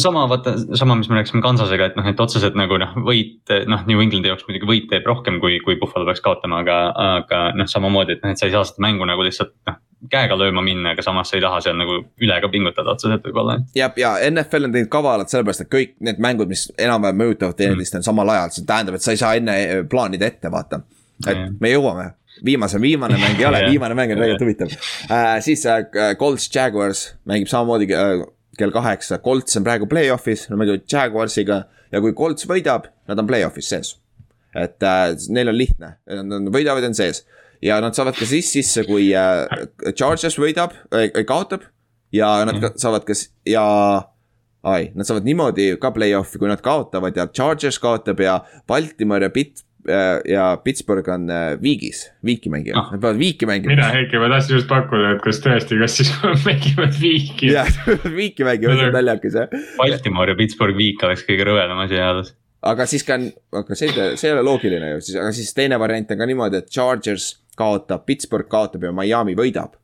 [0.00, 3.86] sama vaata, sama, mis me rääkisime Kansasega, et noh, et otseselt nagu noh, võit, noh,
[3.88, 7.68] New Englandi jaoks muidugi võit teeb rohkem, kui, kui Buffalo peaks kaotama, aga, aga noh,
[7.68, 9.80] samamoodi, et noh, et sa ei saa seda mängu nagu lihtsalt noh
[10.10, 13.58] käega lööma minna, aga samas sa ei taha seal nagu üle ka pingutada otseselt võib-olla.
[13.76, 17.94] jah, ja NFL on teinud kavalalt sellepärast, et kõik need mängud, mis enam-vähem mõjutavad teineteist
[17.94, 19.56] mm., on samal ajal, see tähendab, et sa ei saa enne
[19.90, 20.82] plaanida ette, vaata.
[21.26, 21.56] et mm.
[21.62, 22.08] me jõuame,
[22.44, 25.38] viimase, viimane mäng ei ole viimane mäng on tegelikult huvitav uh,.
[25.44, 25.84] siis uh,
[26.18, 28.26] Colts Jaguars mängib samamoodi uh,
[28.58, 33.28] kell kaheksa, Colts on praegu play-off'is, nad mängivad Jaguarsiga ja kui Colts võidab, nad on
[33.28, 33.96] play-off'is sees.
[34.54, 35.94] et uh, neil on lihtne,
[36.28, 37.22] nad võidavad, on sees
[37.62, 39.46] ja nad saavad ka siis sisse, kui äh,
[39.96, 41.68] Chargers võidab äh,, kaotab.
[42.12, 42.76] ja nad mm -hmm.
[42.76, 43.64] saavad kas ja,
[44.62, 49.30] ai, nad saavad niimoodi ka play-off'i, kui nad kaotavad ja Chargers kaotab ja Baltimore ja
[49.30, 49.64] Pitt äh,
[50.28, 53.74] ja Pittsburgh on äh, viigis, viiki mängivad ah., nad peavad viiki mängima.
[53.74, 56.12] mina Heiki, ma tahtsin just pakkuda, et kas tõesti, kas siis
[56.48, 57.50] mängivad viiki.
[57.50, 57.70] jah,
[58.20, 59.58] viiki mängivad, see on naljakas jah.
[59.80, 62.32] Baltimore ja Pittsburgh viik oleks kõige rõvedam asi ajades.
[62.72, 63.18] aga siis ka,
[63.62, 66.62] aga see, see ei ole loogiline ju, siis, aga siis teine variant on ka niimoodi,
[66.62, 69.74] et Chargers kaotab, Pittsburgh kaotab ja Miami võidab.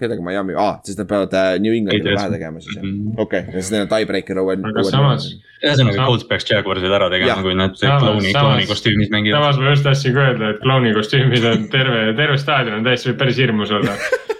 [0.00, 3.14] Kellega Miami, aa, siis nad peavad äh, New Englandile pähe tegema siis jah, mhm.
[3.22, 4.58] okei okay., siis neil on tiebreaker over.
[4.70, 5.28] aga samas.
[5.62, 9.40] ühesõnaga Colts peaks Jaguarsil ära tegema, kui nad klouni, klouni kostüümis mängivad.
[9.40, 13.12] samas ma just tahtsin ka öelda, et klouni kostüümis on terve, terve staadion on täiesti,
[13.12, 13.96] võib päris hirmus olla.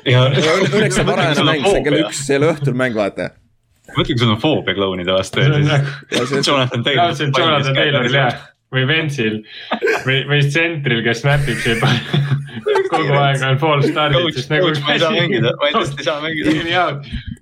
[0.06, 3.32] Õnneks see varajane mäng, see on kell üks, see ei ole õhtul mäng, vaata
[3.94, 7.14] mõtle, kui sul on foobia klounide vastu ja siis Jonathan Taylor.
[7.14, 8.38] Jonathan Tayloril jah
[8.74, 9.40] või Ventsil
[10.06, 11.82] või, või tsentril, kes snapib siin
[12.90, 14.70] kogu aeg on false start'id, sest nagu.
[14.84, 16.86] ma ei saa mängida, ma lihtsalt ei saa mängida.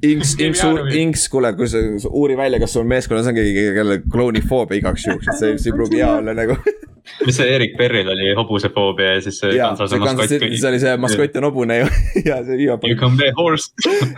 [0.05, 0.65] Inks, Inks,
[1.01, 5.31] Inks, kuule, kui sa uuri välja, kas sul meeskonnas on keegi, kellel klounifoobia igaks juhuks,
[5.31, 6.59] et see, see ei pruugi hea olla nagu
[7.27, 10.33] mis see Erik Perril oli hobusefoobia ja siis see Kansase maskott.
[10.33, 11.89] see oli see maskott on hobune ju
[12.31, 12.85] ja see viimab.
[12.89, 13.73] You can be horse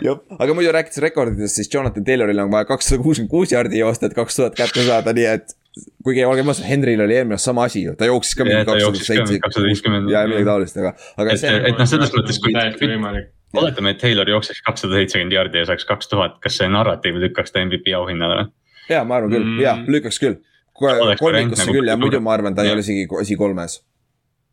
[0.04, 4.10] jah, aga muidu rääkides rekorditest, siis Jonathan Tayloril on vaja kakssada kuuskümmend kuus jardi joosta,
[4.10, 5.56] et kaks tuhat kätte saada, nii et
[6.04, 9.00] kuigi olgem ausad, Henril oli eelmine aasta sama asi ju, ta jooksis ka mingi kakssada
[9.08, 9.38] seitse.
[10.12, 11.34] ja midagi taolist, aga, aga.
[11.34, 12.54] et, et noh, selles mõttes, kui.
[13.56, 17.52] oletame, et Taylor jookseks kakssada seitsekümmend jaardi ja saaks kaks tuhat, kas see narratiiv lükkaks
[17.52, 18.54] ta MVP auhinnale või?
[18.92, 20.40] ja ma arvan küll mm., ja lükkaks küll.
[20.78, 23.80] kolmikusse nagu küll ja muidu ma arvan, ta ei ole isegi esikolmes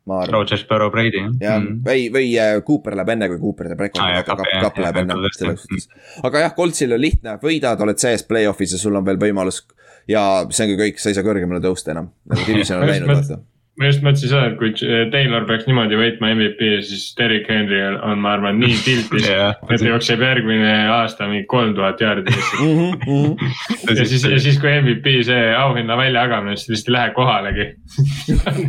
[0.05, 0.33] ma arvan.
[0.33, 1.79] Rodgers, Burrow, Brady jah mm..
[1.85, 5.31] või, või äh, Cooper läheb enne, kui Cooper teeb rekordi ah,, Kapp, Kapp läheb enne,
[5.37, 5.87] selles suhtes.
[6.27, 9.61] aga jah, Coltsil on lihtne, võidad, oled sees play-off'is ja sul on veel võimalus
[10.07, 13.39] ja see ongi kõik, sa ei saa kõrgemale tõusta enam, nagu division on läinud, vaata
[13.79, 14.71] ma just mõtlesin seda, et kui
[15.13, 19.81] Taylor peaks niimoodi võitma MVP, siis Derek Henry on, ma arvan, nii tiltis yeah., et
[19.81, 22.91] jookseb järgmine aasta mingi kolm tuhat jaardi mm.
[23.01, 23.49] -hmm.
[23.97, 27.65] ja siis, ja siis, kui MVP see auhinna väljajagamine, siis ta lihtsalt ei lähe kohalegi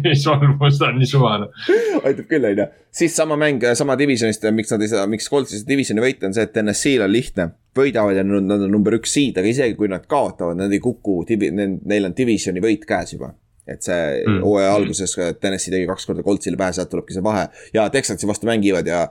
[0.07, 1.51] nii solmus, ta on nii suvane.
[2.01, 2.69] aitab küll, on ju.
[3.03, 6.49] siis sama mäng, sama divisionist, miks nad ei saa, miks Coltsis divisioni võita, on see,
[6.49, 7.51] et NSC-l on lihtne.
[7.77, 11.25] võidavad ja nad on number üks seed, aga isegi kui nad kaotavad, nad ei kuku,
[11.29, 13.35] neil on divisioni võit käes juba
[13.67, 14.43] et see mm.
[14.45, 14.77] hooaja mm.
[14.77, 18.89] alguses Tennessee tegi kaks korda Coltsile pähe, sealt tulebki see vahe ja Texansi vastu mängivad
[18.91, 19.07] ja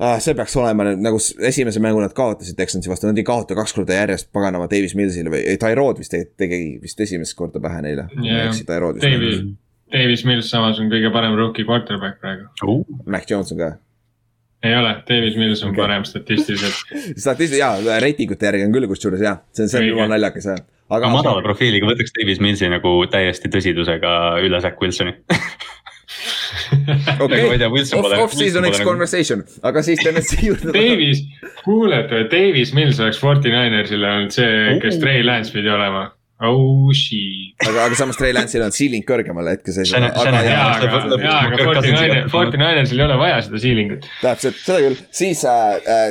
[0.00, 0.18] ah,.
[0.22, 3.76] see peaks olema nüüd nagu esimese mängu nad kaotasid Texansi vastu, nad ei kaota kaks
[3.76, 7.84] korda järjest paganama Davis Millsile või, ei Tyrod vist tegi, tegi vist esimest korda pähe
[7.86, 8.50] neile yeah..
[8.66, 9.44] Davis,
[9.94, 12.82] Davis Mills samas on kõige parem rookie quarterback praegu uh..
[13.06, 13.74] Mac Jones on ka
[14.64, 15.84] ei ole, Davis Mills on okay.
[15.84, 16.82] parem statistiliselt.
[17.24, 20.60] Statistiliselt jaa, reitingute järgi on küll kusjuures jah, see on, see on jumala naljakas jah
[20.90, 24.12] aga no, madala profiiliga võtaks Davis Millsi nagu täiesti tõsidusega
[24.44, 25.14] üle Zack Wilsoni.
[27.24, 27.44] Okei,
[28.18, 30.72] off-season X conversation, aga siis Tennessee juurde.
[30.74, 31.22] Davis,
[31.62, 36.02] kuuled või, Davis Mills oleks Forty Ninersile olnud see, kes Trey Lance pidi olema
[36.46, 37.54] oh shit.
[37.66, 39.04] aga, aga samas Trey Lance'il on ceiling
[41.92, 44.08] Niner, Forty Ninersil ei ole vaja seda ceiling'ut.
[44.22, 46.10] täpselt, seda küll, siis äh, äh,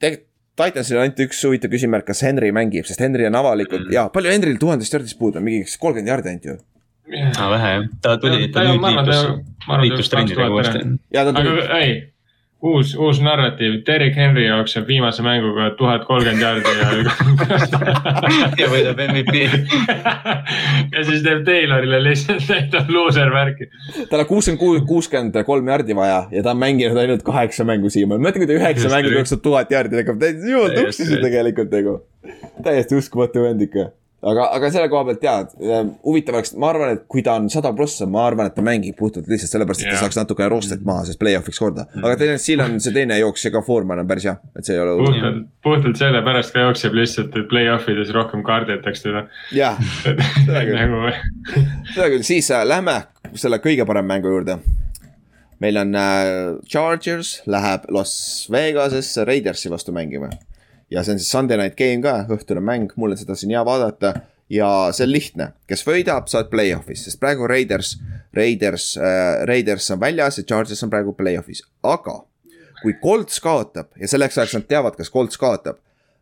[0.00, 0.28] tegelikult
[0.60, 3.94] Titansil on ainult üks huvitav küsimärk, kas Henry mängib, sest Henry on avalikult mm.
[3.96, 6.56] ja palju Henryl tuhandest jardist puudu on, mingi kolmkümmend jardi ainult ju.
[7.30, 9.22] aa, vähe jah, ta tuli, ta nüüd liitus,
[9.86, 10.82] liitus trennidega uuesti.
[11.22, 11.44] aga
[11.78, 11.94] ei,
[12.62, 16.88] uus, uus narratiiv, Derek Henry jookseb viimase mänguga tuhat kolmkümmend jardi ja
[18.60, 19.44] ja võidab MVP
[20.94, 23.70] ja siis teeb Taylorile lihtsalt näitab loser värki.
[24.10, 28.26] tal on kuuskümmend, kuuskümmend kolm jardi vaja ja ta on mänginud ainult kaheksa mängu siiamaani,
[28.26, 31.72] mõtle, kui ta üheksa mängu jookseb tuhat jardi, ta hakkab täiesti jumal tuksis ju tegelikult
[31.74, 31.96] nagu.
[32.62, 33.88] täiesti uskumatu vend ikka
[34.22, 37.72] aga, aga selle koha pealt jaa, huvitav oleks, ma arvan, et kui ta on sada
[37.76, 41.06] prossa, ma arvan, et ta mängib puhtalt lihtsalt sellepärast, et ta saaks natukene roostet maha,
[41.08, 41.86] sest play-off'iks korda.
[42.02, 44.76] aga teine, siin on see teine jooks ja ka Foreman on päris hea, et see
[44.76, 44.98] ei ole.
[45.04, 49.24] puhtalt, puhtalt sellepärast ka jookseb lihtsalt, et play-off ides rohkem kaarditakse teda.
[49.56, 50.76] jah, seda küll.
[50.76, 51.16] Nagu...
[51.94, 53.00] seda küll, siis äh, lähme
[53.38, 54.60] selle kõige parema mängu juurde.
[55.60, 56.20] Meil on äh,
[56.72, 58.12] Chargers läheb Las
[58.52, 60.30] Vegasesse Raidersi vastu mängima
[60.90, 63.64] ja see on siis Sunday night game ka, õhtune mäng, mul on seda siin hea
[63.66, 64.14] vaadata.
[64.50, 67.94] ja see on lihtne, kes võidab, sa oled play-off'is, sest praegu Raiders,
[68.34, 72.20] Raiders äh,, Raiders on väljas ja Chargers on praegu play-off'is, aga.
[72.82, 75.78] kui Colts kaotab ja selleks ajaks nad teavad, kas Colts kaotab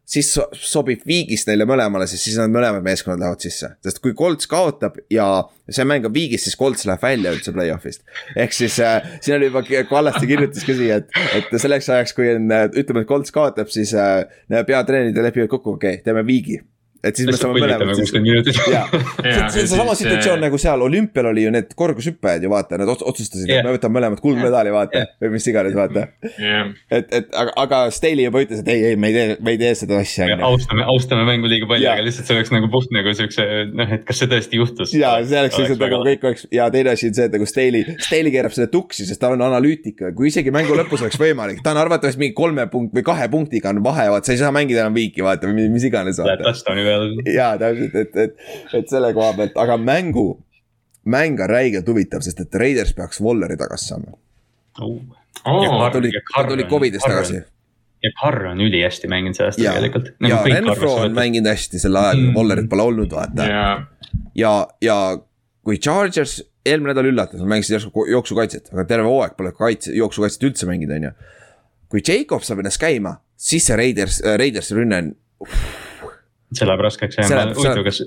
[0.08, 3.70] siis sobib viigist neile mõlemale, sest siis nad mõlemad meeskonnad lähevad sisse.
[3.84, 5.26] sest kui Colts kaotab ja
[5.68, 8.04] see mäng on viigis, siis Colts läheb välja üldse play-off'ist.
[8.36, 12.32] ehk siis äh, siin oli juba Kallaste kirjutas ka siia, et, et selleks ajaks, kui
[12.32, 16.60] on, ütleme, et Colts kaotab, siis äh, peatreenerid lepivad kokku, okei okay,, teeme viigi
[17.04, 18.10] et siis me saame mõlemad siis.
[18.12, 23.46] see on seesama situatsioon nagu seal olümpial oli ju need korgushüppajad ju vaata, nad otsustasid
[23.46, 25.12] yeah., et me võtame mõlemad kuldmedali vaata yeah.
[25.22, 26.08] või mis iganes vaata
[26.40, 26.72] yeah..
[26.90, 29.60] et, et aga, aga Staley juba ütles, et ei, ei, me ei tee, me ei
[29.62, 30.26] tee seda asja.
[30.48, 34.02] austame, austame mängu liiga palju, aga lihtsalt see oleks nagu puht nagu siukse noh, et
[34.08, 34.96] kas see tõesti juhtus.
[34.98, 37.96] ja see oleks lihtsalt nagu kõik oleks ja teine asi on see, et nagu Staley,
[38.02, 41.76] Staley keerab selle tuksi, sest ta on analüütik, kui isegi mängu lõpus oleks võimalik, ta
[41.76, 44.82] on arvatavasti mingi kolme punkt või kahe punktiga on vahe, vaata, sa ei saa mängida
[44.82, 46.18] enam viiki vaata mis iganes.
[46.24, 46.42] Läheb
[46.88, 47.26] peale.
[47.34, 48.48] jaa, täpselt, et, et,
[48.80, 50.26] et selle koha pealt, aga mängu,
[51.08, 54.16] mäng on räigelt huvitav, sest et Raiders peaks Walleri tagasi saama
[54.80, 54.98] oh..
[55.44, 57.44] ta tuli, ta tuli Covidist tagasi
[58.02, 60.34] ja Carr on ülihästi mänginud see aasta tegelikult nagu.
[60.34, 63.82] ja Renfro on mänginud hästi sel ajal mm., Wallerit pole olnud, vaata yeah..
[64.38, 64.52] ja,
[64.82, 64.98] ja
[65.66, 66.38] kui Chargers
[66.68, 70.94] eelmine nädal üllatas, nad mängisid järsku jooksukaitset, aga terve hooaeg pole kaitse, jooksukaitset üldse mänginud,
[70.96, 71.12] on ju.
[71.92, 75.12] kui Jacob saab ennast käima, siis see Raiders, Raidersi rünne on
[76.56, 78.02] see läheb raskeks jah, ma huvitav, kas.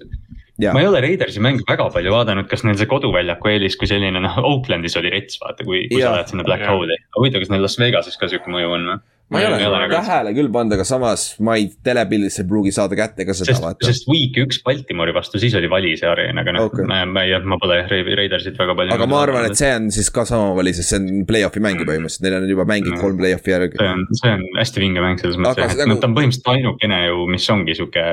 [0.62, 0.74] Ja.
[0.76, 4.22] ma ei ole Raidersi mänge väga palju vaadanud, kas neil see koduväljaku eelis kui selline
[4.22, 6.12] noh, Oaklandis oli rets, vaata, kui, kui ja.
[6.12, 7.00] sa lähed sinna Black Hole'i.
[7.18, 9.02] huvitav, kas neil Las Vegases ka sihuke mõju on või?
[9.32, 12.98] Ma ei ole nagu tähele küll pannud, aga samas ma ei, telepildis ei pruugi saada
[13.00, 13.88] kätte ka seda vaata.
[13.88, 17.24] sest week üks Baltimori vastu, siis oli vali see areen, aga noh okay., ma, ma
[17.28, 18.96] ei, ma pole Raidersit väga palju.
[18.98, 21.80] aga ma arvan, et see on siis ka sama vali, sest see on play-off'i mäng
[21.80, 23.04] ju põhimõtteliselt, neil on juba mänginud mm.
[23.06, 23.80] kolm play-off'i järgi.
[23.80, 26.02] see on, see on hästi vinge mäng selles mõttes, et nagu...
[26.04, 28.08] ta on põhimõtteliselt ainukene ju, mis ongi sihuke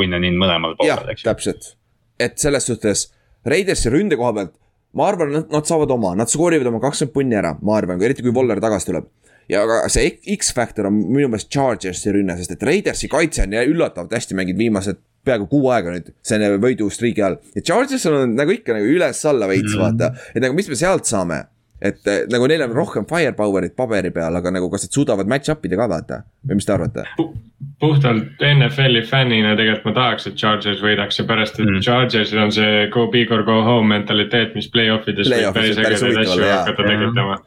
[0.00, 1.30] win-and-in mõlemal poolel, eks ju.
[1.30, 1.72] täpselt,
[2.22, 3.06] et selles suhtes
[3.46, 4.58] Raidersi ründe koha pealt
[4.98, 8.24] ma arvan, nad, nad saavad oma, nad skoorivad oma kakskümmend punni ära, ma arvan, eriti
[8.26, 9.06] kui Waller tagasi tuleb
[9.52, 14.14] ja aga see X-Factor on minu meelest Chargersi rünne, sest et Raidersi kaitse on üllatavalt
[14.16, 17.38] hästi mänginud viimased peaaegu kuu aega nüüd selle võidustriigi all.
[17.54, 19.82] ja Chargers on nagu ikka nagu üles-alla veits mm -hmm.
[19.84, 21.44] vaata, et nagu mis me sealt saame
[21.82, 25.64] et eh, nagu neil on rohkem firepower'it paberi peal, aga nagu kas nad suudavad match-up
[25.66, 27.06] ida ka vaata või mis te arvate?
[27.82, 31.80] puhtalt NFL-i fännina tegelikult ma tahaks, et Chargers võidaks, seepärast et mm.
[31.82, 35.80] Chargersil on see go big or go home mentaliteet, mis play-off ides play võib päris
[35.82, 37.40] ägedaid asju hakata tekitama.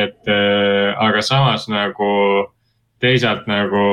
[0.00, 2.10] et äh, aga samas nagu
[3.00, 3.84] teisalt nagu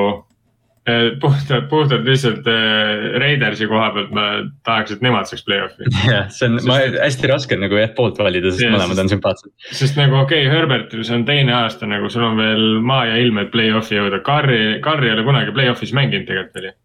[1.19, 4.26] puhtalt, puhtalt lihtsalt äh, Raidersi koha pealt ma
[4.68, 5.88] tahaks, et nemad saaks play-off'i.
[6.11, 9.11] jah, see on, ma hästi raske on nagu jah poolt valida, sest yeah, mõlemad on
[9.11, 9.51] sümpaatsed.
[9.68, 13.19] sest nagu okei okay,, Herbertil see on teine aasta nagu sul on veel maa ja
[13.23, 16.76] ilm, et play-off'i jõuda, Carri, Carri ei ole kunagi play-off'is mänginud tegelikult veel ju.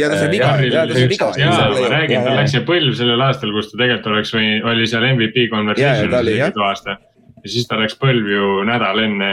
[0.00, 1.30] ja ta sai viga, ja ta sai viga.
[1.44, 4.88] jaa, ma räägin, tal läks see põlv sellel aastal, kus ta tegelikult oleks või oli
[4.88, 6.96] seal MVP conversation'is too aasta
[7.44, 9.30] ja siis ta läks põlv ju nädal enne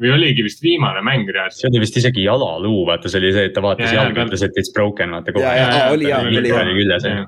[0.00, 1.64] või oligi vist viimane mäng reaalselt.
[1.64, 4.58] see oli vist isegi jalaluu, vaata, see oli see, et ta vaatas jalga, ütles, et
[4.60, 5.34] it's broken, vaata.
[5.38, 6.66] ja, ja, ja, oli ja, oli ja.
[6.72, 7.22] küljes ja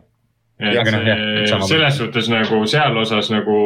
[0.61, 3.57] et noh, selles suhtes nagu seal osas nagu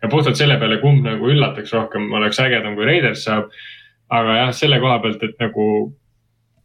[0.00, 3.50] ja puhtalt selle peale, kumb nagu üllataks rohkem, oleks ägedam, kui Raiders saab.
[4.10, 5.64] aga jah, selle koha pealt, et nagu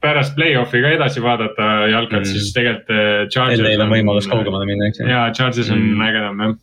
[0.01, 3.35] pärast play-off'i ka edasi vaadata jalkat mm., siis tegelikult.
[3.35, 5.09] Eh, Neil on võimalus kaugemale minna, eks ju.
[5.11, 6.05] jaa, Charges on mm.
[6.07, 6.55] ägedam jah.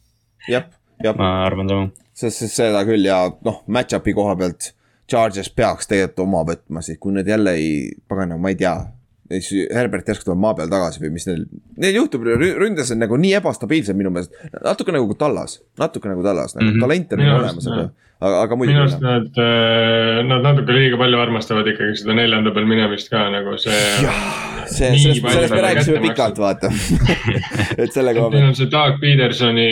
[0.48, 0.70] jah, jah.
[1.18, 4.72] Ma arvan sama sest seda küll ja noh, match-up'i koha pealt.
[5.10, 7.72] Charges peaks tegelikult oma võtma, siis kui nad jälle ei,
[8.08, 8.76] pagana, ma ei tea.
[9.32, 11.42] siis Herbert järsku tuleb maa peal tagasi või mis neil,
[11.80, 12.24] neil juhtub,
[12.60, 14.32] ründes on nagu nii ebastabiilsed minu meelest.
[14.62, 16.84] natuke nagu Tallas, natuke nagu Tallas nagu mm, -hmm.
[16.86, 17.86] talent on olemas, aga
[18.22, 18.76] aga, aga muidugi.
[18.76, 23.24] minu arust nad, äh, nad natuke liiga palju armastavad ikkagi seda neljanda peal minemist ka
[23.32, 23.78] nagu see.
[24.72, 26.70] see, sellest, sellest me rääkisime pikalt, vaata
[27.82, 28.36] et selle koha pealt.
[28.36, 29.68] Neil on see Doug Petersoni,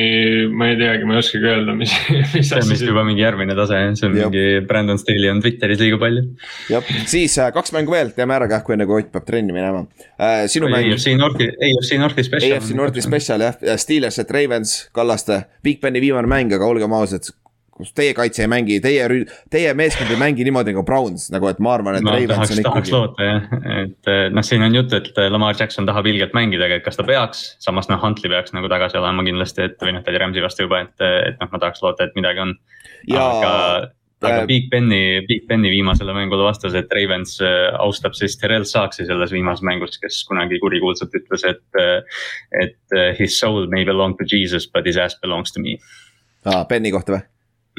[0.52, 1.94] ma ei teagi, ma ei oskagi öelda, mis,
[2.34, 4.34] mis see on vist juba mingi järgmine tase, see on Jop.
[4.34, 6.26] mingi Brandon Staley on Twitteris liiga palju.
[6.72, 9.86] jah, siis äh, kaks mängu veel, teeme ära kähku, enne kui Ott peab trenni minema
[10.18, 10.44] äh,.
[10.50, 10.90] sinu mäng.
[10.92, 12.58] AFC Northi, AFC Northi special.
[12.58, 17.30] AFC Northi special jah, Steelers, et Ravens, Kallaste, Big Beni viimane mäng, aga olgem ausad
[17.96, 19.06] teie kaitse ei mängi, teie,
[19.52, 22.16] teie meeskond ei mängi niimoodi nagu Browns, nagu et ma arvan, et no,.
[22.30, 23.46] tahaks, tahaks loota jah,
[23.82, 27.06] et noh, siin on jutt, et Lamar Jackson tahab ilgelt mängida, aga et kas ta
[27.06, 27.44] peaks.
[27.64, 30.68] samas noh, Huntley peaks nagu tagasi olema kindlasti, et või noh, ta oli Rams'i vastu
[30.68, 32.54] juba, et, et noh, ma tahaks loota, et midagi on.
[33.16, 33.54] aga
[34.20, 37.38] aga äh, Big Beni, Big Beni viimasele mängule vastas, et Ravens
[37.80, 41.64] austab siis Terrel Saaksi selles viimases mängus, kes kunagi kurikuulsalt ütles, et.
[42.60, 45.78] Et his soul may belong to Jesus, but his ass belongs to me.
[46.44, 47.24] aa, Beni kohta või?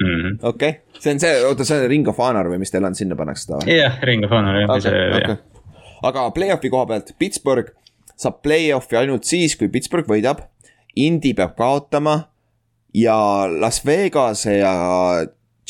[0.01, 0.37] Mm -hmm.
[0.41, 2.95] okei okay., see on see, oota, see on Ring of Honor või mis teil on,
[2.95, 3.77] sinna pannakse seda või?
[3.77, 5.35] jah, Ring of Honor jah okay,, see okay.
[5.35, 5.37] jah.
[6.09, 7.73] aga play-off'i koha pealt, Pittsburgh
[8.21, 10.45] saab play-off'i ainult siis, kui Pittsburgh võidab.
[10.99, 12.17] Indy peab kaotama
[12.93, 14.73] ja Las Vegase ja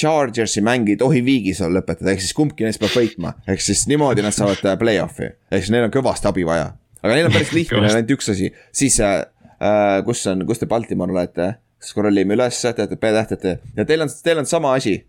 [0.02, 3.84] Chargersi mäng ei tohi viigis olla lõpetada, ehk siis kumbki neist peab võitma, ehk siis
[3.92, 6.72] niimoodi nad saavad äh, play-off'i, ehk siis neil on kõvasti abi vaja.
[7.04, 9.20] aga neil on päris lihtne, neil on ainult üks asi, siis äh,
[9.62, 11.52] äh, kus on, kus te Baltimore olete?
[11.82, 15.00] Scroll ime üles, teate P-tähtede ja teil on, teil on sama asi.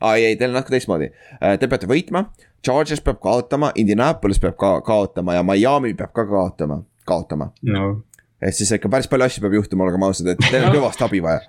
[0.00, 2.28] aa ei, ei, teil on natuke teistmoodi, äh, te peate võitma,
[2.64, 7.90] Chargers peab kaotama, Indianapolis peab ka kaotama ja Miami peab ka kaotama, kaotama no
[8.40, 11.20] et siis ikka päris palju asju peab juhtuma, olgem ausad, et teil on kõvasti abi
[11.24, 11.42] vaja.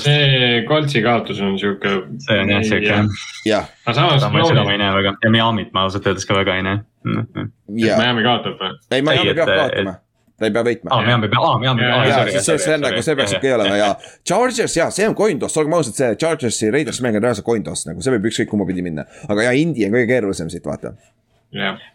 [0.00, 1.94] see Coltsi kaotus on sihuke.
[2.24, 2.98] see on jah sihuke
[3.46, 3.70] jah.
[3.84, 4.48] aga samas.
[4.48, 6.82] seda ma ei näe väga ja Miami't ma ausalt öeldes ka väga ei näe.
[7.68, 8.76] Miami kaotab või?
[8.90, 9.98] ei, Miami peab kaotama
[10.38, 10.92] ta ei pea võitma.
[10.94, 12.34] aa, Miami peab, aa, Miami, aa, sorry.
[12.38, 13.90] see, see on nagu, see peaks okei olema ja
[14.28, 17.66] Chargers ja see on coin toss, olgem ausad, see Chargersi Raidersi mäng on reaalselt coin
[17.66, 19.06] toss nagu, see võib ükskõik kumma pidi minna.
[19.28, 20.94] aga ja Indy on kõige keerulisem siit, vaata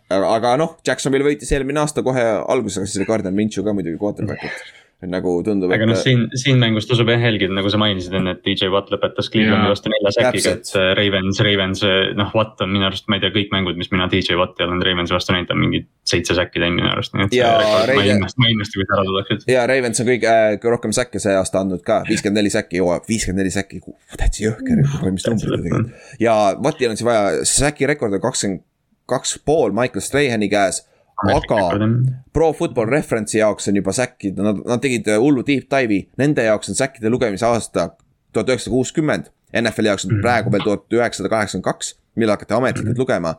[0.09, 3.75] aga, aga noh, Jacksonville võitis eelmine aasta kohe alguses, aga siis oli Gardner Minshew ka
[3.77, 5.71] muidugi quarterback'it nagu tundub.
[5.73, 8.91] aga noh, siin, siin mängus tasub jah helgida, nagu sa mainisid enne, et DJ Watt
[8.93, 13.07] lõpetas Clevelandi vastu nelja säkiga, et äh, Ravens, Ravens, äh, noh, Watt on minu arust,
[13.11, 15.83] ma ei tea, kõik mängud, mis mina DJ Watti olen Ravensi vastu näinud, on mingi
[16.07, 17.37] seitse säkki teinud minu arust, nii et.
[17.39, 19.47] ma ei imesta, ma ei imesta, kui ta ära tuleks.
[19.51, 23.43] ja Ravens on kõige äh, rohkem säkke see aasta andnud ka, viiskümmend neli säkki viiskümmend
[23.43, 23.81] neli säkki,
[24.17, 25.95] täitsa jõhker, mis numbrid tegelikult.
[26.27, 28.63] ja Wattil on siis vaja, säki rekord on kakskümmend
[29.05, 30.83] kaks pool Michael Strahani käes.
[31.23, 31.87] Aga
[32.33, 36.69] Pro Football Reference'i jaoks on juba säkkid, nad, nad tegid hullu deep dive'i, nende jaoks
[36.69, 37.89] on säkkide lugemise aasta
[38.33, 39.29] tuhat üheksasada kuuskümmend.
[39.61, 40.21] NFL-i jaoks on -hmm.
[40.21, 42.99] praegu veel tuhat üheksasada kaheksakümmend kaks, millal hakati ametlikult -hmm.
[42.99, 43.35] lugema.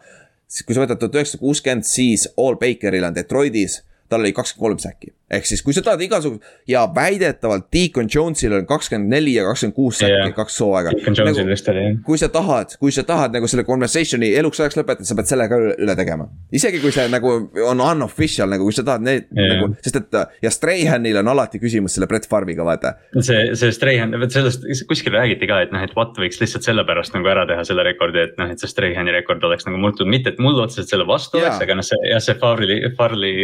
[0.46, 4.60] siis kui sa võtad tuhat üheksasada kuuskümmend, siis All Bakeril on Detroitis tal oli kakskümmend
[4.60, 5.12] kolm säki.
[5.32, 6.38] Ehk siis, kui sa tahad igasugu
[6.68, 10.28] ja väidetavalt Deacon Jones'il on kakskümmend neli ja kakskümmend kuus yeah.
[10.36, 10.92] kaks hooaega.
[11.24, 15.30] Nagu, kui sa tahad, kui sa tahad nagu selle conversation'i eluks ajaks lõpetada, sa pead
[15.30, 16.28] selle ka üle tegema.
[16.54, 17.32] isegi kui see nagu
[17.64, 19.54] on unofficial nagu, kui sa tahad need yeah.
[19.54, 22.94] nagu, sest et ja Strahanil on alati küsimus selle Brett Farmiga, vaata.
[23.16, 27.16] see, see Strahan, vot sellest kuskil räägiti ka, et noh, et Watt võiks lihtsalt sellepärast
[27.16, 30.34] nagu ära teha selle rekordi, et noh, et see Strahani rekord oleks nagu murtud, mitte
[30.34, 31.48] et mul otseselt selle vastu yeah.
[31.48, 33.34] oleks, aga noh, see jah, see Farli, Farli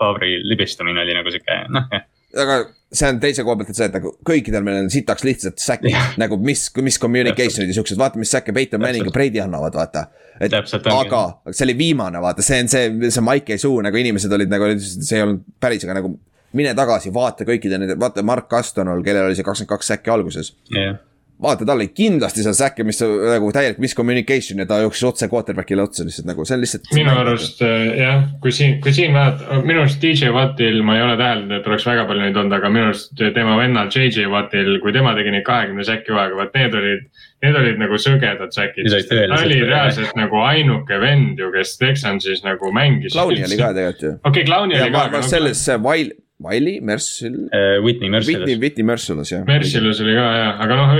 [0.00, 2.06] Favri libistumine oli nagu sihuke, noh jah
[2.36, 2.56] aga
[2.92, 5.90] see on teise koha pealt, et see, et nagu kõikidel meil on sitaks lihtsalt säkid
[5.90, 6.12] yeah.
[6.20, 10.06] nagu mis, mis communication'id ja siuksed, vaata, mis säkke Peiton Manning ja Brady annavad, vaata.
[10.38, 14.00] et Täpselt, aga see oli viimane, vaata, see on see, see Mike ei suu nagu
[14.00, 16.14] inimesed olid nagu, see ei olnud päris, aga nagu.
[16.56, 20.54] mine tagasi, vaata kõikide nende, vaata Mark Astonol, kellel oli see kakskümmend kaks säkki alguses
[20.72, 20.96] yeah
[21.42, 25.84] vaata, tal oli kindlasti seal säkke, mis nagu täielik miscommunication ja ta jooksis otse quarterback'ile
[25.84, 26.88] otsa lihtsalt nagu, see on lihtsalt.
[26.96, 31.04] minu arust äh, jah, kui siin, kui siin vaadata, minu arust DJ Wattil ma ei
[31.04, 34.76] ole täheldanud, et oleks väga palju neid olnud, aga minu arust tema vennal JJ Wattil,
[34.84, 37.08] kui tema tegi neid kahekümne säki hooaega, vaat need olid.
[37.44, 42.70] Need olid nagu sõgedad säkid, ta oli reaalselt nagu ainuke vend ju, kes Texansis nagu
[42.72, 43.12] mängis.
[43.12, 44.12] Clowni oli ka tegelikult ju.
[44.22, 45.20] okei okay,, Clowni oli ka.
[45.28, 47.82] selles Wild Wiley, Mercil uh,.
[47.82, 48.38] Whitney Mercilus.
[48.38, 49.44] Whitney, Whitney Mercilus jah.
[49.48, 50.90] Mercilus oli ka jah, aga noh,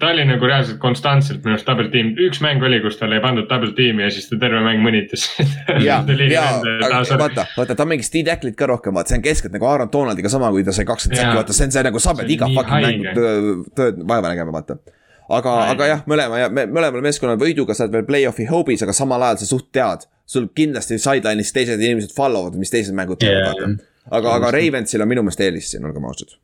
[0.00, 3.24] ta oli nagu reaalselt konstantselt minu arust double team, üks mäng oli, kus talle ei
[3.24, 5.28] pandud double team'i ja siis ta terve mäng mõnitas.
[5.86, 5.98] Ja,
[6.30, 6.44] ja,
[6.86, 10.30] aga vaata, vaata ta mängis D-tacklit ka rohkem, vaata see on keskelt nagu Aaron Donaldiga
[10.32, 12.86] sama, kui ta sai kakskümmend sekki, vaata see on see nagu sa pead iga fucking
[12.86, 14.78] mängu tööd vaeva nägema, vaata.
[15.36, 19.26] Aga, aga jah, mõlema ja me, mõlemal meeskonnal võiduga saad veel play-off'i hope'is, aga samal
[19.26, 20.06] ajal sa suht tead.
[20.26, 25.02] sul kindlasti sideline'is teised inimesed followvad, mis teised mängud teevad yeah., vaata aga, aga Ravensil
[25.02, 26.36] on minu meelest eelis siin, olgem ausad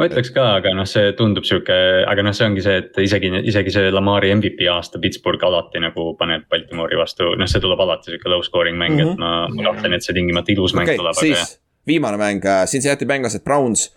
[0.00, 1.76] ma ütleks ka, aga noh, see tundub sihuke,
[2.08, 6.12] aga noh, see ongi see, et isegi, isegi see Lamari MVP aasta Pittsburgh alati nagu
[6.20, 9.18] paneb Baltimore'i vastu, noh, see tuleb alati sihuke low scoring mäng mm, -hmm.
[9.18, 11.18] et ma, ma kahtlen, et see tingimata ilus mäng okay, tuleb.
[11.20, 13.90] siis viimane mäng, äh, Cincinnati Bengalsed, Browns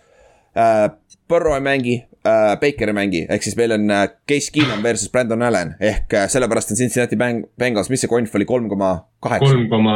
[0.56, 0.90] äh,.
[1.28, 1.94] Burrow ei mängi
[2.26, 6.12] äh,, Baker ei mängi, ehk siis meil on äh, Case Keenum versus Brandon Allan ehk
[6.12, 9.54] äh, sellepärast on Cincinnati Bengals, mis see konf oli, kolm koma kaheksa.
[9.54, 9.94] kolm koma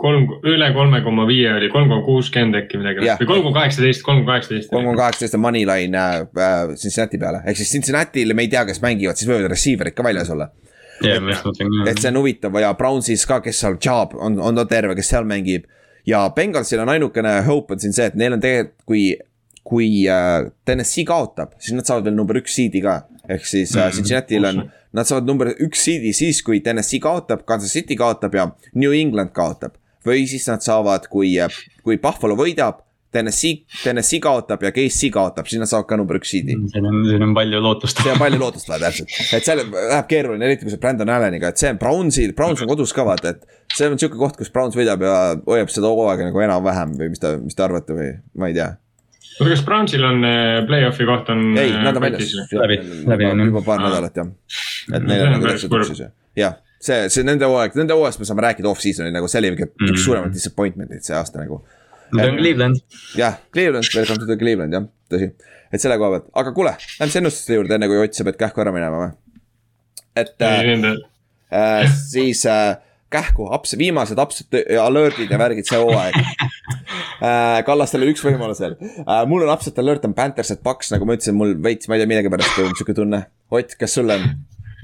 [0.00, 4.04] kolm, üle kolme koma viie oli, kolm koma kuuskümmend äkki midagi või kolm koma kaheksateist,
[4.06, 4.70] kolm koma kaheksateist.
[4.72, 6.16] kolm koma kaheksateist on moneyline äh,
[6.46, 10.06] äh, Cincinnati peale, ehk siis Cincinnati'l me ei tea, kes mängivad, siis võivad receiver'id ka
[10.06, 10.50] väljas olla.
[11.00, 15.12] et see on huvitav ja Brownsis ka, kes seal, Chubb on, on ta terve, kes
[15.14, 15.68] seal mängib.
[16.08, 19.04] ja Bengalsil on ainukene hope on siin see, et neil on tegelikult, kui,
[19.70, 23.02] kui äh, Tennessee kaotab, siis nad saavad veel number üks seed'i ka.
[23.28, 23.96] ehk siis mm -hmm.
[24.00, 24.64] Cincinnati'l on,
[24.96, 29.36] nad saavad number üks seed'i siis, kui Tennessee kaotab, Kansas City kaotab ja New England
[29.36, 29.76] kaotab.
[30.06, 31.34] Või siis nad saavad, kui,
[31.84, 36.30] kui Buffalo võidab Tennessee, Tennessee kaotab ja KC kaotab, siis nad saavad ka number üks
[36.30, 36.54] seed'i.
[36.70, 37.98] Siin on, siin on palju lootust.
[37.98, 41.50] siin on palju lootust vaja täpselt, et seal läheb keeruline, eriti kui see Brandon Alleniga,
[41.50, 43.58] et see on Brownsi, Browns on kodus ka vaata, et.
[43.74, 45.16] see on sihuke koht, kus Browns võidab ja
[45.48, 48.70] hoiab seda hooaega nagu enam-vähem või mis te, mis te arvate või ma ei tea
[49.40, 51.44] oota, kas Brownsil on äh, play-off'i koht on?
[51.58, 52.34] ei, nad on väljas.
[52.54, 54.30] läbi, läbi on juba paar nädalat jah.
[54.94, 56.06] et neil on nagu täpselt üks siis
[56.38, 59.68] jah, see, see nende hooaeg, nende hooajast me saame rääkida off-season'i nagu see oli mingi
[59.68, 60.02] üks mm.
[60.04, 61.62] suuremaid disappointment'id see aasta nagu
[62.10, 62.76] Need on Cleveland.
[63.14, 65.30] jah, Cleveland, welcome to the Cleveland jah, tõsi.
[65.70, 68.38] et selle koha pealt, aga kuule, lähme siis ennustuste juurde, enne kui Ott, sa pead
[68.40, 69.12] kähku ära minema või?
[70.18, 70.72] et äh,
[71.54, 72.80] äh, siis äh,
[73.14, 77.60] kähku, aps-, viimased apsud, alert'id ja värgid see hooaeg äh,.
[77.66, 81.06] Kallastel oli üks võimalus veel äh,, mul on upset alert on Panthers, et Paks, nagu
[81.06, 83.28] ma ütlesin, mul veits, ma ei tea, millegipärast on sihuke tunne.
[83.54, 84.26] Ott, kas sul on?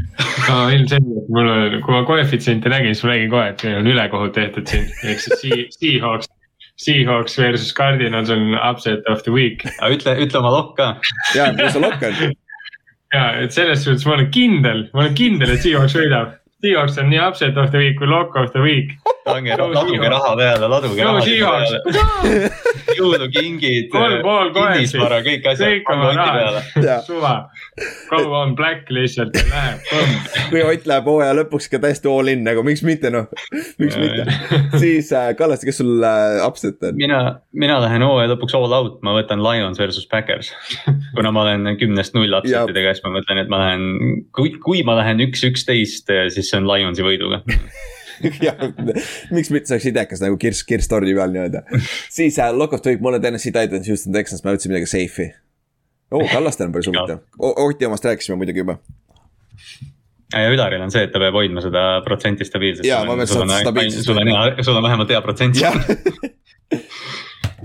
[0.49, 3.93] no ilmselgelt, mul on, kui ma koefitsienti nägin, siis ma nägin kohe, et meil on
[3.93, 6.31] ülekohut tehtud siin, ehk siis Seahawks
[6.77, 9.65] Seahawks versus Cardinals on upset of the week.
[9.81, 10.89] ütle, ütle oma lokk ka.
[11.35, 12.35] ja, mis su lokk on?
[13.17, 16.37] ja, et selles suhtes ma olen kindel, ma olen kindel, et Seahawks võidab.
[16.65, 18.97] Seahawks on nii upset of the week kui lock of the week.
[19.27, 22.51] pange, laduge raha peale, laduge raha peale.
[22.97, 26.63] jõulukingid, kinnisvara, kõik asjad, pange Oti peale.
[27.05, 27.33] suva,
[28.09, 29.91] go on black lihtsalt ja läheb.
[30.53, 33.27] kui Ott läheb hooaja lõpuks ka täiesti all in nagu, miks mitte noh,
[33.83, 34.25] miks mitte.
[34.83, 36.97] siis äh, Kallaste, kes sul äh, upset on?
[36.97, 37.21] mina,
[37.53, 40.55] mina lähen hooaja lõpuks all out, ma võtan Lions versus Backers.
[41.19, 43.87] kuna ma olen kümnest null upset'idega, siis ma mõtlen, et ma lähen,
[44.37, 47.43] kui, kui ma lähen üks, üksteist, siis see on Lionsi võiduga
[48.47, 48.61] jah,
[49.35, 51.65] miks mitte, see oleks idekas nagu kirss, kirss torni peal nii-öelda.
[52.13, 54.89] siis äh, lock of the week, mul on Tennessee Titans, Houston Texans, ma ütlesin midagi
[54.93, 55.33] safe'i.
[56.13, 58.79] oo oh,, Kallastel on päris huvitav, Oti omast rääkisime muidugi juba
[60.33, 62.89] ja Ülaril on see, et ta peab hoidma seda protsenti stabiilsust.
[62.89, 64.09] jaa, ma pean seda stabiilsust.
[64.09, 65.61] sul on hea, sul on vähemalt hea protsent.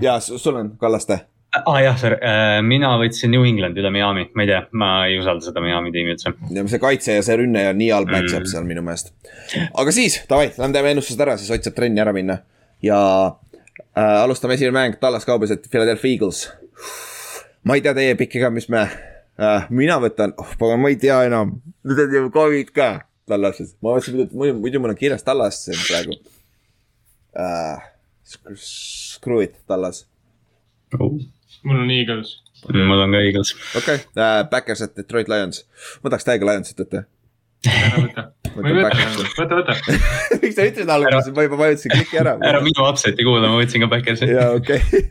[0.00, 1.20] ja sul on Kallaste
[1.52, 5.44] ah, jah, äh, mina võtsin New England üle Miami, ma ei tea, ma ei usalda
[5.44, 6.32] seda Miami tiimi üldse.
[6.72, 8.16] see kaitse ja see rünne on nii halb mm.
[8.16, 9.12] match-up seal minu meelest.
[9.68, 12.38] aga siis, davai, lähme teeme ennustused ära, siis Ott saab trenni ära minna.
[12.82, 12.98] ja
[13.92, 16.46] äh, alustame esimene mäng, Tallas Cowboysed, Philadelphia Eagles.
[17.68, 20.96] ma ei tea teie pikki ka, mis me äh,, mina võtan, oh pagan, ma ei
[21.00, 22.92] tea enam, nüüd on ju Covid ka
[23.28, 26.16] Tallases, ma mõtlesin, muidu, muidu mul on kirjas Tallas praegu
[27.36, 27.88] äh,.
[28.32, 30.06] Screw it, Tallas
[30.96, 31.18] oh
[31.62, 32.36] mul on Eagles.
[32.72, 33.54] mul on ka Eagles.
[33.76, 34.06] okei okay.
[34.16, 35.64] uh,, Backers at Detroit Lions,
[36.02, 37.04] ma tahaks täiega Lionsit võtta.
[37.70, 38.26] ära võta,
[39.38, 39.78] võta, võta.
[40.42, 42.36] miks sa ütlesid alguses, ma juba vajutasin kliki ära.
[42.48, 44.30] ära minu upset'i kuula, ma võtsin ka Backersi.
[44.32, 45.08] jaa, okei okay.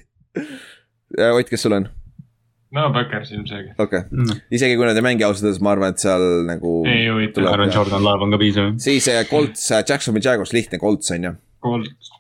[1.36, 1.90] Ott, kes sul on?
[2.72, 3.80] no Backers ilmselgelt.
[3.80, 4.18] okei okay.
[4.18, 6.76] mm., isegi kui nad ei mängi ausalt öeldes, ma arvan, et seal nagu.
[6.88, 7.44] ei huvita.
[7.44, 8.76] ma arvan, Jordan Love on ka piisav.
[8.84, 11.34] siis uh, Colts uh,, Jacksonville Jaguars, lihtne Colts on ju.
[11.64, 12.14] Colts.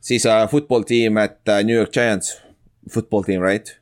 [0.00, 2.38] siis uh, football team at uh, New York Giants
[2.88, 3.80] football team, right?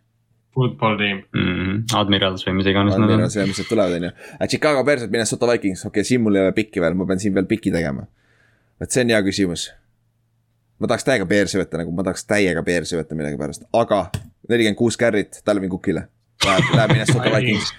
[0.54, 1.40] Football team mm.
[1.40, 1.82] -hmm.
[1.98, 3.10] Admirals või mis iganes nad on.
[3.10, 4.10] Admirals ja mis sealt tulevad, on ju.
[4.48, 7.34] Chicago Bears, Minnesota Vikings, okei okay,, siin mul ei ole pikki veel, ma pean siin
[7.34, 8.06] veel pikki tegema.
[8.80, 9.72] vot see on hea küsimus.
[10.78, 14.10] ma tahaks täiega Bears'i võtta nagu, ma tahaks täiega Bears'i võtta millegipärast, aga
[14.48, 16.08] nelikümmend kuus carry't Talvin Cookile.
[16.46, 17.72] Läheb, läheb Minnesota Vikings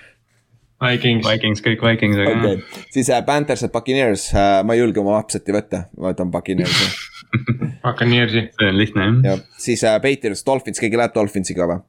[0.79, 1.27] Vikings.
[1.27, 2.83] Vikings, kõik Vikings, aga okay..
[2.93, 6.87] siis äh, Panthers ja Buccaneers äh,, ma ei julge oma upset'i võtta, ma võtan Buccaneers'i
[7.85, 8.45] Buccaneers'i.
[8.55, 9.19] see on lihtne jah.
[9.33, 11.83] jah, siis äh, Patriots, Dolphins, keegi läheb Dolphinsiga või?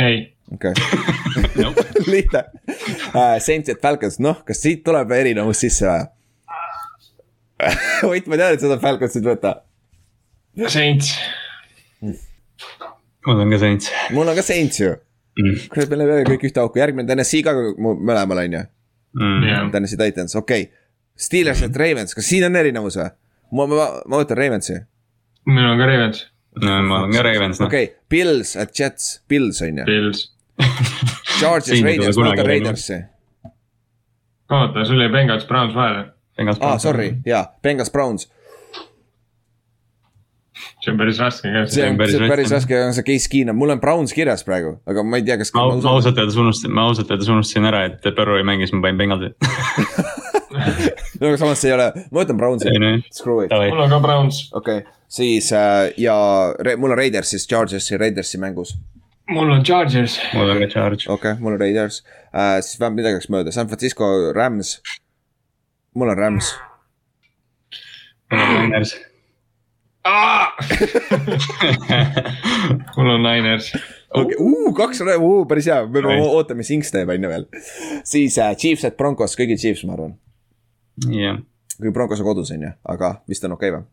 [0.00, 0.22] ei.
[0.54, 2.04] okei okay.
[2.14, 2.44] lihtne
[3.12, 3.36] uh,.
[3.44, 6.12] Saints ja Falcons, noh, kas siit tuleb erinevus sisse või
[8.04, 9.54] Ott, ma tean, et sa tahad Falconsit võtta.
[10.68, 11.14] Saints.
[13.24, 13.88] mul on ka Saints.
[14.12, 14.92] mul on ka Saints ju
[15.38, 15.68] mm..
[15.72, 18.64] kurat, meil on kõik ühte auku, järgmine TNS-i ka mõlemal on ju.
[19.16, 19.70] Mm..
[19.74, 20.68] TNS-i Titans, okei.
[20.68, 20.82] Okay..
[21.16, 23.08] Steelers ja Ravens, kas siin on erinevus või?
[23.56, 24.78] ma, ma, ma võtan Ravensi.
[25.48, 26.22] minul on ka Ravens.
[26.62, 27.68] no ma olen ka Ravens no..
[27.70, 27.90] okei.
[27.90, 29.86] Okay., Pils at Jets, Pils on ju.
[29.88, 30.26] Pils
[31.40, 33.00] Charges, Raiders, ma võtan Raidersi.
[34.50, 36.06] oota, sul jäi Bengals, Browns vahele.
[36.42, 38.28] aa, ah, sorry, jaa, Bengals, Browns
[40.86, 41.64] see on päris raske ka.
[41.72, 45.02] see on päris, päris raske, on see case Keenum, mul on Browns kirjas praegu, aga
[45.02, 45.52] ma ei tea, kas.
[45.56, 48.84] ma ausalt öeldes unustasin, ma ausalt öeldes unustasin ära, et Burrow ei mängi, siis ma
[48.86, 49.32] panin Bengalsi
[51.20, 52.70] no aga samas see ei ole, ma võtan Brownsi.
[53.14, 53.54] Screw it.
[53.54, 54.44] mul on ka Browns.
[54.52, 56.16] okei okay., siis äh, ja
[56.62, 58.76] re, mul on Raiders siis Chargersi, Raidersi mängus.
[59.32, 60.20] mul on Chargers.
[60.36, 61.08] mul on ka Charge.
[61.08, 64.78] okei okay,, mul on Raiders äh,, siis vähemalt midagi läks mööda, San Francisco Rams.
[65.94, 66.54] mul on Rams.
[68.30, 68.96] mul on Niners
[72.96, 73.72] mul on Niners.
[74.14, 74.36] okei,
[74.76, 75.08] kaks on,
[75.48, 77.44] päris hea, me peame ootama, mis Inks teeb, on ju veel.
[78.06, 80.14] siis äh, Chiefs at Broncos, kõigil Chiefs, ma arvan.
[81.08, 81.36] jah yeah..
[81.80, 83.86] kui Broncos on kodus, on ju, aga vist on okei okay, või?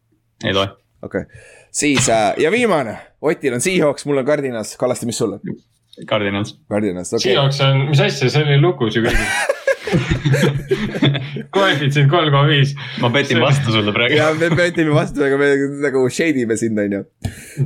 [0.50, 0.68] ei loe.
[1.04, 5.32] okei okay., siis äh, ja viimane, Otil on Seahawks, mul on Cardinas, Kallaste, mis sul
[5.38, 5.42] on?
[6.10, 6.50] Cardinals.
[6.70, 7.34] Cardinals, okei okay..
[7.34, 9.28] Seahawks on, mis asja, see oli lukus ju kõigil
[11.56, 12.74] koefitsient kolm koma viis.
[13.02, 14.18] ma petin vastu sulle praegu.
[14.18, 15.50] ja me petime vastu, aga me
[15.86, 17.04] nagu shade ime sind, on ju.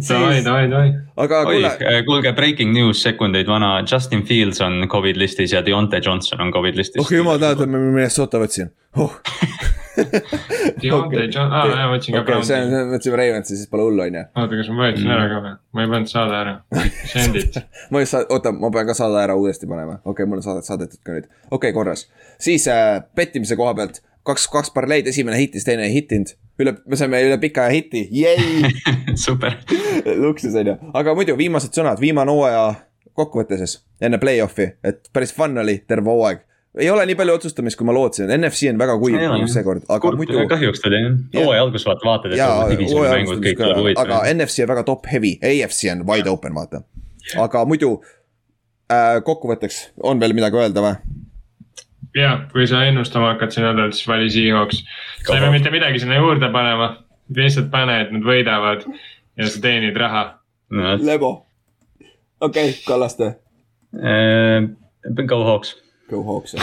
[0.09, 0.89] Davai, davai, davai.
[1.25, 1.73] aga kuule.
[1.91, 6.51] Äh, kuulge, breaking news sekundeid vana, Justin Fields on Covid listis ja Deontay Johnson on
[6.51, 7.01] Covid listis.
[7.01, 9.19] oh jumal tänatud, ma Minnesota võtsin oh.
[10.82, 12.44] Deontay John, aa jaa, võtsin ka okay,.
[12.45, 14.24] see on, mõtlesime Ravensi, siis pole hullu, on ju.
[14.38, 15.53] oota, kas ma võtsin ära ka või?
[15.74, 16.53] ma ei pannud saada ära,
[17.10, 17.57] send'it
[17.94, 20.69] ma just, oota, ma pean ka saada ära uuesti panema, okei okay,, mul on saadet
[20.69, 22.06] saadetud ka nüüd, okei okay,, korras.
[22.44, 26.36] siis äh, pettimise koha pealt, kaks, kaks parleid, esimene hittis, teine ei hittinud.
[26.61, 28.74] üle, me saime üle pika aja hitti, jäi
[29.28, 29.57] super.
[30.18, 32.68] Luksus on ju, aga muidu viimased sõnad, viimane hooaja
[33.18, 36.45] kokkuvõte siis, enne play-off'i, et päris fun oli terve hooaeg
[36.77, 39.17] ei ole nii palju otsustamist, kui ma lootsin, NFC on väga kuiv
[39.51, 40.43] seekord, aga Kurt, muidu.
[40.49, 44.05] kahjuks tuli jah, hooaja alguses vaata vaatad, et sul divisioni mängud kõik tuleb huvitav.
[44.05, 46.83] aga NFC on väga top heavy, AFC on wide open, vaata.
[47.43, 47.93] aga muidu
[48.91, 49.79] äh, kokkuvõtteks,
[50.11, 50.93] on veel midagi öelda või?
[52.17, 54.83] ja, kui sa ennustama hakkad siin nädalal, siis vali Seahawks.
[55.23, 56.93] sa ei pea mitte midagi sinna juurde panema,
[57.35, 58.85] lihtsalt pane, et nad võidavad
[59.37, 60.27] ja sa teenid raha
[60.69, 60.95] no..
[61.01, 61.33] Lebo,
[62.41, 63.33] okei okay,, Kallaste
[63.97, 64.69] uh,.
[65.07, 65.77] Go Hawks
[66.09, 66.53] Go Hawks,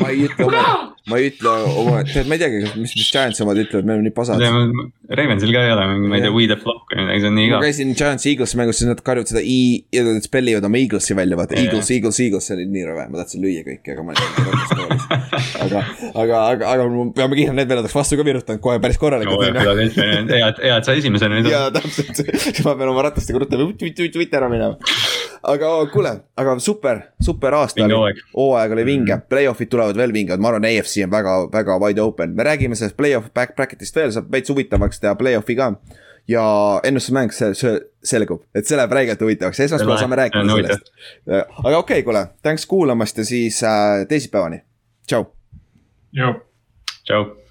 [0.00, 3.40] ma ei ütle oma, ma ei ütle oma, tead, ma ei teagi, mis, mis Giants
[3.44, 4.40] omad ütlevad, me oleme nii pasad.
[4.40, 7.48] Ravensil ka ei ole, ma ei tea, We the Flock või midagi, see on nii
[7.50, 7.60] igav.
[7.60, 9.58] ma käisin Giants Eaglesi mängus, siis nad karjuvad seda i
[9.92, 13.20] ja nad spellivad oma Eaglesi välja, vaata Eagles, Eagles, Eagles, see oli nii rõve, ma
[13.20, 14.24] tahtsin lüüa kõiki, aga ma olin.
[15.66, 15.82] aga,
[16.22, 19.44] aga, aga, aga me peame kiirelt, need venad oleks vastu ka virutanud kohe päris korralikult.
[20.00, 21.50] hea, hea, et sa esimesena nüüd.
[21.52, 22.24] jaa, täpselt,
[22.64, 24.80] ma pean oma ratastega ruttu, vutt-vutt-vutt ära minema.
[25.52, 30.54] aga kuule, aga super, super aasta oli, hooaeg oli vinge, play-off'id tulevad veel vinged, ma
[30.54, 30.64] arvan,
[30.94, 34.50] AFC on väga, väga wide open, me räägime sellest play-off back bracket'ist veel, saab veits
[34.50, 35.74] huvitavaks teha play-off'i ka.
[36.28, 40.92] ja ennustusmäng, see, see selgub, et see läheb räigelt huvitavaks, esmaspäeval saame rääkida sellest.
[41.26, 44.62] aga okei okay,, kuule, thanks kuulamast ja siis äh, teisipäevani,
[45.06, 45.24] tšau.
[47.04, 47.43] tšau